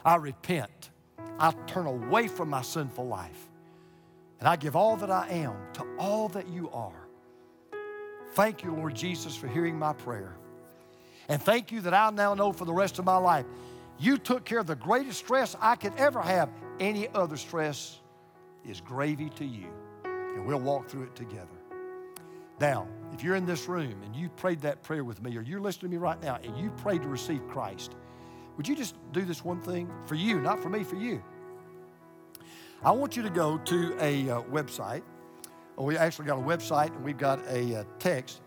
I 0.04 0.16
repent. 0.16 0.90
I 1.38 1.52
turn 1.66 1.86
away 1.86 2.28
from 2.28 2.48
my 2.48 2.62
sinful 2.62 3.06
life. 3.06 3.48
And 4.38 4.48
I 4.48 4.56
give 4.56 4.74
all 4.74 4.96
that 4.96 5.10
I 5.10 5.28
am 5.28 5.54
to 5.74 5.84
all 5.98 6.28
that 6.30 6.48
you 6.48 6.70
are. 6.70 7.06
Thank 8.32 8.62
you, 8.62 8.74
Lord 8.74 8.94
Jesus, 8.94 9.36
for 9.36 9.48
hearing 9.48 9.78
my 9.78 9.92
prayer. 9.92 10.36
And 11.28 11.42
thank 11.42 11.70
you 11.70 11.82
that 11.82 11.92
I 11.92 12.08
now 12.10 12.34
know 12.34 12.52
for 12.52 12.64
the 12.64 12.72
rest 12.72 12.98
of 12.98 13.04
my 13.04 13.16
life, 13.16 13.44
you 13.98 14.16
took 14.16 14.44
care 14.44 14.60
of 14.60 14.66
the 14.66 14.76
greatest 14.76 15.18
stress 15.18 15.54
I 15.60 15.76
could 15.76 15.94
ever 15.96 16.22
have. 16.22 16.48
Any 16.80 17.08
other 17.14 17.36
stress 17.36 18.00
is 18.64 18.80
gravy 18.80 19.28
to 19.30 19.44
you. 19.44 19.68
And 20.04 20.46
we'll 20.46 20.60
walk 20.60 20.88
through 20.88 21.04
it 21.04 21.14
together. 21.14 21.46
Now, 22.60 22.88
if 23.12 23.22
you're 23.22 23.36
in 23.36 23.46
this 23.46 23.68
room 23.68 24.02
and 24.04 24.14
you 24.14 24.28
prayed 24.30 24.60
that 24.62 24.82
prayer 24.82 25.04
with 25.04 25.22
me, 25.22 25.36
or 25.36 25.42
you're 25.42 25.60
listening 25.60 25.92
to 25.92 25.96
me 25.96 26.02
right 26.02 26.20
now 26.22 26.38
and 26.42 26.56
you 26.56 26.70
prayed 26.70 27.02
to 27.02 27.08
receive 27.08 27.46
Christ, 27.48 27.94
would 28.56 28.68
you 28.68 28.76
just 28.76 28.96
do 29.12 29.22
this 29.22 29.44
one 29.44 29.60
thing 29.60 29.90
for 30.06 30.14
you, 30.14 30.40
not 30.40 30.62
for 30.62 30.68
me, 30.68 30.82
for 30.82 30.96
you? 30.96 31.22
I 32.82 32.92
want 32.92 33.16
you 33.16 33.22
to 33.22 33.30
go 33.30 33.58
to 33.58 33.96
a 34.00 34.30
uh, 34.30 34.42
website. 34.42 35.02
Oh, 35.76 35.84
we 35.84 35.96
actually 35.96 36.26
got 36.26 36.38
a 36.38 36.42
website 36.42 36.94
and 36.94 37.04
we've 37.04 37.18
got 37.18 37.40
a 37.48 37.80
uh, 37.80 37.84
text. 37.98 38.40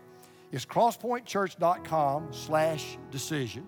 It's 0.52 0.64
crosspointchurch.com 0.64 2.32
slash 2.32 2.98
decision. 3.10 3.66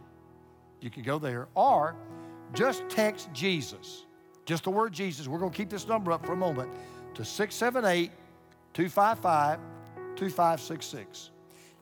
You 0.80 0.90
can 0.90 1.02
go 1.02 1.18
there. 1.18 1.48
Or 1.54 1.96
just 2.52 2.88
text 2.88 3.28
Jesus. 3.32 4.05
Just 4.47 4.64
the 4.64 4.70
word 4.70 4.92
Jesus. 4.92 5.28
We're 5.28 5.38
going 5.38 5.51
to 5.51 5.57
keep 5.57 5.68
this 5.68 5.86
number 5.86 6.12
up 6.12 6.24
for 6.24 6.32
a 6.32 6.36
moment 6.36 6.70
to 7.14 7.24
678 7.24 8.11
255 8.72 9.59
2566. 10.16 11.30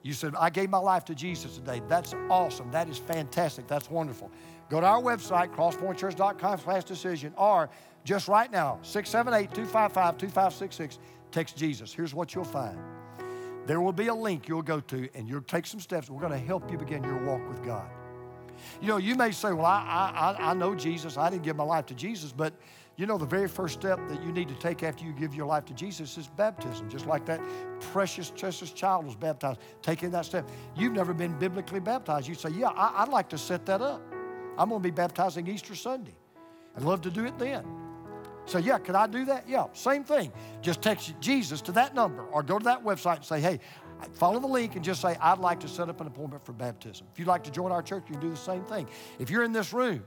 You 0.02 0.12
said, 0.12 0.34
I 0.38 0.50
gave 0.50 0.68
my 0.68 0.78
life 0.78 1.04
to 1.06 1.14
Jesus 1.14 1.56
today. 1.56 1.80
That's 1.88 2.14
awesome. 2.28 2.70
That 2.70 2.88
is 2.88 2.98
fantastic. 2.98 3.66
That's 3.66 3.90
wonderful. 3.90 4.30
Go 4.68 4.80
to 4.80 4.86
our 4.86 5.00
website, 5.00 5.54
crosspointchurch.com 5.54 6.60
slash 6.60 6.84
decision, 6.84 7.32
or 7.36 7.70
just 8.04 8.28
right 8.28 8.50
now, 8.50 8.78
678 8.82 9.54
255 9.54 10.18
2566, 10.18 10.98
text 11.30 11.56
Jesus. 11.56 11.92
Here's 11.92 12.14
what 12.14 12.34
you'll 12.34 12.44
find 12.44 12.78
there 13.66 13.80
will 13.80 13.92
be 13.92 14.08
a 14.08 14.14
link 14.14 14.46
you'll 14.46 14.62
go 14.62 14.80
to, 14.80 15.08
and 15.14 15.26
you'll 15.26 15.40
take 15.40 15.66
some 15.66 15.80
steps. 15.80 16.10
We're 16.10 16.20
going 16.20 16.32
to 16.32 16.46
help 16.46 16.70
you 16.70 16.76
begin 16.76 17.02
your 17.02 17.24
walk 17.24 17.48
with 17.48 17.64
God. 17.64 17.88
You 18.80 18.88
know, 18.88 18.96
you 18.96 19.14
may 19.14 19.30
say, 19.30 19.52
Well, 19.52 19.66
I, 19.66 20.36
I, 20.38 20.50
I 20.50 20.54
know 20.54 20.74
Jesus. 20.74 21.16
I 21.16 21.30
didn't 21.30 21.42
give 21.42 21.56
my 21.56 21.64
life 21.64 21.86
to 21.86 21.94
Jesus, 21.94 22.32
but 22.32 22.54
you 22.96 23.06
know, 23.06 23.18
the 23.18 23.26
very 23.26 23.48
first 23.48 23.74
step 23.74 23.98
that 24.08 24.22
you 24.22 24.30
need 24.30 24.48
to 24.48 24.54
take 24.54 24.84
after 24.84 25.04
you 25.04 25.12
give 25.12 25.34
your 25.34 25.46
life 25.46 25.64
to 25.66 25.74
Jesus 25.74 26.16
is 26.16 26.28
baptism, 26.28 26.88
just 26.88 27.06
like 27.06 27.26
that 27.26 27.40
precious, 27.80 28.30
precious 28.30 28.70
child 28.70 29.04
was 29.04 29.16
baptized, 29.16 29.58
taking 29.82 30.10
that 30.12 30.24
step. 30.24 30.48
You've 30.76 30.92
never 30.92 31.12
been 31.12 31.36
biblically 31.38 31.80
baptized. 31.80 32.28
You 32.28 32.34
say, 32.34 32.50
Yeah, 32.50 32.68
I, 32.68 33.04
would 33.04 33.12
like 33.12 33.28
to 33.30 33.38
set 33.38 33.66
that 33.66 33.82
up. 33.82 34.00
I'm 34.56 34.68
going 34.68 34.80
to 34.80 34.84
be 34.84 34.92
baptizing 34.92 35.48
Easter 35.48 35.74
Sunday. 35.74 36.14
I'd 36.76 36.84
love 36.84 37.00
to 37.02 37.10
do 37.10 37.24
it 37.24 37.36
then. 37.38 37.64
So, 38.46 38.58
yeah, 38.58 38.78
could 38.78 38.94
I 38.94 39.06
do 39.06 39.24
that? 39.24 39.48
Yeah, 39.48 39.66
same 39.72 40.04
thing. 40.04 40.30
Just 40.60 40.82
text 40.82 41.14
Jesus 41.18 41.62
to 41.62 41.72
that 41.72 41.94
number 41.94 42.24
or 42.26 42.42
go 42.42 42.58
to 42.58 42.64
that 42.64 42.84
website 42.84 43.16
and 43.16 43.24
say, 43.24 43.40
Hey, 43.40 43.58
follow 44.12 44.40
the 44.40 44.46
link 44.46 44.76
and 44.76 44.84
just 44.84 45.00
say, 45.00 45.16
I'd 45.20 45.38
like 45.38 45.60
to 45.60 45.68
set 45.68 45.88
up 45.88 46.00
an 46.00 46.06
appointment 46.06 46.44
for 46.44 46.52
baptism. 46.52 47.06
If 47.12 47.18
you'd 47.18 47.28
like 47.28 47.44
to 47.44 47.50
join 47.50 47.72
our 47.72 47.82
church, 47.82 48.04
you 48.08 48.14
can 48.14 48.22
do 48.22 48.30
the 48.30 48.36
same 48.36 48.64
thing. 48.64 48.88
If 49.18 49.30
you're 49.30 49.44
in 49.44 49.52
this 49.52 49.72
room 49.72 50.04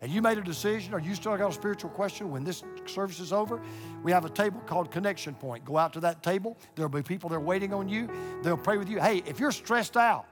and 0.00 0.12
you 0.12 0.22
made 0.22 0.38
a 0.38 0.42
decision 0.42 0.94
or 0.94 1.00
you 1.00 1.14
still 1.14 1.36
got 1.36 1.50
a 1.50 1.54
spiritual 1.54 1.90
question 1.90 2.30
when 2.30 2.44
this 2.44 2.62
service 2.86 3.20
is 3.20 3.32
over, 3.32 3.60
we 4.02 4.12
have 4.12 4.24
a 4.24 4.30
table 4.30 4.60
called 4.66 4.90
Connection 4.90 5.34
Point. 5.34 5.64
Go 5.64 5.76
out 5.76 5.92
to 5.94 6.00
that 6.00 6.22
table. 6.22 6.56
There'll 6.74 6.88
be 6.88 7.02
people 7.02 7.28
there 7.28 7.40
waiting 7.40 7.74
on 7.74 7.88
you. 7.88 8.08
They'll 8.42 8.56
pray 8.56 8.78
with 8.78 8.88
you. 8.88 9.00
Hey, 9.00 9.22
if 9.26 9.40
you're 9.40 9.52
stressed 9.52 9.96
out 9.96 10.26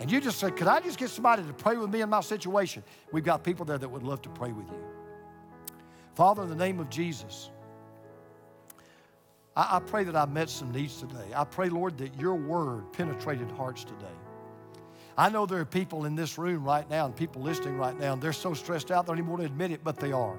and 0.00 0.10
you 0.10 0.20
just 0.20 0.40
say, 0.40 0.50
Could 0.50 0.66
I 0.66 0.80
just 0.80 0.98
get 0.98 1.10
somebody 1.10 1.44
to 1.44 1.52
pray 1.52 1.76
with 1.76 1.90
me 1.90 2.00
in 2.00 2.08
my 2.08 2.20
situation? 2.20 2.82
We've 3.12 3.24
got 3.24 3.44
people 3.44 3.64
there 3.64 3.78
that 3.78 3.88
would 3.88 4.02
love 4.02 4.22
to 4.22 4.28
pray 4.30 4.50
with 4.50 4.68
you. 4.68 4.82
Father, 6.14 6.42
in 6.42 6.50
the 6.50 6.56
name 6.56 6.80
of 6.80 6.90
Jesus, 6.90 7.50
I, 9.56 9.76
I 9.76 9.80
pray 9.80 10.04
that 10.04 10.16
I 10.16 10.26
met 10.26 10.50
some 10.50 10.72
needs 10.72 11.00
today. 11.00 11.32
I 11.34 11.44
pray, 11.44 11.68
Lord, 11.68 11.98
that 11.98 12.18
your 12.20 12.34
word 12.34 12.92
penetrated 12.92 13.50
hearts 13.50 13.84
today. 13.84 14.06
I 15.16 15.28
know 15.28 15.44
there 15.44 15.60
are 15.60 15.66
people 15.66 16.06
in 16.06 16.16
this 16.16 16.38
room 16.38 16.64
right 16.64 16.88
now 16.88 17.04
and 17.04 17.14
people 17.14 17.42
listening 17.42 17.76
right 17.76 17.98
now, 17.98 18.14
and 18.14 18.22
they're 18.22 18.32
so 18.32 18.54
stressed 18.54 18.90
out 18.90 19.06
they 19.06 19.10
don't 19.10 19.18
even 19.18 19.30
want 19.30 19.42
to 19.42 19.46
admit 19.46 19.70
it, 19.70 19.84
but 19.84 19.98
they 19.98 20.12
are. 20.12 20.38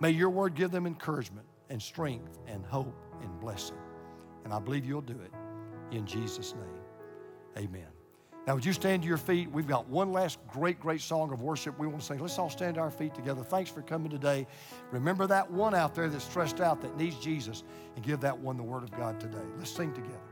May 0.00 0.10
your 0.10 0.30
word 0.30 0.54
give 0.54 0.70
them 0.70 0.86
encouragement 0.86 1.46
and 1.70 1.80
strength 1.80 2.38
and 2.46 2.64
hope 2.66 2.94
and 3.22 3.40
blessing. 3.40 3.78
And 4.44 4.52
I 4.52 4.58
believe 4.58 4.84
you'll 4.84 5.00
do 5.00 5.18
it 5.18 5.32
in 5.96 6.04
Jesus' 6.06 6.54
name. 6.54 7.64
Amen. 7.64 7.93
Now, 8.46 8.54
would 8.54 8.64
you 8.64 8.74
stand 8.74 9.02
to 9.02 9.08
your 9.08 9.16
feet? 9.16 9.50
We've 9.50 9.66
got 9.66 9.88
one 9.88 10.12
last 10.12 10.38
great, 10.48 10.78
great 10.78 11.00
song 11.00 11.32
of 11.32 11.40
worship 11.40 11.78
we 11.78 11.86
want 11.86 12.00
to 12.00 12.06
sing. 12.06 12.18
Let's 12.18 12.38
all 12.38 12.50
stand 12.50 12.74
to 12.74 12.82
our 12.82 12.90
feet 12.90 13.14
together. 13.14 13.42
Thanks 13.42 13.70
for 13.70 13.80
coming 13.80 14.10
today. 14.10 14.46
Remember 14.90 15.26
that 15.26 15.50
one 15.50 15.74
out 15.74 15.94
there 15.94 16.10
that's 16.10 16.24
stressed 16.24 16.60
out 16.60 16.82
that 16.82 16.94
needs 16.98 17.16
Jesus 17.16 17.62
and 17.96 18.04
give 18.04 18.20
that 18.20 18.38
one 18.38 18.58
the 18.58 18.62
Word 18.62 18.82
of 18.82 18.90
God 18.92 19.18
today. 19.18 19.38
Let's 19.56 19.70
sing 19.70 19.94
together. 19.94 20.23